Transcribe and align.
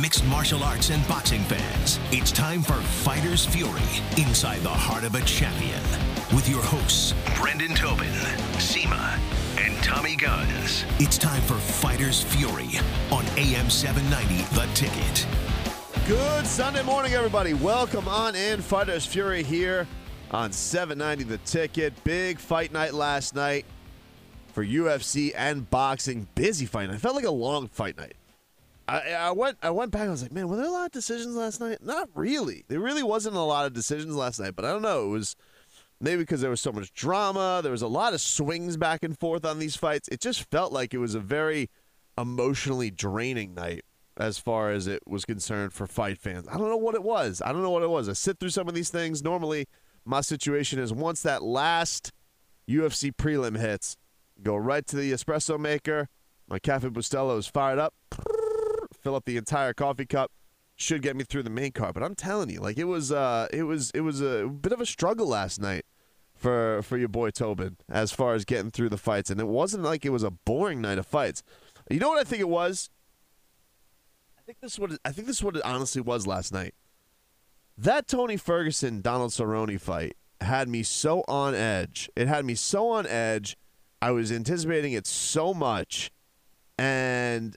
mixed 0.00 0.24
martial 0.26 0.62
arts 0.62 0.90
and 0.90 1.06
boxing 1.08 1.42
fans. 1.42 1.98
It's 2.10 2.32
time 2.32 2.62
for 2.62 2.74
Fighter's 2.74 3.46
Fury 3.46 3.80
inside 4.18 4.60
the 4.60 4.68
heart 4.68 5.04
of 5.04 5.14
a 5.14 5.20
champion 5.22 5.80
with 6.34 6.48
your 6.48 6.62
hosts, 6.62 7.14
Brendan 7.40 7.74
Tobin, 7.74 8.12
Seema, 8.58 9.18
and 9.58 9.74
Tommy 9.82 10.16
Guns. 10.16 10.84
It's 10.98 11.16
time 11.16 11.40
for 11.42 11.54
Fighter's 11.54 12.22
Fury 12.22 12.78
on 13.10 13.24
AM 13.38 13.70
790, 13.70 14.42
The 14.54 14.66
Ticket. 14.74 15.26
Good 16.06 16.46
Sunday 16.46 16.82
morning, 16.82 17.14
everybody. 17.14 17.54
Welcome 17.54 18.08
on 18.08 18.34
in. 18.34 18.60
Fighters 18.60 19.06
Fury 19.06 19.42
here 19.42 19.86
on 20.30 20.52
790 20.52 21.24
The 21.24 21.38
Ticket. 21.38 21.92
Big 22.04 22.38
fight 22.38 22.72
night 22.72 22.92
last 22.92 23.34
night 23.34 23.64
for 24.52 24.64
UFC 24.64 25.32
and 25.36 25.68
boxing. 25.70 26.26
Busy 26.34 26.66
fight 26.66 26.88
night. 26.88 26.96
It 26.96 27.00
Felt 27.00 27.14
like 27.14 27.24
a 27.24 27.30
long 27.30 27.68
fight 27.68 27.96
night. 27.96 28.15
I, 28.88 29.12
I 29.12 29.30
went 29.32 29.58
I 29.62 29.70
went 29.70 29.90
back. 29.90 30.02
And 30.02 30.10
I 30.10 30.12
was 30.12 30.22
like, 30.22 30.32
man, 30.32 30.48
were 30.48 30.56
there 30.56 30.66
a 30.66 30.70
lot 30.70 30.86
of 30.86 30.92
decisions 30.92 31.34
last 31.34 31.60
night? 31.60 31.78
Not 31.82 32.08
really. 32.14 32.64
There 32.68 32.80
really 32.80 33.02
wasn't 33.02 33.36
a 33.36 33.40
lot 33.40 33.66
of 33.66 33.72
decisions 33.72 34.14
last 34.14 34.38
night. 34.38 34.54
But 34.54 34.64
I 34.64 34.70
don't 34.70 34.82
know. 34.82 35.06
It 35.06 35.10
was 35.10 35.36
maybe 36.00 36.22
because 36.22 36.40
there 36.40 36.50
was 36.50 36.60
so 36.60 36.72
much 36.72 36.92
drama. 36.92 37.60
There 37.62 37.72
was 37.72 37.82
a 37.82 37.88
lot 37.88 38.14
of 38.14 38.20
swings 38.20 38.76
back 38.76 39.02
and 39.02 39.18
forth 39.18 39.44
on 39.44 39.58
these 39.58 39.76
fights. 39.76 40.08
It 40.08 40.20
just 40.20 40.48
felt 40.50 40.72
like 40.72 40.94
it 40.94 40.98
was 40.98 41.14
a 41.14 41.20
very 41.20 41.68
emotionally 42.18 42.90
draining 42.90 43.54
night 43.54 43.84
as 44.16 44.38
far 44.38 44.70
as 44.70 44.86
it 44.86 45.02
was 45.06 45.24
concerned 45.24 45.72
for 45.72 45.86
fight 45.86 46.18
fans. 46.18 46.46
I 46.48 46.56
don't 46.56 46.70
know 46.70 46.76
what 46.76 46.94
it 46.94 47.02
was. 47.02 47.42
I 47.44 47.52
don't 47.52 47.62
know 47.62 47.70
what 47.70 47.82
it 47.82 47.90
was. 47.90 48.08
I 48.08 48.14
sit 48.14 48.38
through 48.38 48.50
some 48.50 48.68
of 48.68 48.74
these 48.74 48.88
things. 48.88 49.22
Normally, 49.22 49.66
my 50.04 50.20
situation 50.20 50.78
is 50.78 50.92
once 50.92 51.22
that 51.22 51.42
last 51.42 52.12
UFC 52.68 53.12
prelim 53.12 53.58
hits, 53.58 53.96
go 54.42 54.56
right 54.56 54.86
to 54.86 54.96
the 54.96 55.12
espresso 55.12 55.58
maker. 55.58 56.08
My 56.48 56.58
cafe 56.58 56.88
Bustelo 56.88 57.36
is 57.38 57.46
fired 57.46 57.78
up 57.78 57.92
fill 59.06 59.14
up 59.14 59.24
the 59.24 59.36
entire 59.36 59.72
coffee 59.72 60.04
cup 60.04 60.32
should 60.74 61.00
get 61.00 61.14
me 61.14 61.22
through 61.22 61.44
the 61.44 61.50
main 61.50 61.70
card. 61.70 61.94
But 61.94 62.02
I'm 62.02 62.16
telling 62.16 62.50
you, 62.50 62.58
like 62.58 62.76
it 62.76 62.84
was, 62.84 63.12
uh, 63.12 63.46
it 63.52 63.62
was, 63.62 63.92
it 63.92 64.00
was 64.00 64.20
a 64.20 64.48
bit 64.48 64.72
of 64.72 64.80
a 64.80 64.86
struggle 64.86 65.28
last 65.28 65.60
night 65.60 65.84
for 66.34 66.82
for 66.82 66.98
your 66.98 67.08
boy 67.08 67.30
Tobin 67.30 67.76
as 67.88 68.10
far 68.10 68.34
as 68.34 68.44
getting 68.44 68.72
through 68.72 68.88
the 68.88 68.98
fights, 68.98 69.30
and 69.30 69.40
it 69.40 69.46
wasn't 69.46 69.84
like 69.84 70.04
it 70.04 70.10
was 70.10 70.24
a 70.24 70.32
boring 70.32 70.80
night 70.80 70.98
of 70.98 71.06
fights. 71.06 71.44
You 71.88 72.00
know 72.00 72.08
what 72.08 72.18
I 72.18 72.24
think 72.24 72.40
it 72.40 72.48
was? 72.48 72.90
I 74.36 74.42
think 74.44 74.58
this 74.60 74.72
is 74.72 74.78
what 74.80 74.90
it, 74.90 75.00
I 75.04 75.12
think 75.12 75.28
this 75.28 75.36
is 75.36 75.42
what 75.44 75.56
it 75.56 75.64
honestly 75.64 76.02
was 76.02 76.26
last 76.26 76.52
night. 76.52 76.74
That 77.78 78.08
Tony 78.08 78.36
Ferguson 78.36 79.02
Donald 79.02 79.30
Cerrone 79.30 79.80
fight 79.80 80.16
had 80.40 80.68
me 80.68 80.82
so 80.82 81.22
on 81.28 81.54
edge. 81.54 82.10
It 82.16 82.26
had 82.26 82.44
me 82.44 82.56
so 82.56 82.90
on 82.90 83.06
edge. 83.06 83.56
I 84.02 84.10
was 84.10 84.32
anticipating 84.32 84.94
it 84.94 85.06
so 85.06 85.54
much, 85.54 86.10
and 86.76 87.56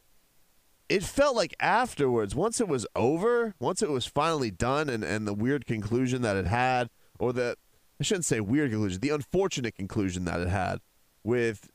it 0.90 1.04
felt 1.04 1.36
like 1.36 1.56
afterwards, 1.59 2.36
once 2.36 2.59
it 2.59 2.68
was 2.68 2.86
over, 2.95 3.54
once 3.59 3.84
it 3.84 3.90
was 3.90 4.08
finally 4.08 4.50
done, 4.50 4.90
and, 4.90 5.04
and 5.04 5.28
the 5.28 5.34
weird 5.34 5.68
conclusion 5.68 6.23
that 6.23 6.36
it 6.36 6.48
had, 6.48 6.90
or 7.20 7.32
the, 7.32 7.56
I 8.00 8.04
shouldn't 8.04 8.26
say 8.26 8.40
weird 8.40 8.72
conclusion, 8.72 9.00
the 9.00 9.12
unfortunate 9.12 9.76
conclusion 9.76 10.26
that 10.26 10.40
it 10.40 10.50
had 10.50 10.80
with 11.23 11.70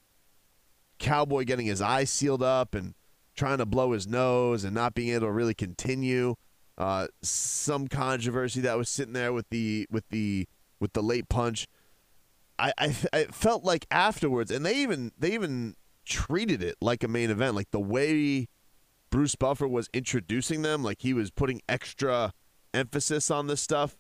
Cowboy 0.99 1.45
getting 1.45 1.67
his 1.67 1.81
eyes 1.81 2.11
sealed 2.11 2.43
up 2.43 2.75
and 2.75 2.95
trying 3.37 3.59
to 3.59 3.67
blow 3.67 3.93
his 3.93 4.07
nose 4.07 4.65
and 4.65 4.75
not 4.75 4.95
being 4.95 5.11
able 5.15 5.29
to 5.29 5.33
really 5.33 5.55
continue. 5.55 6.35
Uh, 6.77 7.07
some 7.23 7.87
controversy 7.87 8.61
that 8.61 8.77
was 8.77 8.89
sitting 8.89 9.13
there 9.13 9.33
with 9.33 9.49
the 9.51 9.87
with 9.91 10.09
the 10.09 10.49
with 10.81 10.93
the 10.93 11.03
late 11.03 11.29
punch. 11.29 11.69
I, 12.59 12.73
I 12.77 12.97
I 13.13 13.25
felt 13.27 13.63
like 13.63 13.87
afterwards, 13.93 14.51
and 14.51 14.67
they 14.67 14.75
even 14.79 15.13
they 15.17 15.35
even 15.35 15.77
treated 16.05 16.65
it 16.65 16.77
like 16.81 17.05
a 17.05 17.09
main 17.09 17.31
event, 17.31 17.55
like 17.55 17.71
the 17.71 17.79
way 17.79 18.49
Bruce 19.15 19.37
Buffer 19.37 19.69
was 19.69 19.89
introducing 19.95 20.63
them, 20.63 20.83
like 20.83 21.03
he 21.03 21.15
was 21.15 21.31
putting 21.31 21.63
extra 21.69 22.33
emphasis 22.75 23.31
on 23.31 23.47
this 23.47 23.61
stuff. 23.61 23.97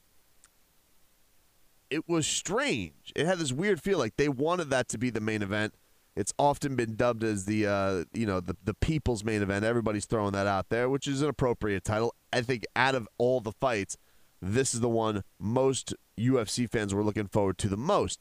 It 1.89 2.09
was 2.09 2.27
strange. 2.27 3.12
It 3.15 3.25
had 3.25 3.39
this 3.39 3.53
weird 3.53 3.80
feel 3.80 3.97
like 3.97 4.17
they 4.17 4.29
wanted 4.29 4.70
that 4.70 4.89
to 4.89 4.98
be 4.98 5.11
the 5.11 5.20
main 5.20 5.41
event. 5.41 5.75
It's 6.17 6.33
often 6.36 6.75
been 6.75 6.97
dubbed 6.97 7.23
as 7.23 7.45
the 7.45 7.64
uh, 7.64 8.05
you 8.13 8.27
know 8.27 8.41
the 8.41 8.57
the 8.64 8.75
people's 8.75 9.23
main 9.23 9.41
event. 9.41 9.64
Everybody's 9.64 10.05
throwing 10.05 10.33
that 10.33 10.48
out 10.48 10.69
there, 10.69 10.91
which 10.91 11.07
is 11.07 11.23
an 11.23 11.29
appropriate 11.29 11.85
title. 11.85 12.13
I 12.33 12.41
think 12.41 12.64
out 12.75 12.96
of 12.96 13.07
all 13.17 13.39
the 13.41 13.52
fights, 13.52 13.96
this 14.42 14.75
is 14.75 14.81
the 14.81 14.89
one 14.89 15.23
most 15.39 15.95
UFC 16.19 16.69
fans 16.69 16.92
were 16.92 17.05
looking 17.05 17.29
forward 17.29 17.57
to 17.58 17.69
the 17.69 17.77
most. 17.77 18.19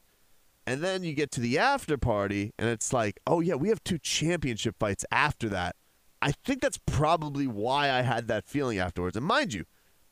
And 0.64 0.80
then 0.80 1.02
you 1.02 1.12
get 1.12 1.32
to 1.32 1.40
the 1.40 1.58
after 1.58 1.98
party, 1.98 2.52
and 2.56 2.68
it's 2.68 2.92
like, 2.92 3.18
oh 3.26 3.40
yeah, 3.40 3.56
we 3.56 3.70
have 3.70 3.82
two 3.82 3.98
championship 3.98 4.76
fights 4.78 5.04
after 5.10 5.48
that. 5.48 5.74
I 6.24 6.32
think 6.32 6.62
that's 6.62 6.80
probably 6.86 7.46
why 7.46 7.90
I 7.90 8.00
had 8.00 8.28
that 8.28 8.46
feeling 8.46 8.78
afterwards. 8.78 9.14
And 9.14 9.26
mind 9.26 9.52
you, 9.52 9.66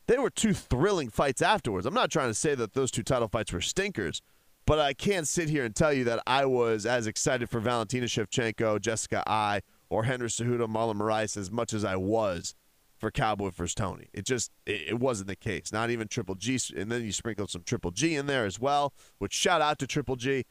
they 0.09 0.19
were 0.19 0.28
two 0.28 0.53
thrilling 0.53 1.09
fights 1.09 1.41
afterwards. 1.41 1.87
I'm 1.87 1.95
not 1.95 2.11
trying 2.11 2.28
to 2.28 2.34
say 2.34 2.55
that 2.55 2.75
those 2.75 2.91
two 2.91 3.03
title 3.03 3.28
fights 3.28 3.50
were 3.50 3.62
stinkers, 3.62 4.21
but 4.67 4.78
I 4.78 4.93
can't 4.93 5.27
sit 5.27 5.49
here 5.49 5.65
and 5.65 5.75
tell 5.75 5.91
you 5.91 6.05
that 6.05 6.23
I 6.27 6.45
was 6.45 6.84
as 6.84 7.06
excited 7.06 7.49
for 7.49 7.61
Valentina 7.61 8.05
Shevchenko, 8.05 8.78
Jessica 8.83 9.25
Eye, 9.27 9.62
or 9.89 10.05
Henry 10.05 10.28
Cejudo, 10.28 10.67
Marlon 10.67 10.97
Moraes 10.97 11.39
as 11.39 11.50
much 11.50 11.73
as 11.73 11.83
I 11.83 11.97
was 11.97 12.55
for 12.99 13.11
Cowboy 13.11 13.49
versus 13.49 13.75
Tony. 13.75 14.09
It 14.12 14.27
just 14.27 14.50
it, 14.67 14.89
it, 14.89 15.00
wasn't 15.00 15.29
the 15.29 15.37
case. 15.37 15.73
Not 15.73 15.89
even 15.89 16.09
Triple 16.09 16.34
G, 16.34 16.59
and 16.77 16.93
then 16.93 17.06
you 17.06 17.12
sprinkled 17.12 17.49
some 17.49 17.62
Triple 17.62 17.91
G 17.91 18.17
in 18.17 18.27
there 18.27 18.44
as 18.44 18.61
well. 18.61 18.93
Which 19.17 19.33
shout 19.33 19.62
out 19.62 19.79
to 19.79 19.87
Triple 19.87 20.17
G. 20.17 20.44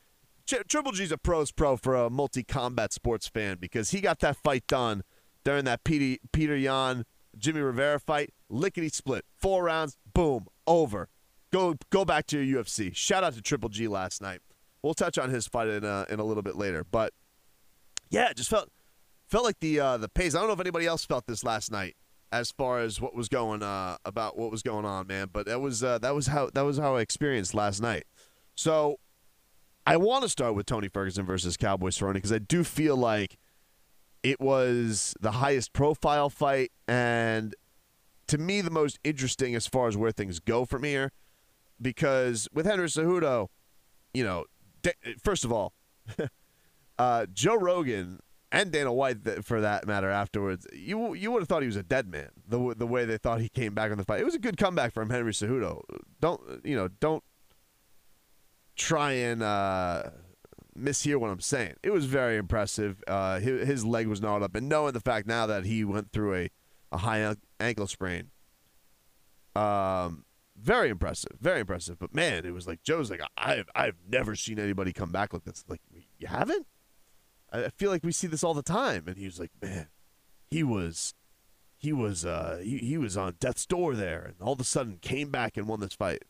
Triple 0.48 0.92
G's 0.92 1.12
a 1.12 1.20
pros 1.20 1.52
pro 1.52 1.78
for 1.78 1.96
a 1.96 2.10
multi 2.10 2.42
combat 2.42 2.94
sports 2.94 3.28
fan 3.28 3.58
because 3.60 3.92
he 3.92 4.02
got 4.02 4.20
that 4.22 4.38
fight 4.38 4.66
done 4.66 5.04
during 5.44 5.66
that 5.66 5.84
Peter, 5.84 6.20
Peter 6.32 6.56
Yan 6.56 7.06
Jimmy 7.38 7.62
Rivera 7.62 8.00
fight. 8.00 8.34
Lickety 8.50 8.90
split. 8.90 9.26
Four 9.38 9.64
rounds. 9.64 9.98
Boom. 10.14 10.48
Over. 10.68 11.10
Go 11.52 11.76
go 11.90 12.06
back 12.06 12.28
to 12.28 12.40
your 12.40 12.64
UFC. 12.64 12.96
Shout 12.96 13.24
out 13.24 13.34
to 13.34 13.42
Triple 13.42 13.70
G 13.70 13.88
last 13.88 14.22
night. 14.22 14.40
We'll 14.82 14.94
touch 14.94 15.18
on 15.18 15.30
his 15.30 15.48
fight 15.48 15.68
in 15.68 15.84
a, 15.84 16.06
in 16.10 16.20
a 16.20 16.24
little 16.24 16.44
bit 16.44 16.56
later. 16.56 16.86
But 16.90 17.14
yeah, 18.10 18.32
just 18.34 18.50
felt 18.50 18.70
felt 19.28 19.44
like 19.44 19.60
the 19.60 19.80
uh, 19.80 19.98
the 19.98 20.10
pace. 20.10 20.34
I 20.34 20.40
don't 20.40 20.48
know 20.48 20.54
if 20.54 20.60
anybody 20.60 20.86
else 20.86 21.06
felt 21.06 21.28
this 21.28 21.44
last 21.44 21.72
night 21.72 21.96
as 22.32 22.52
far 22.52 22.80
as 22.80 23.02
what 23.02 23.14
was 23.14 23.28
going 23.28 23.64
uh, 23.64 23.98
about 24.06 24.38
what 24.38 24.50
was 24.50 24.64
going 24.64 24.86
on, 24.86 25.08
man. 25.08 25.30
But 25.32 25.46
that 25.48 25.60
was 25.60 25.84
uh, 25.84 25.98
that 26.00 26.16
was 26.16 26.28
how 26.28 26.50
that 26.54 26.62
was 26.62 26.78
how 26.78 26.96
I 26.96 27.02
experienced 27.02 27.54
last 27.54 27.82
night. 27.82 28.06
So 28.56 29.00
I 29.86 29.98
want 29.98 30.24
to 30.24 30.30
start 30.30 30.56
with 30.56 30.68
Tony 30.68 30.88
Ferguson 30.88 31.26
versus 31.26 31.58
Cowboy 31.58 31.90
Cerrone 31.90 32.14
because 32.14 32.32
I 32.32 32.40
do 32.40 32.64
feel 32.64 32.96
like 32.96 33.38
it 34.24 34.40
was 34.40 35.16
the 35.20 35.32
highest 35.32 35.74
profile 35.74 36.30
fight, 36.30 36.72
and 36.88 37.56
to 38.28 38.38
me, 38.38 38.62
the 38.62 38.72
most 38.72 39.00
interesting 39.04 39.56
as 39.56 39.68
far 39.68 39.88
as 39.88 39.98
where 39.98 40.12
things 40.12 40.40
go 40.40 40.66
from 40.66 40.84
here. 40.84 41.12
Because 41.82 42.48
with 42.54 42.66
Henry 42.66 42.88
Cejudo, 42.88 43.48
you 44.14 44.24
know, 44.24 44.46
first 45.22 45.44
of 45.44 45.52
all, 45.52 45.74
uh, 47.00 47.26
Joe 47.34 47.56
Rogan 47.56 48.20
and 48.52 48.72
Dana 48.72 48.94
White, 48.94 49.44
for 49.44 49.62
that 49.62 49.88
matter, 49.88 50.10
afterwards, 50.10 50.68
you 50.72 51.16
you 51.16 51.32
would 51.32 51.42
have 51.42 51.48
thought 51.50 51.64
he 51.64 51.68
was 51.68 51.76
a 51.76 51.84
dead 51.84 52.08
man. 52.08 52.30
The 52.48 52.76
the 52.78 52.86
way 52.86 53.06
they 53.06 53.18
thought 53.18 53.42
he 53.42 53.50
came 53.50 53.74
back 53.74 53.92
on 53.92 53.98
the 53.98 54.06
fight, 54.06 54.22
it 54.22 54.26
was 54.26 54.36
a 54.36 54.40
good 54.40 54.58
comeback 54.58 54.94
from 54.94 55.10
Henry 55.10 55.32
Cejudo. 55.32 55.82
Don't 56.20 56.64
you 56.64 56.76
know? 56.76 56.88
Don't 56.88 57.24
try 58.76 59.14
and 59.14 59.42
uh, 59.42 60.04
mishear 60.82 61.18
what 61.18 61.30
I'm 61.30 61.40
saying. 61.40 61.76
It 61.84 61.92
was 61.92 62.06
very 62.06 62.38
impressive. 62.38 63.04
Uh, 63.08 63.40
his, 63.40 63.68
his, 63.68 63.86
leg 63.86 64.08
was 64.08 64.22
gnawed 64.22 64.44
up, 64.44 64.56
and 64.56 64.68
knowing 64.68 64.94
the 64.94 65.00
fact 65.00 65.28
now 65.28 65.46
that 65.46 65.66
he 65.66 65.84
went 65.84 66.12
through 66.12 66.36
a, 66.36 66.50
a 66.92 66.98
high 66.98 67.36
ankle 67.60 67.88
sprain, 67.88 68.32
um, 69.56 70.26
very 70.58 70.90
impressive, 70.90 71.38
very 71.40 71.62
impressive. 71.62 71.98
But 72.00 72.14
man, 72.14 72.46
it 72.46 72.54
was 72.54 72.68
like 72.68 72.84
Joe's 72.84 73.10
like 73.10 73.22
I've 73.38 73.70
I've 73.76 73.98
never 74.08 74.36
seen 74.36 74.60
anybody 74.60 74.94
come 74.94 75.12
back 75.12 75.34
like 75.34 75.44
this. 75.44 75.64
Like 75.68 75.82
you 76.18 76.28
haven't? 76.28 76.68
I 77.52 77.70
feel 77.70 77.92
like 77.92 78.04
we 78.04 78.12
see 78.12 78.28
this 78.28 78.44
all 78.44 78.54
the 78.54 78.64
time. 78.64 79.06
And 79.08 79.18
he 79.18 79.26
was 79.26 79.40
like, 79.40 79.52
man, 79.62 79.88
he 80.50 80.64
was. 80.64 81.14
He 81.78 81.92
was 81.92 82.26
uh, 82.26 82.62
he, 82.64 82.78
he 82.78 82.98
was 83.00 83.18
on 83.18 83.38
death's 83.40 83.66
door 83.66 83.96
there, 83.96 84.22
and 84.22 84.36
all 84.40 84.54
of 84.54 84.60
a 84.60 84.64
sudden 84.64 85.00
came 85.02 85.32
back 85.32 85.58
and 85.58 85.68
won 85.68 85.80
this 85.80 85.96
fight. 85.96 86.24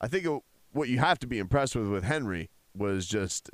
I 0.00 0.08
think 0.08 0.26
it, 0.26 0.42
what 0.72 0.88
you 0.88 0.98
have 0.98 1.20
to 1.20 1.28
be 1.28 1.38
impressed 1.38 1.76
with 1.76 1.86
with 1.86 2.02
Henry 2.02 2.50
was 2.74 3.06
just 3.06 3.48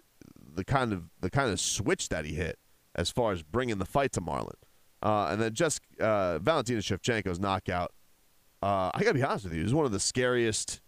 the 0.55 0.65
kind 0.65 0.93
of 0.93 1.05
the 1.21 1.31
kind 1.31 1.51
of 1.51 1.61
switch 1.61 2.09
that 2.09 2.25
he 2.25 2.35
hit 2.35 2.59
as 2.95 3.11
far 3.11 3.33
as 3.33 3.43
bringing 3.43 3.79
the 3.79 3.85
fight 3.85 4.13
to 4.13 4.21
Marlon. 4.21 4.53
Uh, 5.03 5.29
and 5.31 5.41
then 5.41 5.53
just 5.53 5.81
uh, 6.01 6.39
Valentina 6.39 6.81
Shevchenko's 6.81 7.41
knockout. 7.41 7.93
Uh, 8.63 8.91
I 8.95 9.01
gotta 9.03 9.15
be 9.15 9.23
honest 9.23 9.45
with 9.45 9.55
you, 9.55 9.61
it 9.61 9.65
was 9.65 9.75
one 9.75 9.87
of 9.87 9.93
the 9.93 10.01
scariest, 10.01 10.81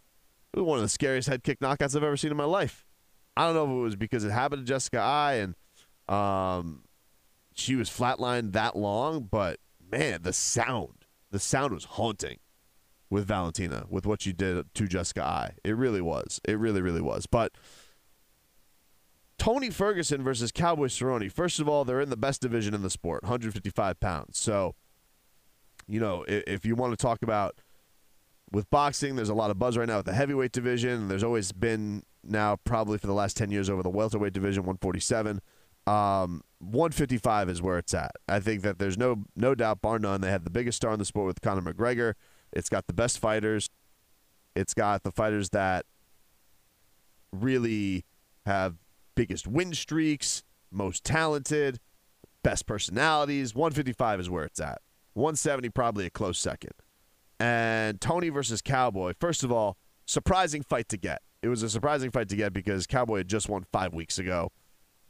one 0.52 0.78
of 0.78 0.82
the 0.82 0.88
scariest 0.88 1.28
head 1.28 1.42
kick 1.42 1.58
knockouts 1.60 1.96
I've 1.96 2.04
ever 2.04 2.16
seen 2.16 2.30
in 2.30 2.36
my 2.36 2.44
life. 2.44 2.86
I 3.36 3.46
don't 3.46 3.54
know 3.54 3.64
if 3.64 3.70
it 3.70 3.82
was 3.82 3.96
because 3.96 4.24
it 4.24 4.30
happened 4.30 4.64
to 4.64 4.72
Jessica 4.72 4.98
Eye 4.98 5.34
and 5.34 5.54
um, 6.08 6.84
she 7.54 7.74
was 7.74 7.90
flatlined 7.90 8.52
that 8.52 8.76
long, 8.76 9.28
but 9.28 9.58
man, 9.90 10.22
the 10.22 10.32
sound, 10.32 11.06
the 11.32 11.40
sound 11.40 11.72
was 11.72 11.84
haunting 11.84 12.38
with 13.10 13.26
Valentina 13.26 13.86
with 13.88 14.06
what 14.06 14.22
she 14.22 14.32
did 14.32 14.72
to 14.74 14.86
Jessica 14.86 15.22
Eye. 15.22 15.54
It 15.64 15.76
really 15.76 16.00
was. 16.00 16.40
It 16.46 16.58
really, 16.58 16.82
really 16.82 17.00
was. 17.00 17.26
But 17.26 17.52
Tony 19.38 19.70
Ferguson 19.70 20.22
versus 20.22 20.52
Cowboy 20.52 20.86
Cerrone. 20.86 21.30
First 21.30 21.60
of 21.60 21.68
all, 21.68 21.84
they're 21.84 22.00
in 22.00 22.10
the 22.10 22.16
best 22.16 22.40
division 22.40 22.74
in 22.74 22.82
the 22.82 22.90
sport, 22.90 23.22
155 23.22 24.00
pounds. 24.00 24.38
So 24.38 24.74
you 25.86 26.00
know, 26.00 26.24
if, 26.26 26.44
if 26.46 26.66
you 26.66 26.74
want 26.74 26.92
to 26.92 26.96
talk 26.96 27.22
about 27.22 27.60
with 28.50 28.68
boxing, 28.70 29.16
there's 29.16 29.28
a 29.28 29.34
lot 29.34 29.50
of 29.50 29.58
buzz 29.58 29.76
right 29.76 29.88
now 29.88 29.98
with 29.98 30.06
the 30.06 30.14
heavyweight 30.14 30.52
division. 30.52 31.08
There's 31.08 31.24
always 31.24 31.52
been 31.52 32.02
now, 32.22 32.56
probably 32.64 32.98
for 32.98 33.06
the 33.06 33.14
last 33.14 33.36
10 33.36 33.50
years, 33.50 33.68
over 33.68 33.82
the 33.82 33.90
welterweight 33.90 34.32
division, 34.32 34.62
147. 34.62 35.40
Um, 35.86 36.42
155 36.60 37.50
is 37.50 37.60
where 37.60 37.76
it's 37.78 37.92
at. 37.92 38.12
I 38.28 38.40
think 38.40 38.62
that 38.62 38.78
there's 38.78 38.96
no 38.96 39.24
no 39.36 39.54
doubt, 39.54 39.82
bar 39.82 39.98
none, 39.98 40.22
they 40.22 40.30
have 40.30 40.44
the 40.44 40.50
biggest 40.50 40.76
star 40.76 40.92
in 40.92 40.98
the 40.98 41.04
sport 41.04 41.26
with 41.26 41.42
Conor 41.42 41.60
McGregor. 41.60 42.14
It's 42.52 42.68
got 42.68 42.86
the 42.86 42.94
best 42.94 43.18
fighters. 43.18 43.68
It's 44.54 44.72
got 44.72 45.02
the 45.02 45.10
fighters 45.10 45.50
that 45.50 45.84
really 47.32 48.04
have 48.46 48.76
biggest 49.14 49.46
win 49.46 49.74
streaks, 49.74 50.42
most 50.70 51.04
talented, 51.04 51.80
best 52.42 52.66
personalities. 52.66 53.54
155 53.54 54.20
is 54.20 54.30
where 54.30 54.44
it's 54.44 54.60
at. 54.60 54.80
170 55.14 55.70
probably 55.70 56.06
a 56.06 56.10
close 56.10 56.38
second. 56.38 56.72
And 57.40 58.00
Tony 58.00 58.28
versus 58.28 58.62
Cowboy. 58.62 59.14
First 59.18 59.42
of 59.44 59.52
all, 59.52 59.76
surprising 60.06 60.62
fight 60.62 60.88
to 60.90 60.96
get. 60.96 61.22
It 61.42 61.48
was 61.48 61.62
a 61.62 61.70
surprising 61.70 62.10
fight 62.10 62.28
to 62.30 62.36
get 62.36 62.52
because 62.52 62.86
Cowboy 62.86 63.18
had 63.18 63.28
just 63.28 63.48
won 63.48 63.66
five 63.70 63.92
weeks 63.92 64.18
ago, 64.18 64.50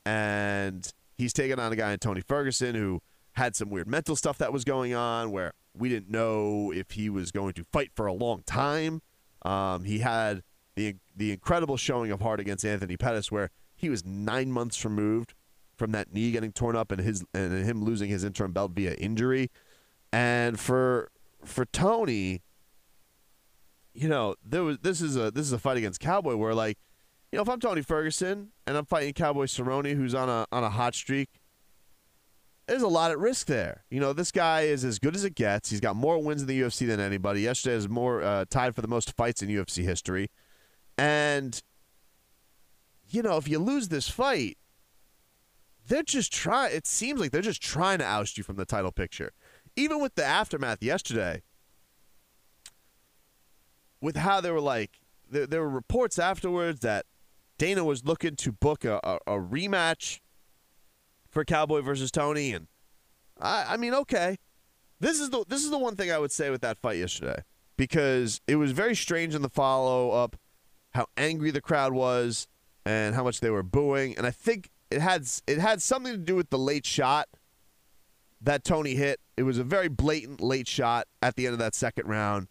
and 0.05 0.91
he's 1.17 1.33
taking 1.33 1.61
on 1.61 1.73
a 1.73 1.77
guy 1.77 1.93
in 1.93 1.99
Tony 1.99 2.23
Ferguson 2.23 2.75
who 2.75 3.01
had 3.35 3.55
some 3.55 3.71
weird 3.71 3.87
mental 3.87 4.17
stuff 4.17 4.39
that 4.39 4.53
was 4.53 4.65
going 4.65 4.95
on 4.95 5.31
where 5.31 5.53
we 5.77 5.89
didn't 5.89 6.11
know 6.11 6.73
if 6.73 6.93
he 6.93 7.09
was 7.09 7.31
going 7.31 7.53
to 7.55 7.65
fight 7.65 7.91
for 7.95 8.07
a 8.07 8.13
long 8.13 8.43
time. 8.47 9.01
Um, 9.43 9.85
he 9.85 9.99
had 10.01 10.43
the 10.75 10.97
the 11.15 11.31
incredible 11.31 11.77
showing 11.77 12.11
of 12.11 12.21
heart 12.21 12.41
against 12.41 12.65
Anthony 12.65 12.97
Pettis, 12.97 13.31
where 13.31 13.51
he 13.77 13.89
was 13.89 14.05
nine 14.05 14.51
months 14.51 14.85
removed 14.85 15.35
from 15.77 15.93
that 15.93 16.13
knee 16.13 16.31
getting 16.31 16.53
torn 16.53 16.77
up 16.77 16.93
and 16.93 17.01
his 17.01 17.25
and 17.35 17.65
him 17.65 17.83
losing 17.85 18.09
his 18.09 18.25
interim 18.25 18.53
belt 18.53 18.73
via 18.73 18.95
injury. 18.95 19.51
And 20.13 20.59
for 20.59 21.11
for 21.45 21.65
Tony, 21.65 22.43
you 23.93 24.09
know, 24.09 24.35
there 24.45 24.63
was 24.63 24.79
this 24.79 25.01
is 25.01 25.17
a 25.17 25.31
this 25.31 25.47
is 25.47 25.53
a 25.53 25.59
fight 25.59 25.77
against 25.77 26.01
Cowboy 26.01 26.37
where 26.37 26.55
like, 26.55 26.79
you 27.33 27.37
know, 27.37 27.43
if 27.43 27.49
I'm 27.49 27.61
Tony 27.61 27.83
Ferguson 27.83 28.53
and 28.67 28.77
I'm 28.77 28.85
fighting 28.85 29.13
Cowboy 29.13 29.47
Cerrone 29.47 29.95
who's 29.95 30.15
on 30.15 30.29
a 30.29 30.47
on 30.53 30.65
a 30.65 30.71
hot 30.71 30.95
streak, 30.95 31.29
there's 32.67 32.83
a 32.83 32.89
lot 32.89 33.11
at 33.11 33.19
risk 33.19 33.47
there. 33.47 33.85
You 33.91 34.01
know, 34.01 34.13
this 34.13 34.33
guy 34.33 34.63
is 34.63 34.85
as 34.85 34.99
good 34.99 35.15
as 35.15 35.25
it 35.25 35.35
gets. 35.35 35.71
He's 35.71 35.81
got 35.81 35.97
more 35.97 36.19
wins 36.23 36.43
in 36.43 36.49
the 36.49 36.61
UFC 36.61 36.87
than 36.87 37.01
anybody. 37.01 37.43
Yesterday 37.43 37.77
is 37.77 37.89
more 37.89 38.23
uh, 38.23 38.45
tied 38.49 38.75
for 38.75 38.83
the 38.83 38.89
most 38.89 39.17
fights 39.17 39.43
in 39.43 39.49
UFC 39.49 39.85
history. 39.85 40.31
And 40.97 41.61
you 43.15 43.23
know, 43.23 43.37
if 43.37 43.49
you 43.49 43.59
lose 43.59 43.89
this 43.89 44.09
fight, 44.09 44.59
they're 45.87 46.03
just 46.03 46.33
trying. 46.33 46.75
It 46.75 46.87
seems 46.87 47.21
like 47.21 47.31
they're 47.31 47.43
just 47.43 47.63
trying 47.63 47.99
to 47.99 48.05
oust 48.05 48.37
you 48.37 48.45
from 48.45 48.57
the 48.57 48.65
title 48.65 48.93
picture. 48.93 49.33
Even 49.77 50.01
with 50.01 50.15
the 50.15 50.25
aftermath 50.25 50.83
yesterday, 50.83 51.43
with 54.01 54.17
how 54.17 54.41
they 54.41 54.51
were 54.51 54.61
like, 54.61 55.01
there, 55.31 55.47
there 55.47 55.61
were 55.61 55.69
reports 55.69 56.19
afterwards 56.19 56.81
that 56.81 57.07
Dana 57.59 57.85
was 57.85 58.05
looking 58.05 58.37
to 58.37 58.53
book 58.53 58.85
a, 58.85 59.01
a, 59.05 59.19
a 59.27 59.39
rematch 59.39 60.21
for 61.29 61.45
Cowboy 61.45 61.81
versus 61.81 62.11
Tony, 62.11 62.53
and 62.53 62.69
I, 63.41 63.67
I 63.71 63.77
mean, 63.77 63.95
okay, 63.95 64.39
this 65.01 65.21
is 65.21 65.31
the 65.31 65.45
this 65.49 65.65
is 65.65 65.71
the 65.71 65.79
one 65.79 65.97
thing 65.97 66.11
I 66.11 66.19
would 66.19 66.33
say 66.33 66.51
with 66.51 66.63
that 66.63 66.79
fight 66.79 66.99
yesterday 66.99 67.43
because 67.77 68.41
it 68.47 68.57
was 68.57 68.73
very 68.73 68.95
strange 68.95 69.35
in 69.35 69.43
the 69.43 69.49
follow 69.49 70.11
up 70.11 70.37
how 70.93 71.07
angry 71.17 71.51
the 71.51 71.61
crowd 71.61 71.93
was 71.93 72.47
and 72.85 73.15
how 73.15 73.25
much 73.25 73.41
they 73.41 73.51
were 73.51 73.63
booing, 73.63 74.17
and 74.17 74.27
I 74.27 74.31
think 74.31 74.71
it 74.91 75.01
had 75.01 75.27
it 75.47 75.59
had 75.59 75.83
something 75.83 76.13
to 76.13 76.19
do 76.19 76.37
with 76.37 76.51
the 76.51 76.59
late 76.59 76.87
shot 76.87 77.29
that 78.41 78.65
Tony 78.65 78.95
hit. 78.95 79.21
It 79.37 79.43
was 79.43 79.59
a 79.59 79.65
very 79.65 79.89
blatant 79.89 80.41
late 80.41 80.69
shot 80.69 81.07
at 81.23 81.37
the 81.37 81.47
end 81.47 81.55
of 81.55 81.59
that 81.59 81.75
second 81.75 82.07
round. 82.07 82.49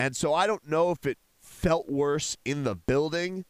And 0.00 0.16
so 0.16 0.34
I 0.34 0.46
don't 0.46 0.66
know 0.68 0.90
if 0.90 1.06
it 1.06 1.18
felt 1.40 1.88
worse 1.88 2.36
in 2.44 2.64
the 2.64 2.74
building 2.74 3.44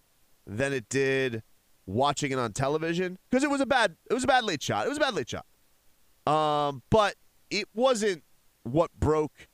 than 0.46 0.72
it 0.72 0.88
did 0.88 1.42
watching 1.86 2.32
it 2.32 2.38
on 2.38 2.52
television 2.52 3.18
because 3.30 3.42
it 3.42 3.50
was 3.50 3.60
a 3.60 3.66
bad 3.66 3.96
it 4.10 4.14
was 4.14 4.24
a 4.24 4.28
bad 4.28 4.44
late 4.44 4.62
shot. 4.62 4.86
It 4.86 4.88
was 4.88 4.98
a 4.98 5.00
bad 5.00 5.14
late 5.14 5.28
shot. 5.28 5.46
Um, 6.26 6.82
but 6.90 7.14
it 7.50 7.68
wasn't 7.74 8.22
what 8.62 8.90
broke 8.98 9.48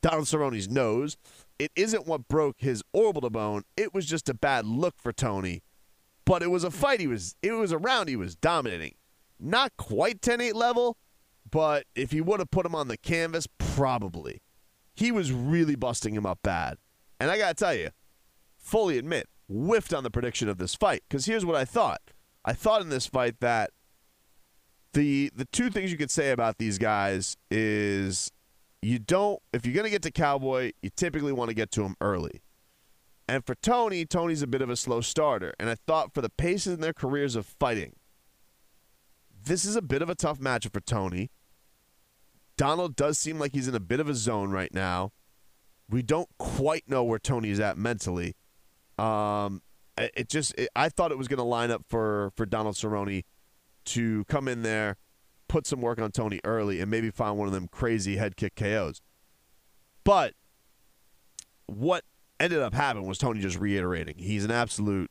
Donald 0.00 0.26
Cerrone's 0.26 0.68
nose. 0.68 1.16
It 1.58 1.72
isn't 1.74 2.06
what 2.06 2.28
broke 2.28 2.56
his 2.58 2.82
orbital 2.92 3.30
bone. 3.30 3.62
It 3.76 3.94
was 3.94 4.06
just 4.06 4.28
a 4.28 4.34
bad 4.34 4.66
look 4.66 4.94
for 4.98 5.12
Tony 5.12 5.62
but 6.26 6.42
it 6.42 6.50
was 6.50 6.64
a 6.64 6.70
fight. 6.70 7.00
He 7.00 7.06
was 7.06 7.36
it 7.40 7.52
was 7.52 7.72
a 7.72 7.78
round 7.78 8.10
he 8.10 8.16
was 8.16 8.36
dominating. 8.36 8.96
Not 9.40 9.76
quite 9.78 10.20
10-8 10.20 10.54
level, 10.54 10.98
but 11.50 11.84
if 11.94 12.10
he 12.10 12.20
would 12.20 12.40
have 12.40 12.50
put 12.50 12.66
him 12.66 12.74
on 12.74 12.88
the 12.88 12.96
canvas, 12.96 13.46
probably. 13.58 14.42
He 14.94 15.12
was 15.12 15.30
really 15.30 15.76
busting 15.76 16.14
him 16.14 16.24
up 16.26 16.40
bad. 16.42 16.78
And 17.20 17.30
I 17.30 17.36
got 17.36 17.48
to 17.56 17.64
tell 17.64 17.74
you, 17.74 17.90
fully 18.56 18.96
admit, 18.96 19.28
whiffed 19.46 19.92
on 19.92 20.04
the 20.04 20.10
prediction 20.10 20.48
of 20.48 20.58
this 20.58 20.74
fight 20.74 21.02
cuz 21.08 21.24
here's 21.24 21.46
what 21.46 21.56
I 21.56 21.64
thought. 21.64 22.02
I 22.44 22.52
thought 22.52 22.82
in 22.82 22.90
this 22.90 23.06
fight 23.06 23.40
that 23.40 23.70
the 24.92 25.30
the 25.34 25.44
two 25.46 25.70
things 25.70 25.92
you 25.92 25.98
could 25.98 26.10
say 26.10 26.30
about 26.30 26.58
these 26.58 26.78
guys 26.78 27.36
is 27.50 28.32
you 28.86 28.98
don't 28.98 29.42
if 29.52 29.66
you're 29.66 29.74
going 29.74 29.84
to 29.84 29.90
get 29.90 30.02
to 30.02 30.10
Cowboy, 30.10 30.72
you 30.80 30.90
typically 30.94 31.32
want 31.32 31.48
to 31.48 31.54
get 31.54 31.70
to 31.72 31.82
him 31.82 31.96
early. 32.00 32.42
And 33.28 33.44
for 33.44 33.56
Tony, 33.56 34.06
Tony's 34.06 34.42
a 34.42 34.46
bit 34.46 34.62
of 34.62 34.70
a 34.70 34.76
slow 34.76 35.00
starter. 35.00 35.52
And 35.58 35.68
I 35.68 35.74
thought 35.74 36.14
for 36.14 36.22
the 36.22 36.30
paces 36.30 36.74
in 36.74 36.80
their 36.80 36.92
careers 36.92 37.34
of 37.34 37.46
fighting, 37.46 37.96
this 39.44 39.64
is 39.64 39.74
a 39.74 39.82
bit 39.82 40.02
of 40.02 40.08
a 40.08 40.14
tough 40.14 40.38
matchup 40.38 40.72
for 40.72 40.80
Tony. 40.80 41.30
Donald 42.56 42.94
does 42.94 43.18
seem 43.18 43.40
like 43.40 43.52
he's 43.52 43.66
in 43.66 43.74
a 43.74 43.80
bit 43.80 43.98
of 43.98 44.08
a 44.08 44.14
zone 44.14 44.50
right 44.50 44.72
now. 44.72 45.12
We 45.90 46.02
don't 46.02 46.28
quite 46.38 46.88
know 46.88 47.02
where 47.02 47.18
Tony's 47.18 47.58
at 47.58 47.76
mentally. 47.76 48.36
Um, 48.98 49.62
it 49.98 50.28
just 50.28 50.54
it, 50.56 50.68
I 50.76 50.88
thought 50.88 51.10
it 51.10 51.18
was 51.18 51.28
going 51.28 51.38
to 51.38 51.44
line 51.44 51.70
up 51.70 51.82
for 51.88 52.32
for 52.36 52.46
Donald 52.46 52.76
Cerrone 52.76 53.24
to 53.86 54.24
come 54.24 54.48
in 54.48 54.62
there, 54.62 54.96
put 55.48 55.66
some 55.66 55.80
work 55.80 56.00
on 56.00 56.12
Tony 56.12 56.40
early, 56.44 56.80
and 56.80 56.90
maybe 56.90 57.10
find 57.10 57.36
one 57.38 57.48
of 57.48 57.54
them 57.54 57.68
crazy 57.68 58.16
head 58.16 58.36
kick 58.36 58.54
KOs. 58.56 59.00
But 60.04 60.34
what 61.66 62.04
ended 62.38 62.60
up 62.60 62.74
happening 62.74 63.08
was 63.08 63.18
Tony 63.18 63.40
just 63.40 63.58
reiterating 63.58 64.14
he's 64.18 64.44
an 64.44 64.50
absolute 64.50 65.10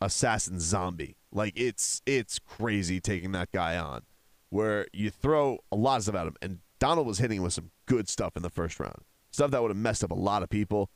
assassin 0.00 0.58
zombie. 0.60 1.16
Like 1.30 1.52
it's 1.56 2.02
it's 2.06 2.38
crazy 2.38 3.00
taking 3.00 3.32
that 3.32 3.52
guy 3.52 3.76
on, 3.76 4.02
where 4.50 4.86
you 4.92 5.10
throw 5.10 5.58
a 5.70 5.76
lot 5.76 5.96
of 5.96 6.02
stuff 6.04 6.14
at 6.14 6.26
him, 6.26 6.36
and 6.42 6.58
Donald 6.78 7.06
was 7.06 7.18
hitting 7.18 7.38
him 7.38 7.44
with 7.44 7.52
some 7.52 7.70
good 7.86 8.08
stuff 8.08 8.36
in 8.36 8.42
the 8.42 8.50
first 8.50 8.78
round, 8.80 9.02
stuff 9.30 9.50
that 9.50 9.62
would 9.62 9.70
have 9.70 9.76
messed 9.76 10.04
up 10.04 10.10
a 10.10 10.14
lot 10.14 10.42
of 10.42 10.50
people. 10.50 10.90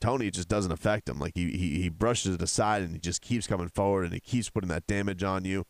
Tony 0.00 0.30
just 0.30 0.48
doesn't 0.48 0.70
affect 0.72 1.08
him. 1.08 1.18
Like 1.18 1.32
he 1.34 1.50
he, 1.52 1.82
he 1.82 1.88
brushes 1.88 2.34
it 2.34 2.42
aside 2.42 2.82
and 2.82 2.92
he 2.92 2.98
just 2.98 3.20
keeps 3.20 3.46
coming 3.46 3.68
forward 3.68 4.04
and 4.04 4.14
he 4.14 4.20
keeps 4.20 4.50
putting 4.50 4.68
that 4.68 4.86
damage 4.86 5.22
on 5.22 5.44
you. 5.44 5.64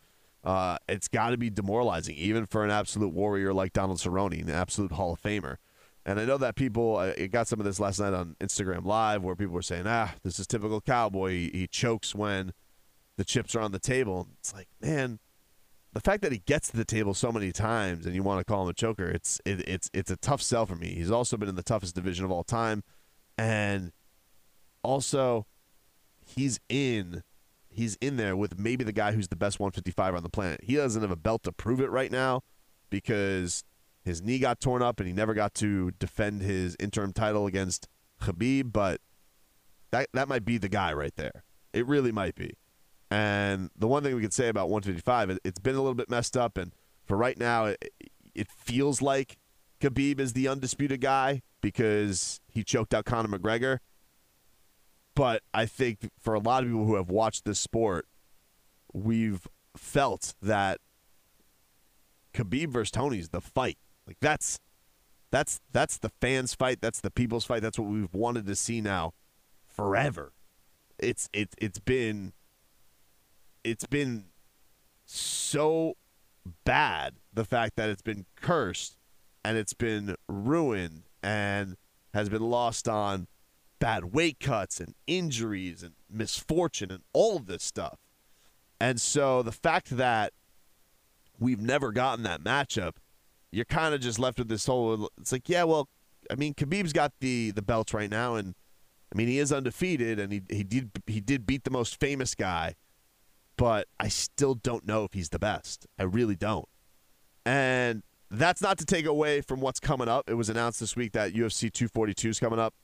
Uh, 0.45 0.79
it's 0.89 1.09
got 1.09 1.31
to 1.31 1.37
be 1.37 1.51
demoralizing, 1.51 2.15
even 2.17 2.47
for 2.47 2.65
an 2.65 2.71
absolute 2.71 3.13
warrior 3.13 3.53
like 3.53 3.73
Donald 3.73 3.99
Cerrone, 3.99 4.41
an 4.41 4.51
absolute 4.51 4.93
Hall 4.93 5.13
of 5.13 5.21
Famer. 5.21 5.57
And 6.07 6.19
I 6.19 6.25
know 6.25 6.39
that 6.39 6.55
people, 6.55 6.97
I 6.97 7.27
got 7.27 7.49
some 7.49 7.61
of 7.61 7.67
this 7.67 7.79
last 7.79 8.01
night 8.01 8.15
on 8.15 8.35
Instagram 8.41 8.85
Live 8.85 9.23
where 9.23 9.37
people 9.37 9.55
were 9.55 9.63
saying, 9.63 9.85
ah, 9.87 10.15
this 10.23 10.39
is 10.39 10.47
typical 10.47 10.81
cowboy. 10.81 11.33
He, 11.33 11.51
he 11.53 11.67
chokes 11.67 12.15
when 12.15 12.53
the 13.19 13.25
chips 13.25 13.55
are 13.55 13.61
on 13.61 13.73
the 13.73 13.79
table. 13.79 14.29
It's 14.39 14.55
like, 14.55 14.69
man, 14.81 15.19
the 15.93 16.01
fact 16.01 16.23
that 16.23 16.33
he 16.33 16.39
gets 16.39 16.71
to 16.71 16.77
the 16.77 16.85
table 16.85 17.13
so 17.13 17.33
many 17.33 17.53
times 17.53 18.07
and 18.07 18.15
you 18.15 18.23
want 18.23 18.41
to 18.41 18.45
call 18.45 18.63
him 18.63 18.69
a 18.69 18.75
choker, 18.75 19.09
it's 19.09 19.41
it, 19.45 19.67
it's 19.69 19.91
it's 19.93 20.11
a 20.11 20.17
tough 20.17 20.41
sell 20.41 20.65
for 20.65 20.77
me. 20.77 20.95
He's 20.95 21.11
also 21.11 21.37
been 21.37 21.49
in 21.49 21.57
the 21.57 21.63
toughest 21.63 21.95
division 21.95 22.25
of 22.25 22.31
all 22.31 22.45
time, 22.45 22.85
and 23.37 23.93
also 24.83 25.47
he's 26.25 26.61
in 26.69 27.23
he's 27.79 27.97
in 28.01 28.17
there 28.17 28.37
with 28.37 28.59
maybe 28.59 28.83
the 28.83 28.93
guy 28.93 29.13
who's 29.13 29.29
the 29.29 29.37
best 29.37 29.61
155 29.61 30.17
on 30.17 30.23
the 30.23 30.29
planet. 30.29 30.61
He 30.65 30.75
doesn't 30.75 31.01
have 31.01 31.13
a 31.13 31.17
belt 31.17 31.45
to 31.45 31.53
prove 31.53 31.81
it 31.81 31.91
right 31.91 32.11
now 32.11 32.43
because 32.91 33.65
his 34.05 34.21
knee 34.21 34.41
got 34.41 34.61
torn 34.61 34.83
up 34.83 34.99
and 34.99 35.07
he 35.07 35.13
never 35.13 35.33
got 35.33 35.55
to 35.55 35.93
defend 35.93 36.43
his 36.43 36.77
interim 36.81 37.13
title 37.13 37.47
against 37.47 37.87
Khabib, 38.21 38.73
but 38.73 39.01
that 39.93 40.09
that 40.13 40.29
might 40.29 40.45
be 40.45 40.59
the 40.59 40.69
guy 40.69 40.93
right 40.93 41.15
there. 41.17 41.45
It 41.73 41.87
really 41.87 42.11
might 42.11 42.35
be. 42.35 42.55
And 43.11 43.71
the 43.77 43.87
one 43.87 44.03
thing 44.03 44.15
we 44.15 44.23
can 44.23 44.33
say 44.33 44.49
about 44.49 44.69
155, 44.69 45.31
it, 45.31 45.39
it's 45.45 45.61
been 45.61 45.77
a 45.77 45.79
little 45.79 45.95
bit 45.95 46.11
messed 46.11 46.37
up, 46.37 46.59
and 46.59 46.75
for 47.07 47.17
right 47.17 47.39
now, 47.39 47.67
it, 47.67 47.93
it 48.35 48.51
feels 48.51 49.01
like 49.01 49.39
Khabib 49.81 50.19
is 50.19 50.33
the 50.33 50.49
undisputed 50.49 51.01
guy 51.01 51.43
because 51.61 52.41
he 52.49 52.65
choked 52.65 52.93
out 52.93 53.05
Conor 53.05 53.39
McGregor. 53.39 53.79
But 55.19 55.43
I 55.53 55.67
think 55.67 56.13
for 56.21 56.35
a 56.35 56.39
lot 56.39 56.63
of 56.63 56.69
people 56.69 56.85
who 56.85 56.95
have 56.95 57.11
watched 57.11 57.45
this 57.45 57.59
sport, 57.59 58.07
we've 58.93 59.49
felt 59.77 60.37
that 60.41 60.79
Khabib 62.33 62.69
versus 62.69 62.93
Tony 62.93 63.19
is 63.19 63.31
the 63.31 63.41
fight. 63.41 63.79
Like 64.07 64.19
that's 64.21 64.61
that's 65.33 65.61
that's 65.73 65.99
the 65.99 66.13
fans 66.21 66.55
fight, 66.55 66.81
that's 66.81 67.01
the 67.01 67.11
people's 67.11 67.45
fight. 67.45 67.63
That's 67.63 67.81
what 67.81 67.89
we've 67.89 68.15
wanted 68.15 68.47
to 68.47 68.55
see 68.55 68.81
now 68.81 69.13
forever. 69.67 70.35
It's 71.01 71.29
it's 71.33 71.57
it's 71.59 71.81
been 71.81 72.33
it's 73.65 73.87
been 73.87 74.27
so 75.05 75.97
bad 76.65 77.17
the 77.35 77.45
fact 77.45 77.75
that 77.75 77.89
it's 77.89 78.03
been 78.03 78.25
cursed 78.37 78.97
and 79.45 79.59
it's 79.59 79.75
been 79.75 80.15
ruined 80.29 81.09
and 81.25 81.77
has 82.15 82.29
been 82.29 82.49
lost 82.49 82.89
on 82.89 83.27
bad 83.79 84.13
weight 84.13 84.41
cuts 84.41 84.81
and 84.81 84.95
injuries 85.07 85.83
and 85.83 85.95
misfortune 86.11 86.91
and 86.91 87.03
all 87.13 87.37
of 87.37 87.47
this 87.47 87.63
stuff. 87.63 87.99
And 88.81 89.01
so 89.01 89.43
the 89.43 89.53
fact 89.53 89.97
that 89.97 90.33
we've 91.39 91.61
never 91.61 91.93
gotten 91.93 92.25
that 92.25 92.43
matchup, 92.43 92.95
you're 93.51 93.65
kind 93.65 93.95
of 93.95 94.01
just 94.01 94.19
left 94.19 94.39
with 94.39 94.49
this 94.49 94.67
whole. 94.67 95.11
It's 95.21 95.33
like, 95.33 95.49
yeah, 95.49 95.65
well, 95.65 95.89
I 96.31 96.35
mean, 96.35 96.55
Khabib's 96.55 96.93
got 96.93 97.13
the 97.21 97.51
the 97.53 97.63
belts 97.63 97.95
right 97.95 98.11
now, 98.11 98.35
and 98.35 98.55
I 99.13 99.17
mean, 99.17 99.29
he 99.29 99.39
is 99.39 99.53
undefeated, 99.53 100.19
and 100.19 100.33
he 100.33 100.43
he 100.51 100.63
did 100.63 100.91
he 101.07 101.21
did 101.21 101.47
beat 101.47 101.65
the 101.65 101.71
most 101.71 101.99
famous 101.99 102.35
guy, 102.35 102.75
but 103.57 103.89
I 103.99 104.09
still 104.09 104.55
don't 104.55 104.87
know 104.87 105.05
if 105.05 105.15
he's 105.15 105.31
the 105.31 105.39
best. 105.39 105.87
I 105.99 106.03
really 106.05 106.37
don't. 106.37 106.69
And 107.47 108.03
that's 108.31 108.61
not 108.61 108.77
to 108.79 108.85
take 108.85 109.07
away 109.07 109.41
from 109.41 109.61
what's 109.61 109.81
coming 109.81 110.09
up. 110.09 110.29
It 110.29 110.35
was 110.35 110.51
announced 110.51 110.81
this 110.81 110.95
week 110.95 111.13
that 111.13 111.33
UFC 111.33 111.73
242 111.73 112.29
is 112.29 112.41
coming 112.41 112.59
up. 112.59 112.75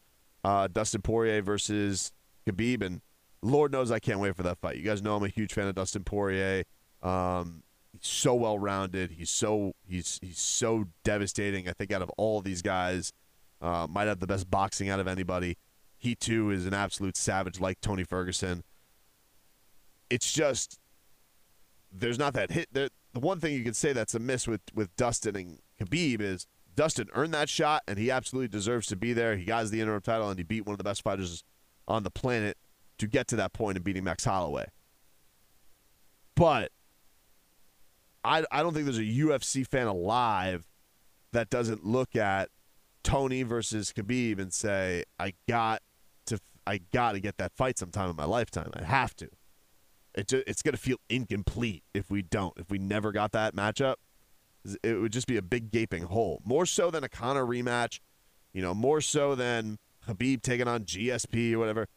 Uh, 0.45 0.69
Dustin 0.69 1.01
Poirier 1.01 1.43
versus 1.43 2.13
Khabib, 2.47 2.83
and 2.83 3.01
Lord 3.43 3.73
knows 3.73 3.91
I 3.91 3.99
can't 3.99 4.21
wait 4.21 4.37
for 4.37 4.43
that 4.43 4.59
fight. 4.59 4.77
You 4.77 4.83
guys 4.83 5.03
know 5.03 5.17
I'm 5.17 5.25
a 5.25 5.29
huge 5.29 5.55
fan 5.55 5.67
of 5.67 5.75
Dustin 5.75 6.05
Poirier. 6.05 6.65
Um, 7.03 7.63
he's 7.93 8.07
so 8.07 8.35
well 8.35 8.59
rounded. 8.59 9.13
He's 9.13 9.31
so 9.31 9.73
he's 9.87 10.19
he's 10.23 10.39
so 10.39 10.87
devastating. 11.03 11.69
I 11.69 11.73
think 11.73 11.93
out 11.93 12.03
of 12.03 12.11
all 12.19 12.41
these 12.41 12.63
guys, 12.63 13.13
uh, 13.61 13.87
might 13.89 14.07
have 14.07 14.21
the 14.21 14.27
best 14.27 14.51
boxing 14.51 14.89
out 14.89 15.01
of 15.01 15.09
anybody. 15.09 15.57
He 15.97 16.15
too 16.15 16.51
is 16.51 16.67
an 16.67 16.75
absolute 16.75 17.17
savage, 17.17 17.61
like 17.61 17.81
Tony 17.81 18.05
Ferguson. 18.05 18.63
It's 20.11 20.31
just 20.33 20.79
there's 21.91 22.19
not 22.19 22.35
that 22.35 22.51
hit. 22.51 22.69
There, 22.73 22.89
the 23.13 23.21
one 23.21 23.41
thing 23.41 23.55
you 23.55 23.65
can 23.65 23.75
say 23.75 23.93
that's 23.93 24.15
a 24.15 24.19
miss 24.19 24.47
with 24.47 24.61
with 24.75 24.95
Dustin 24.97 25.37
and 25.37 25.59
Khabib 25.81 26.21
is 26.21 26.47
Dustin 26.75 27.09
earned 27.15 27.35
that 27.35 27.49
shot, 27.49 27.83
and 27.87 27.99
he 27.99 28.11
absolutely 28.11 28.49
deserves 28.49 28.87
to 28.89 28.97
be 28.97 29.13
there. 29.13 29.37
He 29.37 29.45
got 29.45 29.67
the 29.67 29.81
interim 29.81 30.03
title, 30.03 30.29
and 30.29 30.39
he 30.39 30.45
beat 30.45 30.67
one 30.67 30.75
of 30.75 30.79
the 30.79 30.85
best 30.85 31.03
fighters 31.03 31.45
on 31.87 32.03
the 32.03 32.11
planet 32.11 32.57
to 32.99 33.07
get 33.07 33.29
to 33.29 33.37
that 33.37 33.53
point 33.53 33.77
of 33.77 33.85
beating 33.85 34.05
Max 34.05 34.25
Holloway. 34.25 34.67
But 36.35 36.73
I, 38.25 38.45
I 38.51 38.63
don't 38.63 38.73
think 38.73 38.87
there's 38.87 38.99
a 38.99 39.03
UFC 39.03 39.67
fan 39.67 39.87
alive 39.87 40.67
that 41.33 41.51
doesn't 41.51 41.85
look 41.85 42.17
at 42.17 42.49
Tony 43.03 43.43
versus 43.43 43.93
Khabib 43.93 44.39
and 44.39 44.53
say, 44.53 45.05
I 45.19 45.35
got 45.49 45.83
to 46.27 46.39
I 46.67 46.79
got 46.79 47.13
to 47.13 47.21
get 47.21 47.37
that 47.37 47.53
fight 47.53 47.79
sometime 47.79 48.11
in 48.11 48.17
my 48.17 48.25
lifetime. 48.25 48.71
I 48.75 48.85
have 48.85 49.15
to. 49.17 49.29
It 50.15 50.33
it's 50.33 50.63
going 50.63 50.75
to 50.75 50.81
feel 50.81 50.99
incomplete 51.09 51.85
if 51.93 52.11
we 52.11 52.23
don't. 52.23 52.57
If 52.57 52.71
we 52.71 52.79
never 52.79 53.13
got 53.13 53.33
that 53.33 53.55
matchup, 53.55 53.97
it 54.83 55.01
would 55.01 55.13
just 55.13 55.27
be 55.27 55.37
a 55.37 55.43
big 55.43 55.71
gaping 55.71 56.05
hole. 56.05 56.43
More 56.45 56.67
so 56.67 56.91
than 56.91 57.05
a 57.05 57.09
Conor 57.09 57.45
rematch, 57.45 58.01
you 58.53 58.63
know, 58.63 58.75
more 58.75 59.01
so 59.01 59.35
than 59.35 59.79
Khabib 60.07 60.43
taking 60.43 60.69
on 60.69 60.85
GSP 60.85 61.53
or 61.53 61.59
whatever. 61.59 61.89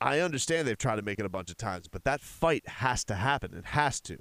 I 0.00 0.18
understand 0.18 0.66
they've 0.66 0.76
tried 0.76 0.96
to 0.96 1.02
make 1.02 1.18
it 1.18 1.26
a 1.26 1.30
bunch 1.30 1.50
of 1.50 1.56
times, 1.56 1.86
but 1.86 2.04
that 2.04 2.20
fight 2.20 2.66
has 2.66 3.04
to 3.04 3.14
happen. 3.14 3.54
It 3.54 3.66
has 3.66 4.00
to. 4.02 4.18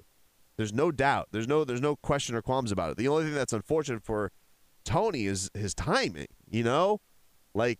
There's 0.58 0.74
no 0.74 0.92
doubt. 0.92 1.30
There's 1.32 1.48
no 1.48 1.64
there's 1.64 1.82
no 1.82 1.96
question 1.96 2.36
or 2.36 2.42
qualms 2.42 2.72
about 2.72 2.92
it. 2.92 2.98
The 2.98 3.08
only 3.08 3.24
thing 3.24 3.34
that's 3.34 3.54
unfortunate 3.54 4.04
for 4.04 4.32
Tony 4.86 5.26
is 5.26 5.50
his 5.54 5.74
timing, 5.74 6.28
you 6.50 6.64
know? 6.64 7.00
Like 7.56 7.80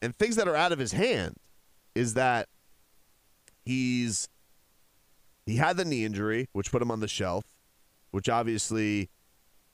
and 0.00 0.16
things 0.16 0.36
that 0.36 0.48
are 0.48 0.56
out 0.56 0.72
of 0.72 0.78
his 0.78 0.92
hand 0.92 1.36
is 1.94 2.14
that 2.14 2.48
he's 3.64 4.28
he 5.44 5.56
had 5.56 5.76
the 5.76 5.84
knee 5.84 6.04
injury, 6.04 6.48
which 6.52 6.72
put 6.72 6.82
him 6.82 6.90
on 6.90 7.00
the 7.00 7.08
shelf, 7.08 7.44
which 8.10 8.28
obviously 8.28 9.10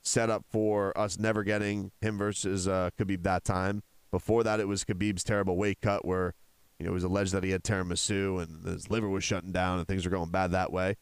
set 0.02 0.30
up 0.30 0.44
for 0.50 0.96
us 0.98 1.18
never 1.18 1.44
getting 1.44 1.92
him 2.00 2.18
versus 2.18 2.66
uh, 2.66 2.90
Khabib 2.98 3.22
that 3.22 3.44
time. 3.44 3.82
Before 4.10 4.42
that, 4.42 4.60
it 4.60 4.68
was 4.68 4.84
Khabib's 4.84 5.24
terrible 5.24 5.56
weight 5.56 5.80
cut 5.80 6.04
where 6.04 6.34
you 6.78 6.86
know, 6.86 6.90
it 6.90 6.94
was 6.94 7.04
alleged 7.04 7.32
that 7.32 7.44
he 7.44 7.50
had 7.50 7.62
tiramisu 7.62 8.42
and 8.42 8.66
his 8.66 8.90
liver 8.90 9.08
was 9.08 9.22
shutting 9.22 9.52
down 9.52 9.78
and 9.78 9.86
things 9.86 10.04
were 10.04 10.10
going 10.10 10.30
bad 10.30 10.50
that 10.50 10.72
way. 10.72 10.96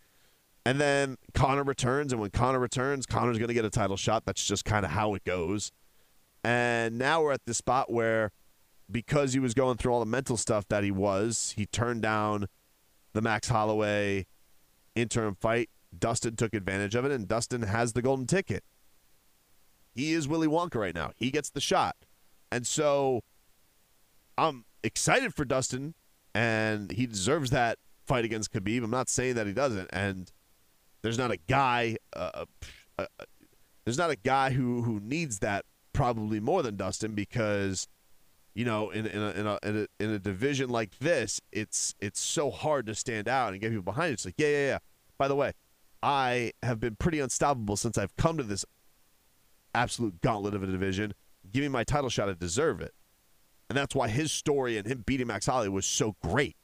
And 0.66 0.78
then 0.78 1.16
Conor 1.32 1.62
returns, 1.62 2.12
and 2.12 2.20
when 2.20 2.30
Conor 2.30 2.58
returns, 2.58 3.06
Conor's 3.06 3.38
going 3.38 3.48
to 3.48 3.54
get 3.54 3.64
a 3.64 3.70
title 3.70 3.96
shot. 3.96 4.26
That's 4.26 4.44
just 4.44 4.66
kind 4.66 4.84
of 4.84 4.90
how 4.90 5.14
it 5.14 5.24
goes. 5.24 5.72
And 6.44 6.98
now 6.98 7.22
we're 7.22 7.32
at 7.32 7.46
the 7.46 7.54
spot 7.54 7.90
where, 7.90 8.30
because 8.90 9.32
he 9.32 9.38
was 9.38 9.54
going 9.54 9.78
through 9.78 9.92
all 9.92 10.00
the 10.00 10.06
mental 10.06 10.36
stuff 10.36 10.68
that 10.68 10.84
he 10.84 10.90
was, 10.90 11.54
he 11.56 11.64
turned 11.64 12.02
down 12.02 12.46
the 13.14 13.22
Max 13.22 13.48
Holloway 13.48 14.26
interim 14.94 15.34
fight. 15.34 15.70
Dustin 15.96 16.36
took 16.36 16.54
advantage 16.54 16.94
of 16.94 17.04
it, 17.04 17.12
and 17.12 17.26
Dustin 17.26 17.62
has 17.62 17.92
the 17.92 18.02
golden 18.02 18.26
ticket. 18.26 18.64
He 19.94 20.12
is 20.12 20.28
Willy 20.28 20.46
Wonka 20.46 20.76
right 20.76 20.94
now. 20.94 21.12
He 21.16 21.30
gets 21.30 21.50
the 21.50 21.60
shot. 21.60 21.96
And 22.52 22.66
so 22.66 23.22
I'm 24.38 24.64
excited 24.82 25.34
for 25.34 25.44
Dustin, 25.44 25.94
and 26.34 26.90
he 26.92 27.06
deserves 27.06 27.50
that 27.50 27.78
fight 28.06 28.24
against 28.24 28.52
Khabib. 28.52 28.82
I'm 28.82 28.90
not 28.90 29.08
saying 29.08 29.34
that 29.34 29.46
he 29.46 29.52
doesn't, 29.52 29.88
and 29.92 30.30
there's 31.02 31.18
not 31.18 31.30
a 31.30 31.36
guy, 31.36 31.96
uh, 32.14 32.44
uh, 32.98 33.06
uh, 33.18 33.24
there's 33.84 33.98
not 33.98 34.10
a 34.10 34.16
guy 34.16 34.50
who 34.50 34.82
who 34.82 35.00
needs 35.00 35.38
that 35.40 35.64
probably 35.92 36.40
more 36.40 36.62
than 36.62 36.76
Dustin 36.76 37.14
because 37.14 37.88
you 38.54 38.64
know 38.64 38.90
in 38.90 39.06
in 39.06 39.22
a, 39.22 39.30
in 39.30 39.46
a, 39.46 39.58
in 39.62 39.76
a, 39.76 40.04
in 40.04 40.10
a 40.10 40.18
division 40.18 40.70
like 40.70 40.98
this, 40.98 41.40
it's 41.52 41.94
it's 42.00 42.20
so 42.20 42.50
hard 42.50 42.86
to 42.86 42.94
stand 42.94 43.28
out 43.28 43.52
and 43.52 43.60
get 43.60 43.70
people 43.70 43.82
behind 43.82 44.10
it. 44.10 44.14
It's 44.14 44.24
like 44.24 44.34
yeah 44.38 44.48
yeah 44.48 44.66
yeah. 44.66 44.78
By 45.18 45.28
the 45.28 45.36
way, 45.36 45.52
I 46.02 46.52
have 46.62 46.80
been 46.80 46.96
pretty 46.96 47.20
unstoppable 47.20 47.76
since 47.76 47.98
I've 47.98 48.16
come 48.16 48.36
to 48.38 48.42
this 48.42 48.64
absolute 49.74 50.20
gauntlet 50.20 50.54
of 50.54 50.62
a 50.62 50.66
division. 50.66 51.14
Give 51.52 51.62
me 51.62 51.68
my 51.68 51.84
title 51.84 52.10
shot. 52.10 52.28
I 52.28 52.34
deserve 52.38 52.80
it. 52.80 52.94
And 53.68 53.76
that's 53.76 53.94
why 53.94 54.08
his 54.08 54.32
story 54.32 54.76
and 54.76 54.86
him 54.86 55.04
beating 55.06 55.28
Max 55.28 55.46
Holloway 55.46 55.68
was 55.68 55.86
so 55.86 56.16
great 56.22 56.56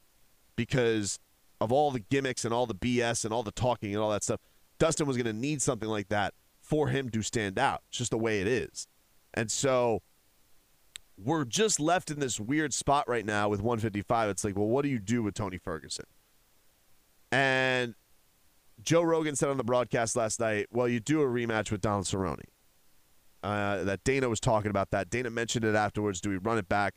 because 0.55 1.19
of 1.61 1.71
all 1.71 1.91
the 1.91 1.99
gimmicks 1.99 2.43
and 2.43 2.53
all 2.53 2.65
the 2.65 2.75
BS 2.75 3.23
and 3.23 3.33
all 3.33 3.43
the 3.43 3.51
talking 3.51 3.93
and 3.93 4.03
all 4.03 4.09
that 4.11 4.23
stuff. 4.23 4.41
Dustin 4.79 5.07
was 5.07 5.17
going 5.17 5.25
to 5.25 5.33
need 5.33 5.61
something 5.61 5.89
like 5.89 6.09
that 6.09 6.33
for 6.59 6.89
him 6.89 7.09
to 7.09 7.21
stand 7.21 7.57
out. 7.57 7.81
It's 7.89 7.99
just 7.99 8.11
the 8.11 8.17
way 8.17 8.41
it 8.41 8.47
is. 8.47 8.87
And 9.33 9.49
so 9.49 10.01
we're 11.17 11.45
just 11.45 11.79
left 11.79 12.11
in 12.11 12.19
this 12.19 12.39
weird 12.39 12.73
spot 12.73 13.07
right 13.07 13.25
now 13.25 13.49
with 13.49 13.61
155. 13.61 14.29
It's 14.29 14.43
like, 14.43 14.55
well, 14.55 14.67
what 14.67 14.83
do 14.83 14.89
you 14.89 14.99
do 14.99 15.23
with 15.23 15.33
Tony 15.33 15.57
Ferguson? 15.57 16.05
And 17.31 17.95
Joe 18.81 19.01
Rogan 19.01 19.35
said 19.35 19.49
on 19.49 19.57
the 19.57 19.63
broadcast 19.63 20.15
last 20.15 20.39
night, 20.39 20.67
well, 20.71 20.87
you 20.87 20.99
do 20.99 21.21
a 21.21 21.25
rematch 21.25 21.71
with 21.71 21.81
Donald 21.81 22.05
Cerrone. 22.05 22.43
Uh, 23.43 23.83
that 23.83 24.03
Dana 24.03 24.29
was 24.29 24.39
talking 24.39 24.69
about 24.69 24.91
that. 24.91 25.09
Dana 25.09 25.29
mentioned 25.29 25.63
it 25.63 25.75
afterwards. 25.75 26.19
Do 26.19 26.29
we 26.29 26.37
run 26.37 26.57
it 26.57 26.67
back? 26.67 26.95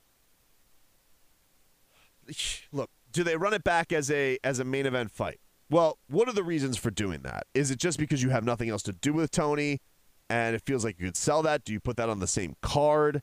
Look, 2.73 2.91
do 3.13 3.23
they 3.25 3.37
run 3.37 3.53
it 3.53 3.65
back 3.65 3.93
as 3.93 4.11
a 4.11 4.39
as 4.43 4.59
a 4.59 4.65
main 4.65 4.87
event 4.87 5.11
fight? 5.11 5.41
Well, 5.69 5.99
what 6.09 6.29
are 6.29 6.33
the 6.33 6.43
reasons 6.43 6.77
for 6.77 6.91
doing 6.91 7.21
that? 7.23 7.47
Is 7.55 7.71
it 7.71 7.79
just 7.79 7.99
because 7.99 8.23
you 8.23 8.31
have 8.31 8.45
nothing 8.45 8.71
else 8.71 8.83
to 8.85 8.93
do 8.93 9.13
with 9.13 9.31
Tony, 9.31 9.81
and 10.29 10.57
it 10.57 10.63
feels 10.67 10.85
like 10.85 10.99
you 10.99 11.07
could 11.07 11.17
sell 11.17 11.43
that? 11.43 11.65
Do 11.65 11.73
you 11.73 11.79
put 11.79 11.97
that 11.97 12.09
on 12.09 12.19
the 12.19 12.27
same 12.27 12.57
card? 12.61 13.23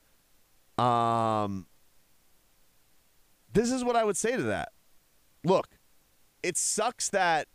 Um, 0.78 1.68
this 3.52 3.72
is 3.72 3.84
what 3.84 3.96
I 3.96 4.04
would 4.04 4.16
say 4.16 4.38
to 4.38 4.44
that. 4.44 4.70
Look, 5.44 5.68
it 6.44 6.56
sucks 6.56 7.10
that 7.10 7.48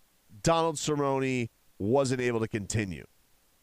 Donald 0.43 0.77
Cerrone 0.77 1.49
wasn't 1.79 2.21
able 2.21 2.41
to 2.41 2.49
continue. 2.49 3.07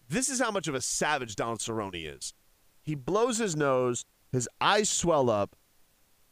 This 0.07 0.29
is 0.29 0.39
how 0.39 0.51
much 0.51 0.67
of 0.67 0.75
a 0.75 0.81
savage 0.81 1.35
Donald 1.35 1.59
Cerrone 1.59 1.93
is. 1.95 2.33
He 2.81 2.95
blows 2.95 3.37
his 3.37 3.55
nose, 3.55 4.05
his 4.31 4.49
eyes 4.59 4.89
swell 4.89 5.29
up, 5.29 5.55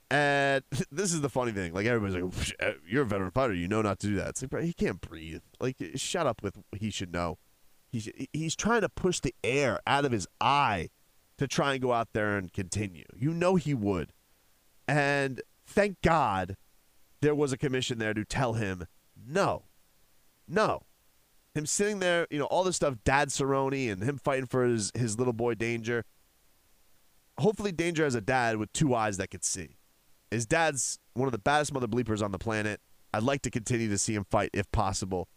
and 0.10 0.64
this 0.92 1.14
is 1.14 1.22
the 1.22 1.30
funny 1.30 1.52
thing. 1.52 1.74
Like 1.74 1.86
everybody's 1.86 2.22
like, 2.22 2.56
uh, 2.62 2.74
"You're 2.88 3.04
a 3.04 3.06
veteran 3.06 3.32
fighter, 3.32 3.54
you 3.54 3.68
know 3.68 3.82
not 3.82 4.00
to 4.00 4.08
do 4.08 4.16
that." 4.16 4.30
It's 4.30 4.46
like, 4.52 4.64
he 4.64 4.74
can't 4.74 5.02
breathe. 5.02 5.42
Like, 5.60 5.78
shut 5.96 6.28
up 6.28 6.42
with 6.42 6.58
he 6.78 6.90
should 6.90 7.14
know. 7.14 7.38
He's 7.92 8.10
he's 8.34 8.56
trying 8.56 8.82
to 8.82 8.90
push 8.90 9.20
the 9.20 9.36
air 9.44 9.80
out 9.88 10.06
of 10.06 10.12
his 10.12 10.28
eye 10.42 10.90
to 11.38 11.48
try 11.48 11.74
and 11.74 11.82
go 11.82 11.94
out 11.94 12.10
there 12.14 12.38
and 12.38 12.52
continue. 12.52 13.06
You 13.16 13.32
know 13.32 13.56
he 13.56 13.74
would, 13.74 14.12
and 14.88 15.42
thank 15.66 16.02
God 16.02 16.58
there 17.22 17.36
was 17.36 17.54
a 17.54 17.58
commission 17.58 18.00
there 18.00 18.14
to 18.14 18.26
tell 18.26 18.54
him 18.54 18.86
no, 19.16 19.64
no 20.48 20.82
him 21.58 21.66
sitting 21.66 22.00
there, 22.00 22.28
you 22.30 22.40
know, 22.40 22.46
all 22.46 22.64
this 22.64 22.78
stuff, 22.78 22.96
Dad 23.04 23.30
Cerrone 23.30 23.92
and 23.92 24.04
him 24.04 24.18
fighting 24.18 24.46
for 24.46 24.64
his, 24.64 24.92
his 24.96 25.18
little 25.18 25.34
boy 25.34 25.56
Danger. 25.56 26.06
Hopefully, 27.40 27.72
Danger 27.72 28.04
has 28.04 28.16
a 28.16 28.22
dad 28.22 28.58
with 28.58 28.72
two 28.74 28.96
eyes 28.96 29.18
that 29.18 29.30
could 29.30 29.44
see. 29.44 29.78
His 30.32 30.46
dad's 30.46 31.00
one 31.14 31.28
of 31.28 31.32
the 31.32 31.38
baddest 31.38 31.74
mother 31.74 31.88
bleepers 31.88 32.24
on 32.24 32.32
the 32.32 32.40
planet. 32.40 32.80
I'd 33.14 33.24
like 33.24 33.42
to 33.44 33.50
continue 33.50 33.90
to 33.90 33.98
see 33.98 34.16
him 34.16 34.26
fight 34.30 34.50
if 34.54 34.72
possible. 34.72 35.28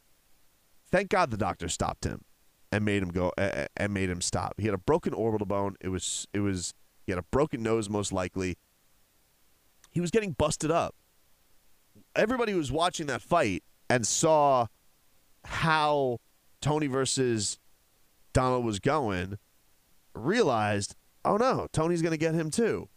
Thank 0.90 1.10
God 1.10 1.30
the 1.30 1.36
doctor 1.36 1.68
stopped 1.68 2.04
him 2.04 2.24
and 2.72 2.84
made 2.84 3.02
him 3.02 3.10
go 3.10 3.32
uh, 3.36 3.66
and 3.76 3.92
made 3.92 4.10
him 4.10 4.20
stop. 4.20 4.54
He 4.58 4.66
had 4.66 4.74
a 4.74 4.78
broken 4.78 5.12
orbital 5.12 5.46
bone. 5.46 5.76
It 5.80 5.88
was 5.88 6.26
it 6.32 6.40
was 6.40 6.74
he 7.06 7.12
had 7.12 7.18
a 7.18 7.24
broken 7.30 7.62
nose 7.62 7.88
most 7.88 8.12
likely. 8.12 8.56
He 9.92 10.00
was 10.00 10.10
getting 10.10 10.32
busted 10.32 10.70
up. 10.70 10.94
Everybody 12.16 12.54
was 12.54 12.72
watching 12.72 13.06
that 13.06 13.22
fight 13.22 13.62
and 13.88 14.06
saw 14.06 14.66
how 15.44 16.18
Tony 16.60 16.86
versus 16.86 17.58
Donald 18.32 18.64
was 18.64 18.78
going, 18.78 19.38
realized, 20.14 20.96
oh 21.24 21.36
no, 21.36 21.66
Tony's 21.72 22.02
going 22.02 22.12
to 22.12 22.18
get 22.18 22.34
him 22.34 22.50
too. 22.50 22.88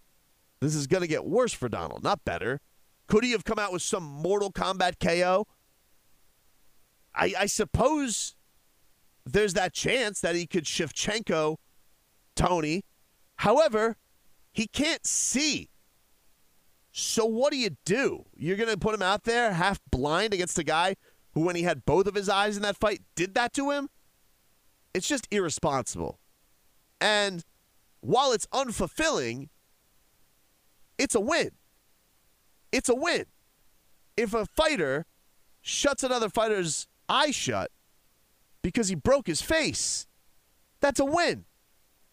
This 0.59 0.75
is 0.75 0.87
going 0.87 1.01
to 1.01 1.07
get 1.07 1.25
worse 1.25 1.53
for 1.53 1.67
Donald, 1.67 2.03
not 2.03 2.23
better. 2.23 2.61
Could 3.07 3.23
he 3.23 3.31
have 3.31 3.43
come 3.43 3.59
out 3.59 3.73
with 3.73 3.81
some 3.81 4.03
Mortal 4.03 4.51
Kombat 4.51 4.99
KO? 4.99 5.45
I, 7.13 7.33
I 7.37 7.45
suppose 7.47 8.35
there's 9.25 9.53
that 9.53 9.73
chance 9.73 10.19
that 10.21 10.35
he 10.35 10.47
could 10.47 10.63
Shevchenko 10.63 11.57
Tony. 12.35 12.83
However, 13.37 13.97
he 14.51 14.67
can't 14.67 15.05
see. 15.05 15.69
So 16.91 17.25
what 17.25 17.51
do 17.51 17.57
you 17.57 17.71
do? 17.85 18.25
You're 18.35 18.57
going 18.57 18.69
to 18.69 18.77
put 18.77 18.93
him 18.93 19.01
out 19.01 19.23
there 19.23 19.51
half 19.53 19.79
blind 19.91 20.33
against 20.33 20.59
a 20.59 20.63
guy 20.63 20.95
who, 21.33 21.41
when 21.41 21.55
he 21.55 21.63
had 21.63 21.85
both 21.85 22.07
of 22.07 22.15
his 22.15 22.29
eyes 22.29 22.55
in 22.55 22.63
that 22.63 22.77
fight, 22.77 23.01
did 23.15 23.33
that 23.35 23.53
to 23.53 23.71
him? 23.71 23.89
It's 24.93 25.07
just 25.07 25.27
irresponsible. 25.31 26.19
And 27.01 27.43
while 28.01 28.31
it's 28.31 28.47
unfulfilling, 28.53 29.49
it's 30.97 31.15
a 31.15 31.19
win. 31.19 31.51
It's 32.71 32.89
a 32.89 32.95
win. 32.95 33.25
If 34.15 34.33
a 34.33 34.45
fighter 34.45 35.05
shuts 35.61 36.03
another 36.03 36.29
fighter's 36.29 36.87
eye 37.09 37.31
shut 37.31 37.71
because 38.61 38.89
he 38.89 38.95
broke 38.95 39.27
his 39.27 39.41
face, 39.41 40.07
that's 40.81 40.99
a 40.99 41.05
win. 41.05 41.45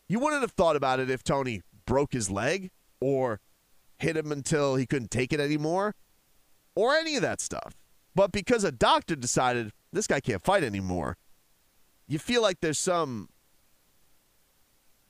You 0.09 0.19
wouldn't 0.19 0.43
have 0.43 0.53
thought 0.53 0.77
about 0.77 1.01
it 1.01 1.11
if 1.11 1.23
Tony 1.23 1.63
broke 1.87 2.13
his 2.13 2.31
leg 2.31 2.71
or 3.01 3.41
hit 3.99 4.17
him 4.17 4.33
until 4.33 4.77
he 4.77 4.87
couldn't 4.87 5.11
take 5.11 5.33
it 5.33 5.41
anymore 5.41 5.95
or 6.75 6.95
any 6.95 7.17
of 7.17 7.23
that 7.23 7.41
stuff. 7.41 7.80
But 8.15 8.33
because 8.33 8.65
a 8.65 8.73
doctor 8.73 9.17
decided 9.17 9.73
this 9.93 10.07
guy 10.07 10.21
can't 10.21 10.43
fight 10.43 10.65
anymore, 10.65 11.17
you 12.09 12.19
feel 12.19 12.43
like 12.43 12.61
there's 12.61 12.79
some 12.79 13.29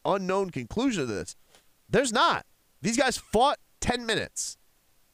unknown 0.04 0.50
conclusion 0.50 1.07
to 1.07 1.12
this. 1.12 1.37
There's 1.88 2.12
not. 2.12 2.45
These 2.83 2.97
guys 2.97 3.19
fought 3.19 3.59
10 3.80 4.07
minutes. 4.07 4.57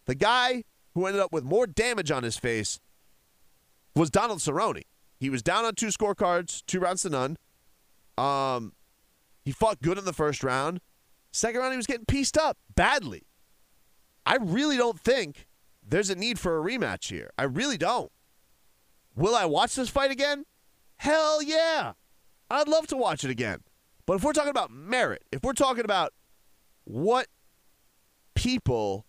The 0.06 0.14
guy 0.14 0.64
who 0.94 1.06
ended 1.06 1.20
up 1.20 1.32
with 1.32 1.44
more 1.44 1.66
damage 1.66 2.10
on 2.10 2.22
his 2.22 2.36
face 2.36 2.80
was 3.94 4.10
Donald 4.10 4.40
Cerrone. 4.40 4.82
He 5.18 5.30
was 5.30 5.42
down 5.42 5.64
on 5.64 5.74
two 5.74 5.88
scorecards, 5.88 6.62
two 6.66 6.80
rounds 6.80 7.02
to 7.02 7.10
none. 7.10 7.36
Um, 8.18 8.72
he 9.44 9.52
fought 9.52 9.80
good 9.80 9.98
in 9.98 10.04
the 10.04 10.12
first 10.12 10.42
round. 10.42 10.80
Second 11.32 11.60
round, 11.60 11.72
he 11.72 11.76
was 11.76 11.86
getting 11.86 12.06
pieced 12.06 12.36
up 12.36 12.58
badly. 12.74 13.22
I 14.24 14.36
really 14.36 14.76
don't 14.76 14.98
think 14.98 15.46
there's 15.88 16.10
a 16.10 16.14
need 16.14 16.38
for 16.38 16.58
a 16.58 16.62
rematch 16.62 17.10
here. 17.10 17.30
I 17.38 17.44
really 17.44 17.78
don't. 17.78 18.10
Will 19.14 19.34
I 19.34 19.44
watch 19.44 19.74
this 19.74 19.88
fight 19.88 20.10
again? 20.10 20.44
Hell 20.96 21.42
yeah. 21.42 21.92
I'd 22.50 22.68
love 22.68 22.86
to 22.88 22.96
watch 22.96 23.24
it 23.24 23.30
again. 23.30 23.60
But 24.04 24.14
if 24.14 24.24
we're 24.24 24.32
talking 24.32 24.50
about 24.50 24.70
merit, 24.70 25.24
if 25.32 25.42
we're 25.42 25.52
talking 25.52 25.84
about 25.84 26.12
what 26.84 27.26
people 28.34 29.06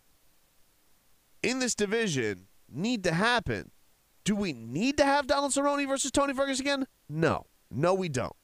in 1.43 1.59
this 1.59 1.75
division 1.75 2.47
need 2.69 3.03
to 3.03 3.11
happen, 3.11 3.71
do 4.23 4.35
we 4.35 4.53
need 4.53 4.97
to 4.97 5.05
have 5.05 5.27
Donald 5.27 5.51
Cerrone 5.51 5.87
versus 5.87 6.11
Tony 6.11 6.33
Ferguson 6.33 6.65
again? 6.65 6.87
No. 7.07 7.45
No, 7.69 7.93
we 7.93 8.09
don't. 8.09 8.35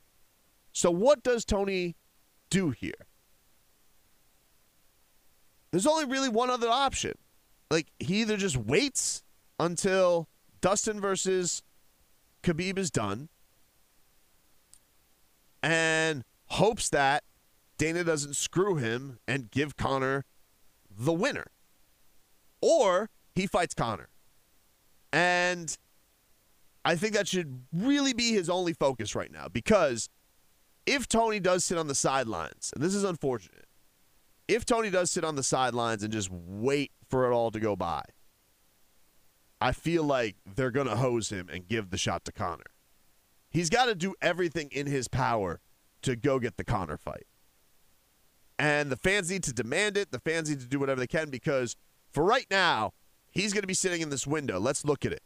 So 0.74 0.92
what 0.92 1.24
does 1.24 1.46
Tony 1.46 1.96
do 2.50 2.72
here? 2.72 3.08
There's 5.72 5.88
only 5.88 6.06
really 6.06 6.30
one 6.30 6.50
other 6.50 6.70
option. 6.70 7.14
Like 7.74 7.88
he 7.98 8.22
either 8.22 8.38
just 8.38 8.56
waits 8.56 9.24
until 9.60 10.30
Dustin 10.62 11.02
versus 11.02 11.64
Khabib 12.44 12.78
is 12.78 12.92
done 12.92 13.30
and 15.64 16.24
hopes 16.50 16.90
that 16.90 17.24
Dana 17.80 18.04
doesn't 18.04 18.36
screw 18.36 18.76
him 18.76 19.18
and 19.28 19.50
give 19.50 19.76
Conor 19.76 20.24
the 20.88 21.14
winner. 21.14 21.48
Or 22.62 23.10
he 23.34 23.48
fights 23.48 23.74
Conor. 23.74 24.10
And 25.12 25.76
I 26.86 26.96
think 26.96 27.16
that 27.16 27.28
should 27.28 27.64
really 27.74 28.14
be 28.14 28.34
his 28.34 28.52
only 28.52 28.74
focus 28.74 29.16
right 29.16 29.32
now 29.32 29.48
because 29.48 30.10
if 30.86 31.08
Tony 31.08 31.40
does 31.40 31.66
sit 31.66 31.80
on 31.80 31.88
the 31.88 31.96
sidelines, 31.96 32.72
and 32.76 32.84
this 32.84 32.94
is 32.94 33.04
unfortunate, 33.04 33.63
if 34.54 34.66
Tony 34.66 34.90
does 34.90 35.10
sit 35.12 35.24
on 35.24 35.36
the 35.36 35.44
sidelines 35.44 36.04
and 36.04 36.14
just 36.14 36.30
wait 36.32 36.92
for 37.10 37.30
it 37.30 37.34
all 37.34 37.52
to 37.52 37.60
go 37.60 37.76
by, 37.76 38.04
I 39.60 39.72
feel 39.72 40.04
like 40.04 40.36
they're 40.56 40.72
going 40.72 40.88
to 40.88 40.96
hose 40.96 41.30
him 41.30 41.50
and 41.52 41.68
give 41.68 41.90
the 41.90 41.98
shot 41.98 42.26
to 42.26 42.32
Conor. 42.32 42.64
He's 43.50 43.70
got 43.70 43.86
to 43.86 43.96
do 43.96 44.14
everything 44.22 44.70
in 44.72 44.88
his 44.88 45.08
power 45.08 45.62
to 46.02 46.16
go 46.16 46.40
get 46.40 46.58
the 46.58 46.64
Conor 46.64 46.98
fight. 46.98 47.26
And 48.60 48.92
the 48.92 48.98
fans 48.98 49.32
need 49.32 49.44
to 49.44 49.54
demand 49.54 49.98
it. 49.98 50.12
The 50.12 50.20
fans 50.20 50.50
need 50.50 50.60
to 50.60 50.68
do 50.68 50.80
whatever 50.80 51.00
they 51.00 51.08
can 51.08 51.30
because 51.30 51.76
for 52.12 52.24
right 52.24 52.46
now, 52.52 52.94
he's 53.32 53.54
going 53.54 53.64
to 53.64 53.68
be 53.68 53.74
sitting 53.74 54.02
in 54.02 54.10
this 54.10 54.28
window. 54.28 54.60
Let's 54.60 54.86
look 54.86 55.06
at 55.06 55.12
it. 55.12 55.24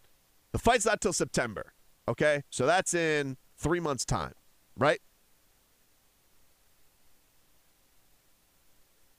The 0.54 0.60
fight's 0.60 0.86
not 0.86 1.02
till 1.02 1.13
September. 1.13 1.74
Okay? 2.08 2.44
So 2.50 2.66
that's 2.66 2.94
in 2.94 3.38
three 3.58 3.80
months' 3.80 4.06
time, 4.06 4.34
right? 4.78 5.00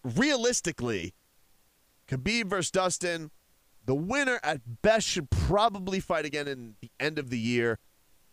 Realistically, 0.05 1.15
Khabib 2.09 2.47
versus 2.47 2.71
Dustin, 2.71 3.31
the 3.85 3.95
winner 3.95 4.39
at 4.43 4.83
best 4.83 5.07
should 5.07 5.31
probably 5.31 6.01
fight 6.01 6.25
again 6.25 6.47
in 6.49 6.77
the 6.81 6.91
end 7.01 7.19
of 7.19 7.31
the 7.31 7.39
year. 7.39 7.79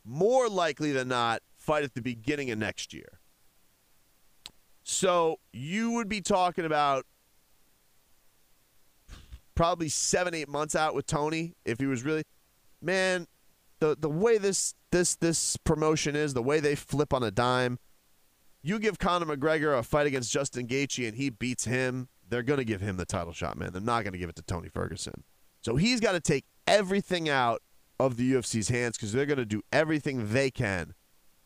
More 0.03 0.47
likely 0.47 0.91
than 0.91 1.07
not, 1.07 1.41
fight 1.57 1.83
at 1.83 1.93
the 1.93 2.01
beginning 2.01 2.51
of 2.51 2.59
next 2.59 2.93
year. 2.93 3.19
So 4.83 5.39
you 5.51 5.91
would 5.91 6.07
be 6.07 6.21
talking 6.21 6.65
about 6.65 7.05
probably 9.55 9.89
seven, 9.89 10.35
eight 10.35 10.49
months 10.49 10.75
out 10.75 10.93
with 10.93 11.07
Tony 11.07 11.55
if 11.65 11.79
he 11.79 11.87
was 11.87 12.03
really 12.03 12.23
man, 12.81 13.27
the 13.79 13.97
the 13.99 14.09
way 14.09 14.37
this 14.37 14.75
this 14.91 15.15
this 15.15 15.57
promotion 15.57 16.15
is, 16.15 16.33
the 16.33 16.43
way 16.43 16.59
they 16.59 16.75
flip 16.75 17.13
on 17.13 17.23
a 17.23 17.31
dime, 17.31 17.79
you 18.67 18.79
give 18.79 18.99
Conor 18.99 19.25
McGregor 19.25 19.77
a 19.77 19.83
fight 19.83 20.07
against 20.07 20.31
Justin 20.31 20.67
Gaethje 20.67 21.07
and 21.07 21.15
he 21.15 21.29
beats 21.29 21.65
him, 21.65 22.09
they're 22.27 22.43
gonna 22.43 22.63
give 22.63 22.81
him 22.81 22.97
the 22.97 23.05
title 23.05 23.33
shot, 23.33 23.57
man. 23.57 23.71
They're 23.71 23.81
not 23.81 24.03
gonna 24.03 24.17
give 24.17 24.29
it 24.29 24.35
to 24.37 24.41
Tony 24.41 24.69
Ferguson. 24.69 25.23
So 25.61 25.75
he's 25.75 25.99
got 25.99 26.11
to 26.11 26.19
take 26.19 26.45
everything 26.67 27.27
out 27.27 27.61
of 27.99 28.17
the 28.17 28.33
UFC's 28.33 28.69
hands 28.69 28.97
because 28.97 29.13
they're 29.13 29.25
gonna 29.25 29.45
do 29.45 29.61
everything 29.71 30.31
they 30.31 30.51
can 30.51 30.93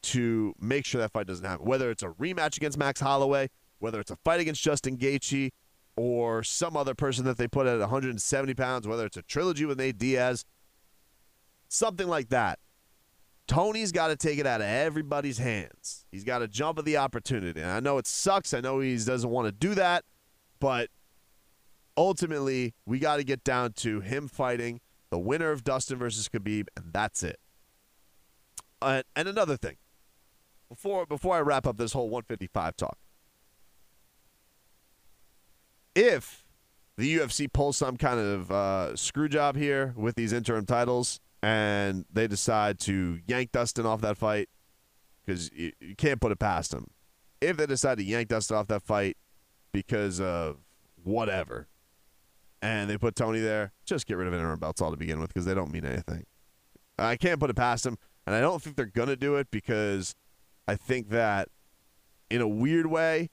to 0.02 0.54
make 0.60 0.86
sure 0.86 1.00
that 1.02 1.12
fight 1.12 1.28
doesn't 1.28 1.46
happen. 1.46 1.66
Whether 1.66 1.92
it's 1.92 2.04
a 2.04 2.10
rematch 2.10 2.58
against 2.58 2.78
Max 2.78 3.00
Holloway, 3.00 3.50
whether 3.80 4.00
it's 4.00 4.12
a 4.12 4.18
fight 4.18 4.40
against 4.40 4.62
Justin 4.62 4.98
Gaethje, 4.98 5.52
or 5.96 6.44
some 6.44 6.78
other 6.78 6.96
person 6.96 7.26
that 7.26 7.38
they 7.38 7.48
put 7.48 7.68
at 7.68 7.78
170 7.80 8.54
pounds, 8.54 8.88
whether 8.88 9.06
it's 9.06 9.18
a 9.18 9.22
trilogy 9.22 9.66
with 9.66 9.78
Nate 9.78 9.98
Diaz, 9.98 10.46
something 11.68 12.08
like 12.08 12.30
that. 12.30 12.60
Tony's 13.50 13.92
got 13.92 14.10
to 14.10 14.16
take 14.16 14.38
it 14.38 14.46
out 14.46 14.62
of 14.62 14.68
everybody's 14.68 15.40
hands. 15.40 16.06
He's 16.12 16.24
got 16.24 16.40
to 16.40 16.48
jump 16.48 16.78
at 16.78 16.86
the 16.86 16.98
opportunity. 16.98 17.60
And 17.60 17.72
I 17.72 17.80
know 17.80 17.98
it 17.98 18.06
sucks. 18.06 18.54
I 18.54 18.62
know 18.62 18.80
he 18.80 18.96
doesn't 18.96 19.30
want 19.30 19.48
to 19.48 19.52
do 19.52 19.74
that, 19.74 20.06
but 20.60 20.92
ultimately, 21.98 22.76
we 22.86 23.00
got 23.00 23.18
to 23.18 23.24
get 23.24 23.44
down 23.44 23.74
to 23.74 24.02
him 24.02 24.28
fighting 24.28 24.82
the 25.10 25.18
winner 25.18 25.50
of 25.50 25.64
Dustin 25.64 25.98
versus 25.98 26.30
Khabib, 26.30 26.68
and 26.78 26.94
that's 26.94 27.24
it. 27.24 27.40
And 28.84 29.04
another 29.16 29.58
thing, 29.58 29.78
before 30.70 31.08
before 31.08 31.36
I 31.36 31.40
wrap 31.42 31.66
up 31.66 31.78
this 31.78 31.92
whole 31.92 32.10
155 32.10 32.78
talk, 32.78 33.00
if 35.96 36.46
the 36.98 37.18
UFC 37.18 37.52
pulls 37.52 37.78
some 37.78 37.98
kind 37.98 38.20
of 38.20 38.52
uh, 38.52 38.96
screw 38.96 39.28
job 39.28 39.56
here 39.56 39.96
with 39.98 40.14
these 40.14 40.34
interim 40.34 40.68
titles 40.68 41.20
and 41.42 42.06
they 42.12 42.28
decide 42.28 42.80
to 42.80 43.20
yank 43.28 43.52
Dustin 43.52 43.86
off 43.86 44.02
that 44.02 44.18
fight, 44.18 44.50
because 45.26 45.52
you, 45.54 45.72
you 45.80 45.96
can't 45.96 46.20
put 46.20 46.32
it 46.32 46.40
past 46.40 46.74
him. 46.74 46.88
If 47.42 47.58
they 47.58 47.66
decide 47.66 47.98
to 48.00 48.04
yank 48.04 48.28
Dustin 48.28 48.58
off 48.58 48.68
that 48.68 48.84
fight 48.84 49.18
because 49.72 50.20
of 50.20 50.58
whatever, 51.04 51.68
and 52.62 52.90
they 52.90 52.98
put 52.98 53.16
Tony 53.16 53.40
there, 53.40 53.72
just 53.86 54.06
get 54.06 54.18
rid 54.18 54.28
of 54.28 54.34
interim 54.34 54.60
belts 54.60 54.82
all 54.82 54.92
to 54.92 54.98
begin 54.98 55.20
with 55.20 55.34
because 55.34 55.46
they 55.46 55.54
don't 55.54 55.72
mean 55.72 55.86
anything. 55.86 56.26
I 56.98 57.16
can't 57.16 57.40
put 57.40 57.50
it 57.50 57.56
past 57.56 57.86
them, 57.86 57.98
and 58.28 58.36
I 58.36 58.42
don't 58.42 58.62
think 58.62 58.76
they're 58.76 58.86
gonna 58.86 59.16
do 59.16 59.36
it 59.36 59.48
because 59.52 60.16
I 60.68 60.76
think 60.76 61.10
that 61.10 61.48
in 62.30 62.42
a 62.42 62.48
weird 62.48 62.88
way, 62.88 63.30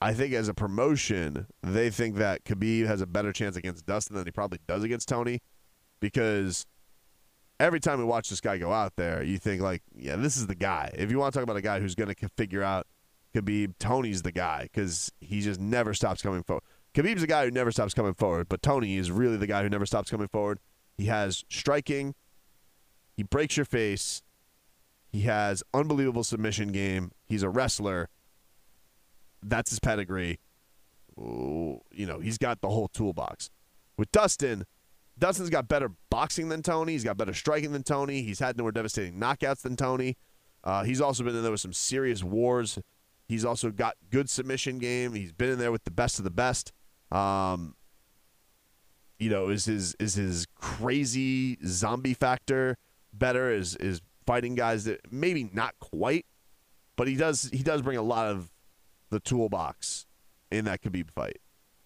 I 0.00 0.12
think 0.12 0.34
as 0.34 0.48
a 0.48 0.54
promotion, 0.54 1.46
they 1.62 1.88
think 1.88 2.16
that 2.16 2.44
Khabib 2.44 2.86
has 2.86 3.00
a 3.00 3.06
better 3.06 3.32
chance 3.32 3.56
against 3.56 3.86
Dustin 3.86 4.16
than 4.16 4.26
he 4.26 4.32
probably 4.32 4.58
does 4.66 4.82
against 4.82 5.08
Tony 5.08 5.40
because 6.00 6.66
every 7.64 7.80
time 7.80 7.98
we 7.98 8.04
watch 8.04 8.28
this 8.28 8.42
guy 8.42 8.58
go 8.58 8.72
out 8.72 8.94
there, 8.96 9.22
you 9.22 9.38
think 9.38 9.62
like, 9.62 9.82
yeah, 9.96 10.16
this 10.16 10.36
is 10.36 10.46
the 10.46 10.54
guy. 10.54 10.92
If 10.94 11.10
you 11.10 11.18
want 11.18 11.32
to 11.32 11.38
talk 11.38 11.44
about 11.44 11.56
a 11.56 11.62
guy 11.62 11.80
who's 11.80 11.94
going 11.94 12.14
to 12.14 12.28
figure 12.36 12.62
out 12.62 12.86
Khabib, 13.34 13.74
Tony's 13.78 14.22
the 14.22 14.32
guy 14.32 14.64
because 14.64 15.10
he 15.20 15.40
just 15.40 15.58
never 15.58 15.94
stops 15.94 16.20
coming 16.20 16.42
forward. 16.42 16.62
Khabib's 16.94 17.22
the 17.22 17.26
guy 17.26 17.46
who 17.46 17.50
never 17.50 17.72
stops 17.72 17.94
coming 17.94 18.12
forward, 18.12 18.48
but 18.48 18.62
Tony 18.62 18.96
is 18.96 19.10
really 19.10 19.38
the 19.38 19.46
guy 19.46 19.62
who 19.62 19.70
never 19.70 19.86
stops 19.86 20.10
coming 20.10 20.28
forward. 20.28 20.60
He 20.98 21.06
has 21.06 21.42
striking. 21.48 22.14
He 23.16 23.22
breaks 23.22 23.56
your 23.56 23.66
face. 23.66 24.22
He 25.10 25.22
has 25.22 25.62
unbelievable 25.72 26.22
submission 26.22 26.68
game. 26.68 27.12
He's 27.24 27.42
a 27.42 27.48
wrestler. 27.48 28.10
That's 29.42 29.70
his 29.70 29.80
pedigree. 29.80 30.38
Ooh, 31.18 31.80
you 31.92 32.04
know, 32.04 32.18
he's 32.18 32.38
got 32.38 32.60
the 32.60 32.68
whole 32.68 32.88
toolbox. 32.88 33.48
With 33.96 34.12
Dustin, 34.12 34.64
Dustin's 35.18 35.50
got 35.50 35.68
better 35.68 35.90
boxing 36.10 36.48
than 36.48 36.62
Tony. 36.62 36.92
He's 36.92 37.04
got 37.04 37.16
better 37.16 37.34
striking 37.34 37.72
than 37.72 37.82
Tony. 37.82 38.22
He's 38.22 38.40
had 38.40 38.58
more 38.58 38.72
devastating 38.72 39.18
knockouts 39.18 39.62
than 39.62 39.76
Tony. 39.76 40.16
Uh, 40.64 40.82
he's 40.82 41.00
also 41.00 41.22
been 41.22 41.36
in 41.36 41.42
there 41.42 41.52
with 41.52 41.60
some 41.60 41.72
serious 41.72 42.24
wars. 42.24 42.78
He's 43.28 43.44
also 43.44 43.70
got 43.70 43.96
good 44.10 44.28
submission 44.28 44.78
game. 44.78 45.14
He's 45.14 45.32
been 45.32 45.50
in 45.50 45.58
there 45.58 45.72
with 45.72 45.84
the 45.84 45.90
best 45.90 46.18
of 46.18 46.24
the 46.24 46.30
best. 46.30 46.72
Um, 47.12 47.74
you 49.18 49.30
know, 49.30 49.48
is 49.48 49.66
his 49.66 49.94
is 50.00 50.14
his 50.14 50.46
crazy 50.56 51.58
zombie 51.64 52.14
factor 52.14 52.76
better? 53.12 53.50
Is 53.50 53.76
is 53.76 54.00
fighting 54.26 54.54
guys 54.54 54.84
that 54.84 55.00
maybe 55.10 55.48
not 55.52 55.74
quite, 55.78 56.26
but 56.96 57.06
he 57.06 57.14
does 57.14 57.48
he 57.52 57.62
does 57.62 57.82
bring 57.82 57.96
a 57.96 58.02
lot 58.02 58.26
of 58.26 58.50
the 59.10 59.20
toolbox 59.20 60.06
in 60.50 60.64
that 60.64 60.82
Khabib 60.82 61.10
fight. 61.10 61.38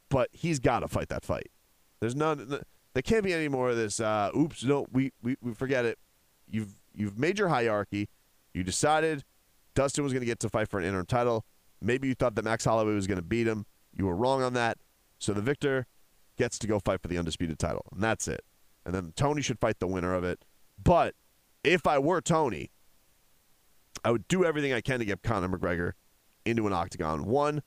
But 0.08 0.30
he's 0.32 0.58
got 0.58 0.80
to 0.80 0.88
fight 0.88 1.08
that 1.10 1.24
fight. 1.24 1.50
There's 2.00 2.16
none. 2.16 2.62
There 2.98 3.02
can't 3.04 3.22
be 3.22 3.32
any 3.32 3.46
more 3.46 3.70
of 3.70 3.76
this. 3.76 4.00
Uh, 4.00 4.32
oops, 4.36 4.64
no, 4.64 4.84
we, 4.90 5.12
we 5.22 5.36
we 5.40 5.54
forget 5.54 5.84
it. 5.84 6.00
You've 6.50 6.74
you've 6.92 7.16
made 7.16 7.38
your 7.38 7.46
hierarchy. 7.46 8.08
You 8.52 8.64
decided 8.64 9.22
Dustin 9.76 10.02
was 10.02 10.12
going 10.12 10.22
to 10.22 10.26
get 10.26 10.40
to 10.40 10.48
fight 10.48 10.68
for 10.68 10.80
an 10.80 10.84
interim 10.84 11.06
title. 11.06 11.44
Maybe 11.80 12.08
you 12.08 12.16
thought 12.16 12.34
that 12.34 12.44
Max 12.44 12.64
Holloway 12.64 12.94
was 12.94 13.06
going 13.06 13.20
to 13.20 13.24
beat 13.24 13.46
him. 13.46 13.66
You 13.96 14.06
were 14.06 14.16
wrong 14.16 14.42
on 14.42 14.52
that. 14.54 14.78
So 15.20 15.32
the 15.32 15.40
victor 15.40 15.86
gets 16.36 16.58
to 16.58 16.66
go 16.66 16.80
fight 16.80 17.00
for 17.00 17.06
the 17.06 17.16
undisputed 17.16 17.60
title, 17.60 17.86
and 17.92 18.02
that's 18.02 18.26
it. 18.26 18.40
And 18.84 18.92
then 18.92 19.12
Tony 19.14 19.42
should 19.42 19.60
fight 19.60 19.78
the 19.78 19.86
winner 19.86 20.12
of 20.12 20.24
it. 20.24 20.44
But 20.76 21.14
if 21.62 21.86
I 21.86 22.00
were 22.00 22.20
Tony, 22.20 22.72
I 24.04 24.10
would 24.10 24.26
do 24.26 24.44
everything 24.44 24.72
I 24.72 24.80
can 24.80 24.98
to 24.98 25.04
get 25.04 25.22
Conor 25.22 25.56
McGregor 25.56 25.92
into 26.44 26.66
an 26.66 26.72
octagon. 26.72 27.26
One, 27.26 27.62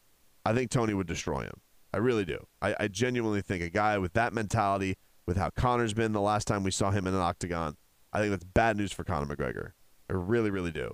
I 0.45 0.51
think 0.51 0.71
Tony 0.71 0.93
would 0.93 1.07
destroy 1.07 1.43
him. 1.43 1.61
I 1.93 1.99
really 1.99 2.25
do. 2.25 2.47
I, 2.61 2.75
I 2.81 2.87
genuinely 2.89 3.41
think 3.41 3.63
a 3.63 3.69
guy 3.69 3.97
with 3.97 4.11
that 4.11 4.33
mentality, 4.33 4.97
with 5.31 5.37
how 5.37 5.49
Conor's 5.49 5.93
been 5.93 6.11
the 6.11 6.19
last 6.19 6.45
time 6.45 6.61
we 6.61 6.71
saw 6.71 6.91
him 6.91 7.07
in 7.07 7.13
an 7.13 7.21
octagon, 7.21 7.77
I 8.11 8.19
think 8.19 8.31
that's 8.31 8.43
bad 8.43 8.75
news 8.75 8.91
for 8.91 9.05
Conor 9.05 9.33
McGregor. 9.33 9.71
I 10.09 10.13
really, 10.13 10.49
really 10.49 10.73
do. 10.73 10.93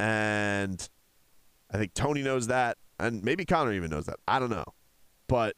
And 0.00 0.88
I 1.70 1.78
think 1.78 1.94
Tony 1.94 2.22
knows 2.22 2.48
that, 2.48 2.76
and 2.98 3.22
maybe 3.22 3.44
Conor 3.44 3.72
even 3.72 3.88
knows 3.88 4.06
that. 4.06 4.16
I 4.26 4.40
don't 4.40 4.50
know. 4.50 4.64
But 5.28 5.54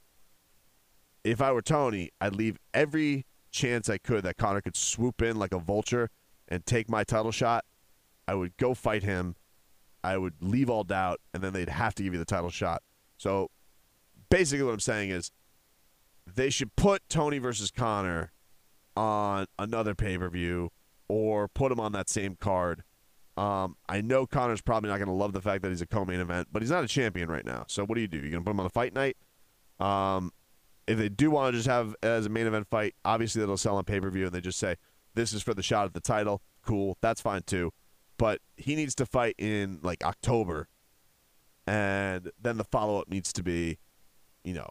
if 1.24 1.40
I 1.40 1.50
were 1.52 1.62
Tony, 1.62 2.10
I'd 2.20 2.36
leave 2.36 2.58
every 2.74 3.24
chance 3.50 3.88
I 3.88 3.96
could 3.96 4.22
that 4.24 4.36
Conor 4.36 4.60
could 4.60 4.76
swoop 4.76 5.22
in 5.22 5.38
like 5.38 5.54
a 5.54 5.58
vulture 5.58 6.10
and 6.48 6.66
take 6.66 6.90
my 6.90 7.04
title 7.04 7.32
shot. 7.32 7.64
I 8.28 8.34
would 8.34 8.54
go 8.58 8.74
fight 8.74 9.02
him. 9.02 9.34
I 10.02 10.18
would 10.18 10.34
leave 10.42 10.68
all 10.68 10.84
doubt, 10.84 11.22
and 11.32 11.42
then 11.42 11.54
they'd 11.54 11.70
have 11.70 11.94
to 11.94 12.02
give 12.02 12.12
you 12.12 12.18
the 12.18 12.26
title 12.26 12.50
shot. 12.50 12.82
So 13.16 13.50
basically, 14.28 14.66
what 14.66 14.74
I'm 14.74 14.80
saying 14.80 15.08
is 15.08 15.30
they 16.26 16.50
should 16.50 16.74
put 16.76 17.02
Tony 17.08 17.38
versus 17.38 17.70
Conor 17.70 18.32
on 18.96 19.46
another 19.58 19.94
pay 19.94 20.16
per 20.18 20.28
view 20.28 20.70
or 21.08 21.48
put 21.48 21.72
him 21.72 21.80
on 21.80 21.92
that 21.92 22.08
same 22.08 22.36
card. 22.36 22.82
Um, 23.36 23.76
I 23.88 24.00
know 24.00 24.26
Conor's 24.26 24.60
probably 24.60 24.90
not 24.90 24.98
going 24.98 25.08
to 25.08 25.14
love 25.14 25.32
the 25.32 25.40
fact 25.40 25.62
that 25.62 25.70
he's 25.70 25.82
a 25.82 25.86
co-main 25.86 26.20
event, 26.20 26.48
but 26.52 26.62
he's 26.62 26.70
not 26.70 26.84
a 26.84 26.88
champion 26.88 27.28
right 27.28 27.44
now. 27.44 27.64
So 27.66 27.84
what 27.84 27.96
do 27.96 28.00
you 28.00 28.06
do? 28.06 28.18
You're 28.18 28.30
going 28.30 28.42
to 28.42 28.44
put 28.44 28.52
him 28.52 28.60
on 28.60 28.64
the 28.64 28.70
fight 28.70 28.94
night. 28.94 29.16
Um, 29.80 30.30
if 30.86 30.98
they 30.98 31.08
do 31.08 31.30
want 31.30 31.52
to 31.52 31.58
just 31.58 31.68
have 31.68 31.96
as 32.02 32.26
a 32.26 32.28
main 32.28 32.46
event 32.46 32.68
fight, 32.68 32.94
obviously 33.04 33.40
that'll 33.40 33.56
sell 33.56 33.76
on 33.76 33.84
pay 33.84 34.00
per 34.00 34.10
view, 34.10 34.26
and 34.26 34.32
they 34.32 34.40
just 34.40 34.58
say 34.58 34.76
this 35.14 35.32
is 35.32 35.42
for 35.42 35.54
the 35.54 35.62
shot 35.62 35.86
at 35.86 35.94
the 35.94 36.00
title. 36.00 36.42
Cool, 36.64 36.96
that's 37.00 37.20
fine 37.20 37.42
too. 37.42 37.72
But 38.18 38.40
he 38.56 38.76
needs 38.76 38.94
to 38.96 39.06
fight 39.06 39.34
in 39.38 39.80
like 39.82 40.04
October, 40.04 40.68
and 41.66 42.30
then 42.40 42.56
the 42.56 42.64
follow 42.64 43.00
up 43.00 43.08
needs 43.08 43.32
to 43.32 43.42
be, 43.42 43.78
you 44.44 44.54
know, 44.54 44.68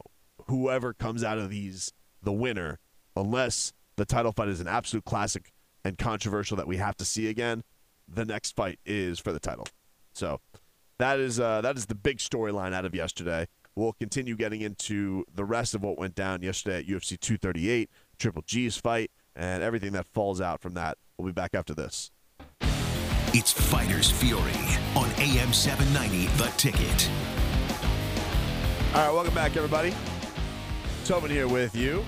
whoever 0.48 0.93
comes 0.93 1.24
out 1.24 1.38
of 1.38 1.50
these 1.50 1.93
the 2.22 2.32
winner, 2.32 2.80
unless 3.15 3.74
the 3.98 4.06
title 4.06 4.32
fight 4.32 4.48
is 4.48 4.60
an 4.60 4.67
absolute 4.67 5.06
classic 5.06 5.52
and 5.84 5.98
controversial 5.98 6.58
that 6.58 6.67
we 6.67 6.78
have 6.78 6.96
to 6.98 7.06
see 7.06 7.28
again. 7.28 7.63
The 8.08 8.26
next 8.26 8.56
fight 8.56 8.80
is 8.86 9.19
for 9.19 9.32
the 9.32 9.39
title. 9.39 9.67
So 10.13 10.39
that 11.00 11.19
is 11.19 11.39
uh, 11.39 11.62
that 11.62 11.78
is 11.78 11.88
the 11.88 11.96
big 11.96 12.17
storyline 12.17 12.74
out 12.74 12.86
of 12.86 12.96
yesterday. 12.96 13.48
We'll 13.76 13.93
continue 13.93 14.36
getting 14.36 14.62
into 14.62 15.26
the 15.34 15.43
rest 15.43 15.74
of 15.74 15.82
what 15.82 15.98
went 15.98 16.13
down 16.13 16.43
yesterday 16.43 16.80
at 16.80 16.86
UFC 16.86 17.19
238, 17.19 17.89
Triple 18.19 18.43
G's 18.46 18.78
fight, 18.78 19.10
and 19.36 19.63
everything 19.63 19.93
that 19.93 20.06
falls 20.06 20.39
out 20.39 20.62
from 20.62 20.76
that. 20.76 20.98
We'll 21.17 21.28
be 21.28 21.34
back 21.34 21.56
after 21.56 21.74
this. 21.74 22.12
It's 23.36 23.52
Fighters 23.52 24.12
Fury 24.12 24.41
on 24.96 25.10
AM 25.17 25.52
790, 25.54 26.28
The 26.38 26.50
Ticket. 26.56 27.10
All 28.93 29.08
right, 29.08 29.12
welcome 29.12 29.34
back, 29.34 29.58
everybody. 29.58 29.91
Tobin 31.06 31.30
here 31.30 31.50
with 31.50 31.76
you. 31.76 32.06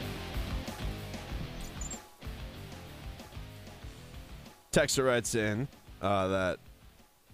Texter 4.72 5.06
writes 5.06 5.36
in 5.36 5.68
uh, 6.02 6.30
that 6.30 6.60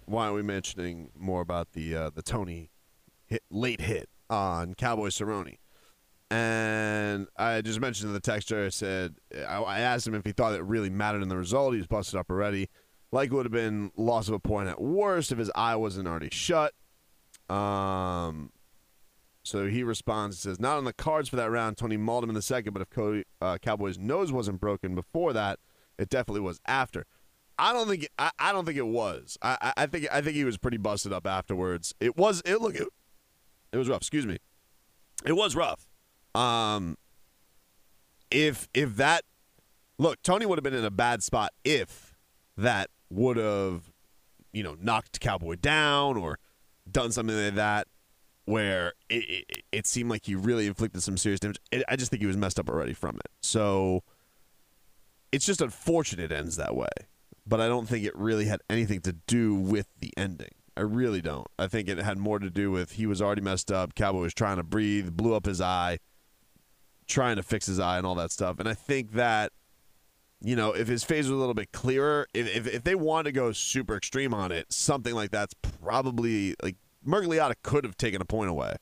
why 0.06 0.26
are 0.26 0.32
we 0.32 0.42
mentioning 0.42 1.10
more 1.16 1.40
about 1.40 1.70
the 1.72 1.94
uh, 1.94 2.10
the 2.12 2.22
Tony 2.22 2.70
hit, 3.26 3.44
late 3.48 3.80
hit 3.80 4.08
on 4.28 4.74
Cowboy 4.74 5.08
Cerrone? 5.08 5.58
And 6.32 7.28
I 7.36 7.60
just 7.60 7.80
mentioned 7.80 8.08
to 8.08 8.12
the 8.12 8.20
texter, 8.20 8.66
I 8.66 8.70
said, 8.70 9.14
I, 9.46 9.58
I 9.58 9.80
asked 9.80 10.04
him 10.04 10.14
if 10.14 10.24
he 10.24 10.32
thought 10.32 10.54
it 10.54 10.64
really 10.64 10.90
mattered 10.90 11.22
in 11.22 11.28
the 11.28 11.36
result. 11.36 11.74
He 11.74 11.78
was 11.78 11.86
busted 11.86 12.18
up 12.18 12.28
already. 12.28 12.70
Like 13.12 13.30
it 13.30 13.34
would 13.34 13.44
have 13.44 13.52
been 13.52 13.92
loss 13.96 14.26
of 14.26 14.34
a 14.34 14.40
point 14.40 14.68
at 14.68 14.80
worst 14.80 15.30
if 15.30 15.38
his 15.38 15.50
eye 15.54 15.76
wasn't 15.76 16.08
already 16.08 16.30
shut. 16.32 16.72
Um, 17.48 18.50
so 19.42 19.66
he 19.66 19.82
responds, 19.82 20.36
and 20.36 20.52
says, 20.52 20.60
not 20.60 20.76
on 20.78 20.84
the 20.84 20.92
cards 20.92 21.28
for 21.28 21.36
that 21.36 21.50
round. 21.50 21.76
Tony 21.76 21.96
mauled 21.96 22.24
him 22.24 22.30
in 22.30 22.34
the 22.34 22.42
second, 22.42 22.72
but 22.72 22.82
if 22.82 22.90
Cody, 22.90 23.24
uh, 23.40 23.58
Cowboy's 23.58 23.98
nose 23.98 24.32
wasn't 24.32 24.60
broken 24.60 24.94
before 24.94 25.32
that, 25.32 25.58
it 25.98 26.08
definitely 26.08 26.40
was 26.40 26.60
after. 26.66 27.06
I 27.58 27.72
don't 27.72 27.88
think 27.88 28.08
I, 28.18 28.30
I 28.38 28.52
don't 28.52 28.64
think 28.64 28.78
it 28.78 28.86
was. 28.86 29.36
I, 29.42 29.56
I, 29.60 29.82
I 29.82 29.86
think 29.86 30.08
I 30.10 30.20
think 30.20 30.36
he 30.36 30.44
was 30.44 30.58
pretty 30.58 30.78
busted 30.78 31.12
up 31.12 31.26
afterwards. 31.26 31.94
It 32.00 32.16
was 32.16 32.42
it 32.44 32.60
look 32.60 32.74
it, 32.74 32.88
it 33.72 33.76
was 33.76 33.88
rough. 33.88 34.00
Excuse 34.00 34.26
me. 34.26 34.38
It 35.24 35.34
was 35.34 35.54
rough. 35.54 35.86
Um, 36.34 36.96
if 38.30 38.68
if 38.74 38.96
that 38.96 39.24
look, 39.98 40.22
Tony 40.22 40.46
would 40.46 40.58
have 40.58 40.64
been 40.64 40.74
in 40.74 40.84
a 40.84 40.90
bad 40.90 41.22
spot 41.22 41.52
if 41.64 42.16
that 42.56 42.90
would 43.10 43.36
have, 43.36 43.92
you 44.52 44.62
know, 44.62 44.76
knocked 44.80 45.20
Cowboy 45.20 45.56
down 45.56 46.16
or 46.16 46.38
done 46.90 47.12
something 47.12 47.36
like 47.36 47.54
that, 47.54 47.86
where 48.44 48.94
it, 49.08 49.44
it, 49.48 49.62
it 49.70 49.86
seemed 49.86 50.10
like 50.10 50.26
he 50.26 50.34
really 50.34 50.66
inflicted 50.66 51.02
some 51.02 51.16
serious 51.16 51.40
damage. 51.40 51.58
It, 51.70 51.84
I 51.88 51.96
just 51.96 52.10
think 52.10 52.20
he 52.20 52.26
was 52.26 52.36
messed 52.36 52.58
up 52.58 52.68
already 52.68 52.94
from 52.94 53.16
it. 53.16 53.30
So 53.40 54.02
it's 55.30 55.46
just 55.46 55.60
unfortunate 55.60 56.32
it 56.32 56.34
ends 56.34 56.56
that 56.56 56.74
way, 56.74 56.88
but 57.46 57.60
I 57.60 57.68
don't 57.68 57.88
think 57.88 58.04
it 58.04 58.16
really 58.16 58.46
had 58.46 58.60
anything 58.68 59.00
to 59.02 59.12
do 59.26 59.54
with 59.54 59.86
the 60.00 60.12
ending. 60.16 60.50
I 60.76 60.80
really 60.80 61.20
don't. 61.20 61.46
I 61.58 61.66
think 61.66 61.88
it 61.88 61.98
had 61.98 62.18
more 62.18 62.38
to 62.38 62.50
do 62.50 62.70
with 62.70 62.92
he 62.92 63.06
was 63.06 63.20
already 63.20 63.42
messed 63.42 63.70
up. 63.70 63.94
Cowboy 63.94 64.20
was 64.20 64.34
trying 64.34 64.56
to 64.56 64.62
breathe, 64.62 65.12
blew 65.12 65.34
up 65.34 65.46
his 65.46 65.60
eye, 65.60 65.98
trying 67.06 67.36
to 67.36 67.42
fix 67.42 67.66
his 67.66 67.78
eye 67.78 67.98
and 67.98 68.06
all 68.06 68.14
that 68.14 68.30
stuff. 68.30 68.58
And 68.58 68.68
I 68.68 68.74
think 68.74 69.12
that, 69.12 69.52
you 70.40 70.56
know, 70.56 70.72
if 70.72 70.88
his 70.88 71.04
face 71.04 71.24
was 71.24 71.32
a 71.32 71.34
little 71.36 71.54
bit 71.54 71.72
clearer, 71.72 72.26
if, 72.32 72.56
if, 72.56 72.66
if 72.66 72.84
they 72.84 72.94
wanted 72.94 73.24
to 73.24 73.32
go 73.32 73.52
super 73.52 73.96
extreme 73.96 74.32
on 74.32 74.50
it, 74.50 74.72
something 74.72 75.14
like 75.14 75.30
that's 75.30 75.54
probably 75.54 76.54
like 76.62 76.76
Miragliotta 77.06 77.54
could 77.62 77.84
have 77.84 77.96
taken 77.96 78.20
a 78.20 78.24
point 78.24 78.50
away. 78.50 78.76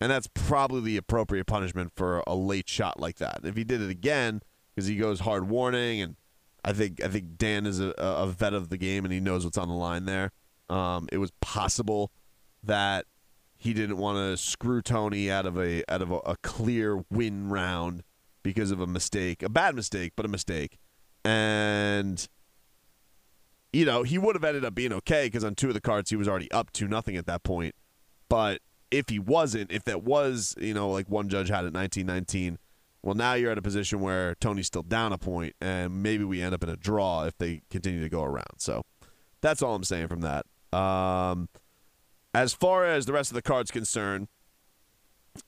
And 0.00 0.10
that's 0.10 0.28
probably 0.34 0.80
the 0.80 0.96
appropriate 0.96 1.46
punishment 1.46 1.92
for 1.94 2.24
a 2.26 2.34
late 2.34 2.68
shot 2.68 2.98
like 2.98 3.18
that. 3.18 3.40
If 3.44 3.56
he 3.56 3.62
did 3.62 3.80
it 3.80 3.90
again, 3.90 4.40
because 4.74 4.88
he 4.88 4.96
goes 4.96 5.20
hard 5.20 5.48
warning, 5.48 6.02
and 6.02 6.16
I 6.64 6.72
think 6.72 7.02
I 7.02 7.08
think 7.08 7.36
Dan 7.36 7.66
is 7.66 7.80
a, 7.80 7.90
a 7.98 8.26
vet 8.26 8.52
of 8.52 8.68
the 8.68 8.76
game 8.76 9.04
and 9.04 9.12
he 9.12 9.20
knows 9.20 9.44
what's 9.44 9.58
on 9.58 9.68
the 9.68 9.74
line 9.74 10.04
there. 10.06 10.32
Um, 10.68 11.08
it 11.12 11.18
was 11.18 11.30
possible 11.40 12.10
that 12.62 13.06
he 13.56 13.72
didn't 13.72 13.96
want 13.96 14.16
to 14.18 14.36
screw 14.36 14.82
Tony 14.82 15.30
out 15.30 15.46
of 15.46 15.56
a 15.56 15.84
out 15.88 16.02
of 16.02 16.10
a, 16.10 16.16
a, 16.18 16.36
clear 16.42 17.04
win 17.10 17.48
round 17.48 18.02
because 18.42 18.72
of 18.72 18.80
a 18.80 18.86
mistake, 18.86 19.42
a 19.42 19.48
bad 19.48 19.76
mistake, 19.76 20.14
but 20.16 20.24
a 20.24 20.28
mistake, 20.28 20.78
and 21.24 22.26
you 23.72 23.84
know 23.84 24.02
he 24.02 24.18
would 24.18 24.34
have 24.34 24.44
ended 24.44 24.64
up 24.64 24.74
being 24.74 24.92
okay 24.92 25.26
because 25.26 25.44
on 25.44 25.54
two 25.54 25.68
of 25.68 25.74
the 25.74 25.80
cards 25.80 26.10
he 26.10 26.16
was 26.16 26.28
already 26.28 26.50
up 26.52 26.72
to 26.72 26.86
nothing 26.86 27.16
at 27.16 27.26
that 27.26 27.42
point. 27.42 27.74
But 28.28 28.60
if 28.90 29.08
he 29.08 29.18
wasn't, 29.18 29.70
if 29.72 29.84
that 29.84 30.02
was 30.02 30.54
you 30.58 30.74
know 30.74 30.90
like 30.90 31.08
one 31.08 31.28
judge 31.28 31.48
had 31.48 31.64
it 31.64 31.72
1919, 31.74 32.58
well 33.02 33.14
now 33.14 33.34
you're 33.34 33.50
at 33.50 33.58
a 33.58 33.62
position 33.62 34.00
where 34.00 34.34
Tony's 34.36 34.66
still 34.66 34.82
down 34.82 35.12
a 35.12 35.18
point, 35.18 35.54
and 35.60 36.02
maybe 36.02 36.24
we 36.24 36.42
end 36.42 36.54
up 36.54 36.62
in 36.62 36.68
a 36.68 36.76
draw 36.76 37.24
if 37.24 37.36
they 37.38 37.62
continue 37.70 38.02
to 38.02 38.08
go 38.08 38.22
around. 38.22 38.58
So 38.58 38.82
that's 39.40 39.62
all 39.62 39.74
I'm 39.74 39.84
saying 39.84 40.08
from 40.08 40.20
that. 40.22 40.46
Um, 40.76 41.48
as 42.34 42.54
far 42.54 42.86
as 42.86 43.06
the 43.06 43.12
rest 43.12 43.30
of 43.30 43.34
the 43.34 43.42
cards 43.42 43.70
concerned, 43.70 44.28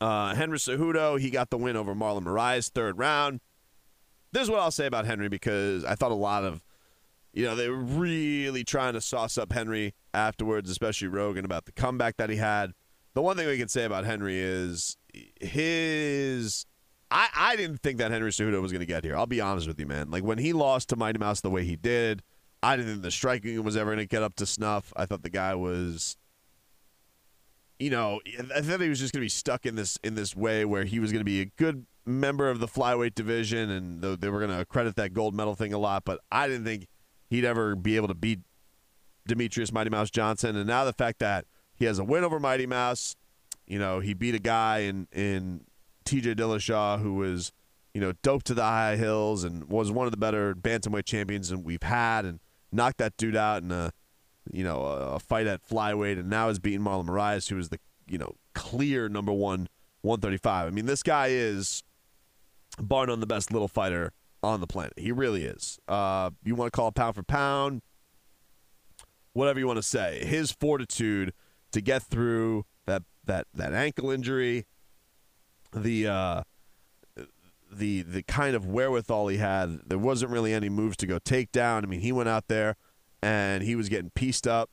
uh, 0.00 0.34
Henry 0.34 0.58
Cejudo, 0.58 1.18
he 1.18 1.30
got 1.30 1.50
the 1.50 1.58
win 1.58 1.76
over 1.76 1.94
Marlon 1.94 2.24
Moraes, 2.24 2.70
third 2.70 2.98
round. 2.98 3.40
This 4.32 4.44
is 4.44 4.50
what 4.50 4.60
I'll 4.60 4.70
say 4.70 4.86
about 4.86 5.06
Henry 5.06 5.28
because 5.28 5.84
I 5.84 5.94
thought 5.94 6.10
a 6.10 6.16
lot 6.16 6.44
of, 6.44 6.62
you 7.34 7.44
know, 7.44 7.56
they 7.56 7.68
were 7.68 7.76
really 7.76 8.62
trying 8.62 8.92
to 8.92 9.00
sauce 9.00 9.36
up 9.36 9.52
Henry 9.52 9.92
afterwards, 10.14 10.70
especially 10.70 11.08
Rogan, 11.08 11.44
about 11.44 11.64
the 11.64 11.72
comeback 11.72 12.16
that 12.16 12.30
he 12.30 12.36
had. 12.36 12.72
the 13.14 13.22
one 13.22 13.36
thing 13.36 13.46
we 13.46 13.58
can 13.58 13.68
say 13.68 13.84
about 13.84 14.04
Henry 14.04 14.38
is 14.38 14.96
his. 15.40 16.64
I, 17.10 17.28
I 17.36 17.56
didn't 17.56 17.78
think 17.78 17.98
that 17.98 18.10
Henry 18.10 18.30
Cejudo 18.30 18.62
was 18.62 18.72
going 18.72 18.80
to 18.80 18.86
get 18.86 19.04
here. 19.04 19.16
I'll 19.16 19.26
be 19.26 19.40
honest 19.40 19.66
with 19.66 19.78
you, 19.78 19.86
man. 19.86 20.10
Like 20.10 20.24
when 20.24 20.38
he 20.38 20.52
lost 20.52 20.88
to 20.90 20.96
Mighty 20.96 21.18
Mouse 21.18 21.40
the 21.40 21.50
way 21.50 21.64
he 21.64 21.76
did, 21.76 22.22
I 22.62 22.76
didn't 22.76 22.92
think 22.92 23.02
the 23.02 23.10
striking 23.10 23.62
was 23.62 23.76
ever 23.76 23.90
going 23.90 23.98
to 23.98 24.06
get 24.06 24.22
up 24.22 24.36
to 24.36 24.46
snuff. 24.46 24.92
I 24.96 25.04
thought 25.06 25.22
the 25.22 25.30
guy 25.30 25.54
was, 25.54 26.16
you 27.78 27.90
know, 27.90 28.20
I 28.54 28.60
thought 28.60 28.80
he 28.80 28.88
was 28.88 29.00
just 29.00 29.12
going 29.12 29.20
to 29.20 29.24
be 29.24 29.28
stuck 29.28 29.66
in 29.66 29.74
this 29.74 29.98
in 30.04 30.14
this 30.14 30.36
way 30.36 30.64
where 30.64 30.84
he 30.84 31.00
was 31.00 31.12
going 31.12 31.20
to 31.20 31.24
be 31.24 31.40
a 31.40 31.46
good 31.56 31.86
member 32.06 32.48
of 32.48 32.60
the 32.60 32.68
flyweight 32.68 33.14
division, 33.14 33.70
and 33.70 34.02
they 34.02 34.28
were 34.28 34.40
going 34.40 34.56
to 34.56 34.64
credit 34.64 34.96
that 34.96 35.12
gold 35.12 35.34
medal 35.34 35.54
thing 35.54 35.72
a 35.72 35.78
lot. 35.78 36.04
But 36.04 36.20
I 36.32 36.48
didn't 36.48 36.64
think 36.64 36.86
he'd 37.34 37.44
ever 37.44 37.74
be 37.74 37.96
able 37.96 38.08
to 38.08 38.14
beat 38.14 38.40
Demetrious 39.28 39.72
Mighty 39.72 39.90
Mouse 39.90 40.10
Johnson. 40.10 40.56
And 40.56 40.66
now 40.66 40.84
the 40.84 40.92
fact 40.92 41.18
that 41.18 41.46
he 41.74 41.84
has 41.84 41.98
a 41.98 42.04
win 42.04 42.24
over 42.24 42.38
Mighty 42.38 42.66
Mouse, 42.66 43.16
you 43.66 43.78
know, 43.78 44.00
he 44.00 44.14
beat 44.14 44.34
a 44.34 44.38
guy 44.38 44.80
in 44.80 45.08
in 45.12 45.62
T.J. 46.04 46.34
Dillashaw 46.34 47.00
who 47.00 47.14
was, 47.14 47.52
you 47.92 48.00
know, 48.00 48.12
doped 48.22 48.46
to 48.46 48.54
the 48.54 48.62
high 48.62 48.96
hills 48.96 49.42
and 49.42 49.68
was 49.68 49.90
one 49.90 50.06
of 50.06 50.10
the 50.10 50.16
better 50.16 50.54
bantamweight 50.54 51.06
champions 51.06 51.48
that 51.48 51.58
we've 51.58 51.82
had, 51.82 52.24
and 52.24 52.40
knocked 52.70 52.98
that 52.98 53.16
dude 53.16 53.36
out 53.36 53.62
in 53.62 53.72
a, 53.72 53.90
you 54.52 54.62
know, 54.62 54.82
a, 54.82 55.18
fight 55.18 55.46
at 55.46 55.66
flyweight, 55.66 56.18
and 56.18 56.28
now 56.28 56.48
is 56.48 56.58
beating 56.58 56.80
Marlon 56.80 57.06
Moraes, 57.06 57.48
who 57.48 57.58
is 57.58 57.70
the, 57.70 57.80
you 58.06 58.18
know, 58.18 58.34
clear 58.54 59.08
number 59.08 59.32
one 59.32 59.68
135. 60.02 60.66
I 60.66 60.70
mean, 60.70 60.86
this 60.86 61.02
guy 61.02 61.28
is, 61.28 61.82
bar 62.78 63.06
none, 63.06 63.20
the 63.20 63.26
best 63.26 63.50
little 63.50 63.68
fighter 63.68 64.12
on 64.44 64.60
the 64.60 64.66
planet. 64.66 64.92
He 64.96 65.12
really 65.12 65.44
is. 65.44 65.78
Uh, 65.88 66.30
you 66.44 66.54
want 66.54 66.72
to 66.72 66.76
call 66.76 66.88
it 66.88 66.94
pound 66.94 67.14
for 67.14 67.22
pound, 67.22 67.82
whatever 69.32 69.58
you 69.58 69.66
want 69.66 69.78
to 69.78 69.82
say. 69.82 70.24
His 70.24 70.52
fortitude 70.52 71.32
to 71.72 71.80
get 71.80 72.02
through 72.02 72.64
that 72.86 73.02
that 73.24 73.46
that 73.54 73.72
ankle 73.72 74.10
injury, 74.10 74.66
the 75.72 76.06
uh, 76.06 76.42
the 77.72 78.02
the 78.02 78.22
kind 78.22 78.54
of 78.54 78.66
wherewithal 78.66 79.28
he 79.28 79.38
had. 79.38 79.80
There 79.86 79.98
wasn't 79.98 80.30
really 80.30 80.52
any 80.52 80.68
moves 80.68 80.96
to 80.98 81.06
go 81.06 81.18
take 81.18 81.50
down. 81.52 81.84
I 81.84 81.86
mean, 81.86 82.00
he 82.00 82.12
went 82.12 82.28
out 82.28 82.48
there 82.48 82.76
and 83.22 83.62
he 83.62 83.74
was 83.74 83.88
getting 83.88 84.10
pieced 84.10 84.46
up. 84.46 84.70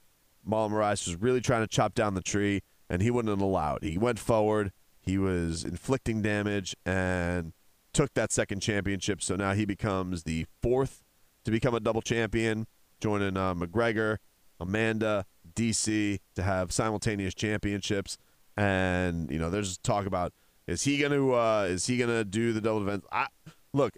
Marlon 0.47 0.71
Moraes 0.71 1.07
was 1.07 1.15
really 1.15 1.41
trying 1.41 1.61
to 1.61 1.67
chop 1.67 1.93
down 1.93 2.15
the 2.15 2.21
tree, 2.21 2.61
and 2.89 3.01
he 3.01 3.11
wouldn't 3.11 3.41
allow 3.41 3.75
it. 3.75 3.83
He 3.83 3.97
went 3.97 4.19
forward. 4.19 4.71
He 4.99 5.17
was 5.17 5.63
inflicting 5.63 6.21
damage 6.21 6.75
and 6.85 7.53
took 7.93 8.13
that 8.13 8.31
second 8.31 8.61
championship. 8.61 9.21
So 9.21 9.35
now 9.35 9.53
he 9.53 9.65
becomes 9.65 10.23
the 10.23 10.45
fourth 10.61 11.03
to 11.45 11.51
become 11.51 11.73
a 11.73 11.79
double 11.79 12.01
champion, 12.01 12.67
joining 12.99 13.37
uh, 13.37 13.53
McGregor, 13.53 14.17
Amanda, 14.59 15.25
DC 15.53 16.19
to 16.35 16.43
have 16.43 16.71
simultaneous 16.71 17.33
championships. 17.33 18.17
And 18.57 19.31
you 19.31 19.39
know, 19.39 19.49
there's 19.49 19.77
talk 19.79 20.05
about 20.05 20.33
is 20.67 20.83
he 20.83 20.97
gonna 20.97 21.31
uh, 21.31 21.67
is 21.69 21.87
he 21.87 21.97
gonna 21.97 22.23
do 22.23 22.53
the 22.53 22.61
double 22.61 22.85
defense? 22.85 23.05
I 23.11 23.27
look, 23.73 23.93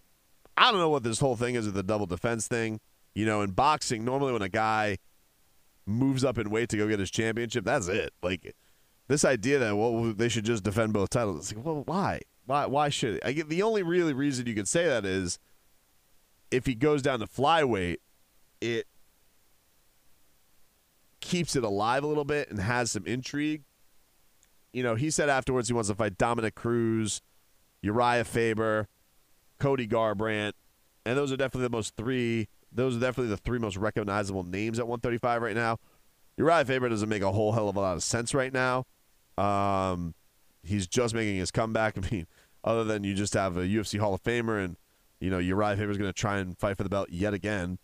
I 0.57 0.71
don't 0.71 0.79
know 0.79 0.89
what 0.89 1.03
this 1.03 1.19
whole 1.19 1.35
thing 1.35 1.55
is 1.55 1.65
with 1.65 1.75
the 1.75 1.83
double 1.83 2.05
defense 2.05 2.47
thing. 2.47 2.79
You 3.13 3.25
know, 3.25 3.41
in 3.41 3.51
boxing, 3.51 4.05
normally 4.05 4.33
when 4.33 4.41
a 4.41 4.49
guy 4.49 4.97
moves 5.85 6.23
up 6.23 6.37
in 6.37 6.49
weight 6.49 6.69
to 6.69 6.77
go 6.77 6.87
get 6.87 6.99
his 6.99 7.11
championship, 7.11 7.65
that's 7.65 7.87
it. 7.87 8.13
Like 8.21 8.55
this 9.07 9.25
idea 9.25 9.59
that 9.59 9.75
well 9.75 10.13
they 10.13 10.29
should 10.29 10.45
just 10.45 10.63
defend 10.63 10.93
both 10.93 11.09
titles. 11.09 11.39
It's 11.39 11.55
like, 11.55 11.65
well, 11.65 11.83
why? 11.85 12.21
Why? 12.45 12.65
Why 12.65 12.89
should? 12.89 13.19
I 13.23 13.31
get 13.31 13.49
the 13.49 13.63
only 13.63 13.83
really 13.83 14.13
reason 14.13 14.47
you 14.47 14.55
could 14.55 14.67
say 14.67 14.85
that 14.85 15.05
is 15.05 15.39
if 16.51 16.65
he 16.65 16.75
goes 16.75 17.01
down 17.01 17.19
to 17.19 17.25
flyweight, 17.25 17.97
it 18.61 18.87
keeps 21.19 21.55
it 21.55 21.63
alive 21.63 22.03
a 22.03 22.07
little 22.07 22.25
bit 22.25 22.49
and 22.49 22.59
has 22.59 22.91
some 22.91 23.05
intrigue. 23.05 23.63
You 24.73 24.83
know, 24.83 24.95
he 24.95 25.09
said 25.09 25.29
afterwards 25.29 25.67
he 25.67 25.73
wants 25.73 25.89
to 25.89 25.95
fight 25.95 26.17
Dominick 26.17 26.55
Cruz, 26.55 27.21
Urijah 27.83 28.25
Faber, 28.25 28.87
Cody 29.59 29.87
Garbrandt, 29.87 30.53
and 31.05 31.17
those 31.17 31.31
are 31.31 31.37
definitely 31.37 31.67
the 31.67 31.77
most 31.77 31.95
three. 31.95 32.47
Those 32.71 32.97
are 32.97 32.99
definitely 32.99 33.29
the 33.29 33.37
three 33.37 33.59
most 33.59 33.77
recognizable 33.77 34.43
names 34.43 34.79
at 34.79 34.87
135 34.87 35.41
right 35.41 35.55
now. 35.55 35.77
Urijah 36.39 36.65
Faber 36.65 36.89
doesn't 36.89 37.09
make 37.09 37.21
a 37.21 37.31
whole 37.31 37.51
hell 37.51 37.69
of 37.69 37.75
a 37.75 37.79
lot 37.79 37.95
of 37.95 38.03
sense 38.03 38.33
right 38.33 38.51
now. 38.51 38.85
Um, 39.37 40.15
he's 40.63 40.87
just 40.87 41.13
making 41.13 41.37
his 41.37 41.51
comeback. 41.51 41.97
I 42.03 42.09
mean, 42.09 42.27
other 42.63 42.83
than 42.83 43.03
you 43.03 43.13
just 43.13 43.33
have 43.33 43.57
a 43.57 43.61
UFC 43.61 43.99
Hall 43.99 44.13
of 44.13 44.23
Famer 44.23 44.63
and 44.63 44.77
you 45.19 45.29
know 45.29 45.39
Urijah 45.39 45.77
Faber 45.77 45.91
is 45.91 45.97
going 45.97 46.09
to 46.09 46.19
try 46.19 46.39
and 46.39 46.57
fight 46.57 46.77
for 46.77 46.83
the 46.83 46.89
belt 46.89 47.09
yet 47.09 47.33
again. 47.33 47.77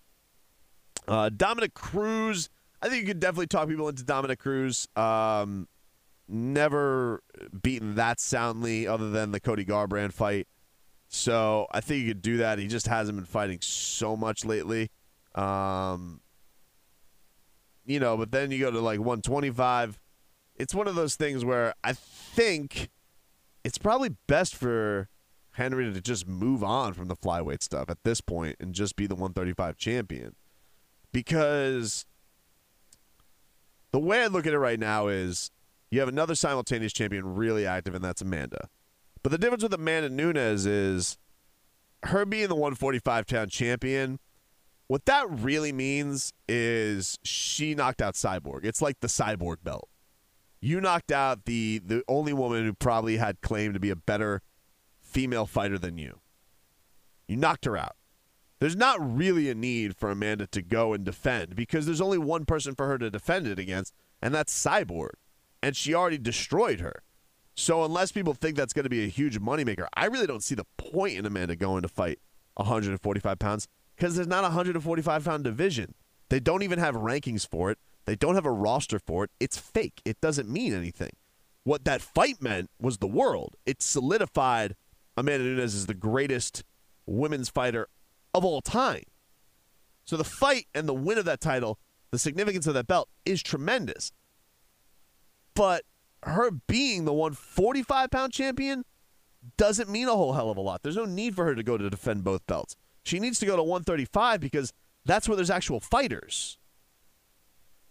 Uh, 1.08 1.30
Dominick 1.30 1.74
Cruz 1.74 2.50
I 2.82 2.89
think 2.89 3.02
you 3.02 3.08
could 3.08 3.20
definitely 3.20 3.48
talk 3.48 3.68
people 3.68 3.89
into 3.89 4.04
Dominick 4.04 4.39
Cruz. 4.39 4.88
Um, 4.96 5.68
never 6.28 7.22
beaten 7.62 7.96
that 7.96 8.20
soundly 8.20 8.88
other 8.88 9.10
than 9.10 9.32
the 9.32 9.39
Cody 9.39 9.65
Garbrandt 9.65 10.13
fight. 10.13 10.48
So 11.10 11.68
I 11.72 11.82
think 11.82 12.04
you 12.04 12.10
could 12.10 12.22
do 12.22 12.38
that. 12.38 12.60
He 12.60 12.68
just 12.68 12.88
hasn't 12.88 13.18
been 13.18 13.26
fighting 13.26 13.60
so 13.62 14.15
much 14.15 14.46
lately. 14.46 14.92
Um, 15.36 16.22
you 17.86 18.00
know, 18.00 18.15
but 18.15 18.32
then 18.32 18.52
you 18.52 18.60
go 18.60 18.72
to 18.72 18.80
like 18.80 19.00
125. 19.00 20.00
It's 20.60 20.76
one 20.76 20.88
of 20.88 20.95
those 20.95 21.15
things 21.15 21.45
where 21.45 21.74
I 21.84 21.93
think 21.93 22.89
it's 23.63 23.78
probably 23.78 24.10
best 24.28 24.56
for 24.56 25.10
Henry 25.52 25.91
to 25.91 26.02
just 26.02 26.28
move 26.28 26.63
on 26.63 26.93
from 26.93 27.08
the 27.08 27.15
flyweight 27.15 27.63
stuff 27.63 27.89
at 27.89 28.04
this 28.04 28.22
point 28.22 28.58
and 28.60 28.74
just 28.74 28.95
be 28.95 29.08
the 29.08 29.15
135 29.15 29.78
champion. 29.78 30.36
Because 31.12 32.06
the 33.91 34.00
way 34.00 34.24
I 34.24 34.28
look 34.28 34.45
at 34.45 34.54
it 34.54 34.60
right 34.60 34.80
now 34.80 35.08
is 35.08 35.50
you 35.89 36.00
have 36.00 36.10
another 36.10 36.36
simultaneous 36.36 36.93
champion 36.93 37.36
really 37.36 37.65
active, 37.65 37.95
and 37.95 38.04
that's 38.04 38.22
Amanda. 38.22 38.69
But 39.24 39.32
the 39.32 39.38
difference 39.38 39.63
with 39.63 39.74
Amanda 39.74 40.10
Nunes 40.10 40.65
is 40.65 41.17
her 42.04 42.26
being 42.26 42.48
the 42.48 42.56
145 42.56 43.28
pound 43.28 43.52
champion. 43.52 44.19
What 44.88 45.06
that 45.06 45.30
really 45.30 45.72
means 45.72 46.34
is 46.48 47.19
she 47.24 47.76
knocked 47.76 48.02
out 48.02 48.15
Cyborg. 48.15 48.63
It's 48.63 48.82
like 48.82 49.00
the 49.02 49.08
Cyborg 49.08 49.58
belt. 49.63 49.89
You 50.62 50.82
knocked 50.82 51.12
out 51.12 51.45
the 51.45 51.82
the 51.84 52.04
only 52.08 52.34
woman 52.34 52.65
who 52.65 52.74
probably 52.74 53.17
had 53.17 53.41
claim 53.41 53.74
to 53.74 53.80
be 53.80 53.89
a 53.89 53.95
better 53.95 54.41
female 55.00 55.45
fighter 55.45 55.78
than 55.78 55.98
you. 55.98 56.19
You 57.28 57.38
knocked 57.38 57.65
her 57.65 57.78
out 57.78 57.95
there's 58.60 58.76
not 58.76 59.00
really 59.00 59.50
a 59.50 59.56
need 59.56 59.95
for 59.95 60.12
Amanda 60.12 60.45
to 60.48 60.62
go 60.62 60.93
and 60.93 61.04
defend 61.04 61.56
because 61.56 61.86
there's 61.86 62.02
only 62.02 62.17
one 62.17 62.45
person 62.45 62.76
for 62.76 62.88
her 62.88 62.98
to 62.98 63.10
defend 63.10 63.48
it 63.48 63.58
against, 63.58 63.93
and 64.22 64.36
that's 64.36 64.54
Cyborg. 64.54 65.12
And 65.63 65.76
she 65.76 65.93
already 65.93 66.17
destroyed 66.17 66.82
her. 66.82 67.04
So 67.56 67.84
unless 67.84 68.12
people 68.12 68.34
think 68.34 68.56
that's 68.56 68.74
going 68.74 68.84
to 68.84 68.89
be 68.89 69.04
a 69.04 69.10
huge 69.10 69.39
moneymaker, 69.39 69.88
I 69.93 70.06
really 70.06 70.28
don't 70.28 70.43
see 70.43 70.56
the 70.56 70.65
point 70.78 71.17
in 71.17 71.26
Amanda 71.26 71.56
going 71.56 71.82
to 71.82 71.88
fight 71.88 72.19
145 72.56 73.39
pounds 73.39 73.67
because 73.95 74.15
there's 74.15 74.28
not 74.28 74.43
a 74.43 74.48
145 74.48 75.26
pound 75.26 75.43
division. 75.43 75.95
They 76.30 76.39
don't 76.39 76.63
even 76.63 76.80
have 76.80 76.95
rankings 76.95 77.48
for 77.48 77.72
it. 77.72 77.78
They 78.10 78.15
don't 78.15 78.34
have 78.34 78.48
a 78.48 78.52
roster 78.52 78.98
for 78.98 79.26
it. 79.26 79.30
It's 79.39 79.60
fake. 79.60 80.02
It 80.04 80.19
doesn't 80.19 80.50
mean 80.50 80.74
anything. 80.74 81.12
What 81.63 81.86
that 81.86 82.02
fight 82.02 82.41
meant 82.41 82.72
was 82.82 82.98
the 82.98 83.06
world. 83.06 83.56
It 83.67 83.84
solidified 83.84 84.76
Amanda 85.15 85.45
Nunes 85.45 85.76
as 85.76 85.86
the 85.86 85.93
greatest 85.93 86.63
women's 87.06 87.50
fighter 87.50 87.88
of 88.34 88.43
all 88.43 88.62
time. 88.62 89.04
So 90.06 90.17
the 90.17 90.24
fight 90.24 90.65
and 90.74 90.89
the 90.89 90.93
win 90.95 91.19
of 91.19 91.26
that 91.26 91.39
title, 91.39 91.78
the 92.10 92.17
significance 92.17 92.65
of 92.65 92.74
that 92.74 92.88
belt 92.88 93.10
is 93.26 93.43
tremendous. 93.43 94.12
But 95.54 95.84
her 96.24 96.50
being 96.50 97.06
the 97.06 97.13
145 97.13 98.10
pound 98.10 98.34
champion 98.34 98.86
doesn't 99.56 99.88
mean 99.88 100.08
a 100.08 100.15
whole 100.15 100.34
hell 100.34 100.50
of 100.50 100.58
a 100.58 100.62
lot. 100.62 100.82
There's 100.82 100.98
no 100.98 101.06
need 101.06 101.36
for 101.36 101.45
her 101.45 101.54
to 101.54 101.62
go 101.62 101.78
to 101.78 101.91
defend 101.91 102.24
both 102.24 102.48
belts. 102.48 102.76
She 103.04 103.19
needs 103.19 103.38
to 103.38 103.45
go 103.45 103.56
to 103.56 103.62
135 103.62 104.39
because 104.39 104.74
that's 105.06 105.30
where 105.30 105.36
there's 105.36 105.52
actual 105.52 105.80
fighters. 105.80 106.59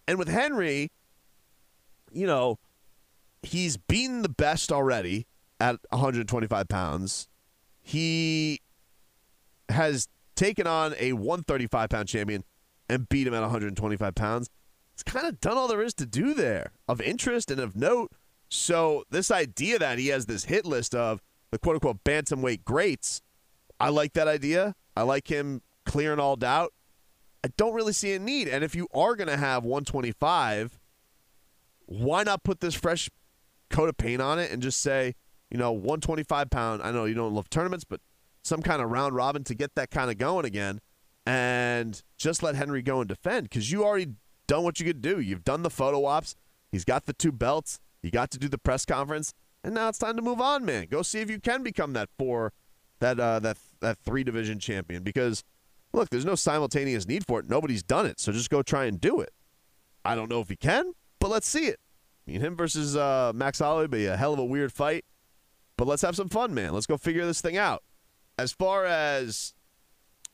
And 0.08 0.18
with 0.18 0.28
Henry, 0.28 0.90
you 2.10 2.26
know, 2.26 2.58
he's 3.42 3.76
beaten 3.76 4.22
the 4.22 4.30
best 4.30 4.72
already 4.72 5.26
at 5.60 5.76
125 5.90 6.66
pounds. 6.66 7.28
He 7.82 8.62
has 9.68 10.08
taken 10.34 10.66
on 10.66 10.94
a 10.98 11.12
135 11.12 11.90
pound 11.90 12.08
champion 12.08 12.42
and 12.88 13.06
beat 13.10 13.26
him 13.26 13.34
at 13.34 13.42
125 13.42 14.14
pounds. 14.14 14.48
It's 14.94 15.02
kind 15.02 15.26
of 15.26 15.40
done 15.40 15.58
all 15.58 15.68
there 15.68 15.82
is 15.82 15.92
to 15.94 16.06
do 16.06 16.32
there 16.32 16.72
of 16.88 17.02
interest 17.02 17.50
and 17.50 17.60
of 17.60 17.76
note. 17.76 18.10
So, 18.48 19.04
this 19.10 19.30
idea 19.30 19.78
that 19.78 19.98
he 19.98 20.08
has 20.08 20.24
this 20.24 20.46
hit 20.46 20.64
list 20.64 20.94
of 20.94 21.20
the 21.50 21.58
quote 21.58 21.74
unquote 21.74 22.02
bantamweight 22.02 22.64
greats, 22.64 23.20
I 23.78 23.90
like 23.90 24.14
that 24.14 24.26
idea. 24.26 24.74
I 24.96 25.02
like 25.02 25.28
him 25.28 25.60
clearing 25.84 26.18
all 26.18 26.36
doubt. 26.36 26.72
I 27.44 27.48
don't 27.56 27.74
really 27.74 27.92
see 27.92 28.12
a 28.14 28.18
need. 28.18 28.48
And 28.48 28.64
if 28.64 28.74
you 28.74 28.88
are 28.92 29.14
going 29.14 29.28
to 29.28 29.36
have 29.36 29.64
125, 29.64 30.78
why 31.86 32.22
not 32.22 32.42
put 32.42 32.60
this 32.60 32.74
fresh 32.74 33.08
coat 33.70 33.88
of 33.88 33.96
paint 33.96 34.20
on 34.20 34.38
it 34.38 34.50
and 34.50 34.62
just 34.62 34.80
say, 34.80 35.14
you 35.50 35.56
know, 35.56 35.72
125 35.72 36.50
pound? 36.50 36.82
I 36.82 36.90
know 36.90 37.04
you 37.04 37.14
don't 37.14 37.34
love 37.34 37.48
tournaments, 37.48 37.84
but 37.84 38.00
some 38.42 38.62
kind 38.62 38.82
of 38.82 38.90
round 38.90 39.14
robin 39.14 39.44
to 39.44 39.54
get 39.54 39.74
that 39.74 39.90
kind 39.90 40.10
of 40.10 40.18
going 40.18 40.44
again 40.44 40.80
and 41.26 42.02
just 42.16 42.42
let 42.42 42.54
Henry 42.54 42.82
go 42.82 43.00
and 43.00 43.08
defend 43.08 43.48
because 43.48 43.70
you 43.70 43.84
already 43.84 44.14
done 44.46 44.64
what 44.64 44.80
you 44.80 44.86
could 44.86 45.02
do. 45.02 45.20
You've 45.20 45.44
done 45.44 45.62
the 45.62 45.70
photo 45.70 46.04
ops. 46.06 46.34
He's 46.72 46.84
got 46.84 47.06
the 47.06 47.12
two 47.12 47.32
belts. 47.32 47.78
You 48.02 48.10
got 48.10 48.30
to 48.32 48.38
do 48.38 48.48
the 48.48 48.58
press 48.58 48.84
conference, 48.84 49.34
and 49.62 49.74
now 49.74 49.88
it's 49.88 49.98
time 49.98 50.16
to 50.16 50.22
move 50.22 50.40
on, 50.40 50.64
man. 50.64 50.86
Go 50.90 51.02
see 51.02 51.20
if 51.20 51.28
you 51.30 51.40
can 51.40 51.62
become 51.62 51.92
that 51.92 52.08
four, 52.18 52.52
that 53.00 53.18
uh, 53.18 53.40
that 53.40 53.58
that 53.80 53.98
three 53.98 54.24
division 54.24 54.58
champion. 54.58 55.02
Because 55.02 55.44
look, 55.92 56.10
there's 56.10 56.24
no 56.24 56.34
simultaneous 56.34 57.06
need 57.06 57.26
for 57.26 57.40
it. 57.40 57.48
Nobody's 57.48 57.82
done 57.82 58.06
it, 58.06 58.20
so 58.20 58.32
just 58.32 58.50
go 58.50 58.62
try 58.62 58.84
and 58.84 59.00
do 59.00 59.20
it. 59.20 59.32
I 60.04 60.14
don't 60.14 60.30
know 60.30 60.40
if 60.40 60.48
he 60.48 60.56
can, 60.56 60.92
but 61.18 61.30
let's 61.30 61.48
see 61.48 61.66
it. 61.66 61.80
I 62.26 62.30
mean, 62.32 62.40
him 62.40 62.56
versus 62.56 62.96
uh, 62.96 63.32
Max 63.34 63.58
Holloway 63.58 63.86
be 63.86 64.06
a 64.06 64.16
hell 64.16 64.32
of 64.32 64.38
a 64.38 64.44
weird 64.44 64.72
fight, 64.72 65.04
but 65.76 65.86
let's 65.86 66.02
have 66.02 66.16
some 66.16 66.28
fun, 66.28 66.54
man. 66.54 66.72
Let's 66.72 66.86
go 66.86 66.96
figure 66.96 67.24
this 67.26 67.40
thing 67.40 67.56
out. 67.56 67.82
As 68.38 68.52
far 68.52 68.84
as, 68.84 69.54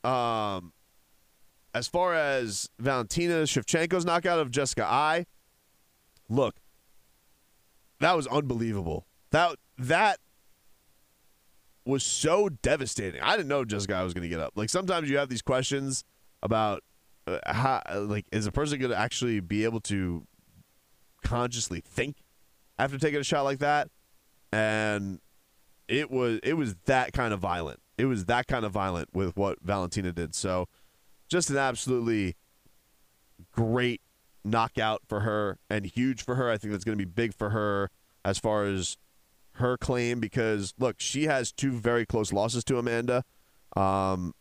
um, 0.03 0.73
as 1.73 1.89
far 1.89 2.15
as 2.15 2.69
Valentina 2.79 3.43
Shevchenko's 3.43 4.05
knockout 4.05 4.39
of 4.39 4.51
Jessica 4.51 4.85
Eye, 4.85 5.27
look, 6.29 6.57
that 8.01 8.17
was 8.17 8.27
unbelievable. 8.27 9.07
That 9.31 9.57
that 9.79 10.19
was 11.85 12.03
so 12.03 12.49
devastating. 12.49 13.21
I 13.21 13.37
didn't 13.37 13.49
know 13.49 13.65
Jessica 13.65 14.03
was 14.03 14.15
going 14.15 14.23
to 14.23 14.29
get 14.29 14.41
up. 14.41 14.53
Like 14.55 14.71
sometimes 14.71 15.11
you 15.11 15.19
have 15.19 15.29
these 15.29 15.43
questions 15.43 16.05
about 16.43 16.83
uh, 17.27 17.39
how, 17.47 17.83
like, 17.95 18.27
is 18.33 18.47
a 18.47 18.53
person 18.53 18.79
going 18.79 18.91
to 18.91 18.99
actually 18.99 19.41
be 19.41 19.65
able 19.65 19.81
to 19.81 20.27
consciously 21.23 21.81
think 21.81 22.17
after 22.79 22.99
taking 22.99 23.21
a 23.21 23.25
shot 23.25 23.43
like 23.43 23.59
that? 23.59 23.89
And 24.53 25.21
it 25.89 26.11
was 26.11 26.41
it 26.43 26.55
was 26.55 26.75
that 26.87 27.13
kind 27.13 27.35
of 27.35 27.41
violent. 27.41 27.81
It 27.99 28.07
was 28.07 28.27
that 28.27 28.47
kind 28.47 28.65
of 28.65 28.73
violent 28.73 29.09
with 29.15 29.37
what 29.37 29.59
Valentina 29.63 30.13
did. 30.13 30.35
So, 30.35 30.69
just 31.29 31.51
an 31.51 31.57
absolutely 31.57 32.37
great 33.53 34.01
knockout 34.45 35.03
for 35.09 35.21
her 35.21 35.59
and 35.71 35.85
huge 35.87 36.23
for 36.23 36.35
her. 36.37 36.51
I 36.51 36.57
think 36.57 36.73
that's 36.73 36.85
going 36.85 36.99
to 36.99 37.05
be 37.05 37.11
big 37.11 37.35
for 37.35 37.51
her 37.51 37.91
as 38.25 38.39
far 38.39 38.65
as 38.65 38.97
her 39.55 39.77
claim 39.77 40.21
because 40.21 40.75
look, 40.79 40.97
she 40.99 41.25
has 41.25 41.53
two 41.53 41.73
very 41.73 42.07
close 42.07 42.33
losses 42.33 42.65
to 42.65 42.79
Amanda. 42.79 43.25
Um, 43.77 44.35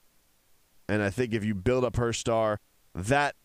and 0.89 1.01
I 1.01 1.09
think 1.09 1.33
if 1.33 1.43
you 1.43 1.55
build 1.55 1.83
up 1.83 1.95
her 1.95 2.13
star, 2.13 2.59
that 2.93 3.35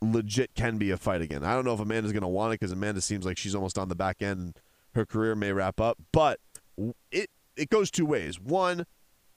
legit 0.00 0.54
can 0.54 0.78
be 0.78 0.90
a 0.90 0.96
fight 0.96 1.22
again. 1.22 1.44
I 1.44 1.54
don't 1.54 1.64
know 1.64 1.74
if 1.74 1.80
Amanda's 1.80 2.12
going 2.12 2.22
to 2.22 2.28
want 2.28 2.52
it 2.52 2.60
because 2.60 2.72
Amanda 2.72 3.00
seems 3.00 3.26
like 3.26 3.36
she's 3.36 3.54
almost 3.54 3.78
on 3.78 3.88
the 3.88 3.96
back 3.96 4.22
end. 4.22 4.56
Her 4.94 5.04
career 5.04 5.34
may 5.34 5.52
wrap 5.52 5.80
up, 5.80 5.98
but 6.12 6.40
it 7.10 7.30
it 7.56 7.70
goes 7.70 7.90
two 7.90 8.06
ways. 8.06 8.40
One, 8.40 8.86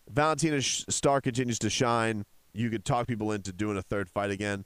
Valentina's 0.09 0.85
star 0.89 1.21
continues 1.21 1.59
to 1.59 1.69
shine. 1.69 2.25
You 2.53 2.69
could 2.69 2.85
talk 2.85 3.07
people 3.07 3.31
into 3.31 3.51
doing 3.51 3.77
a 3.77 3.81
third 3.81 4.09
fight 4.09 4.31
again. 4.31 4.65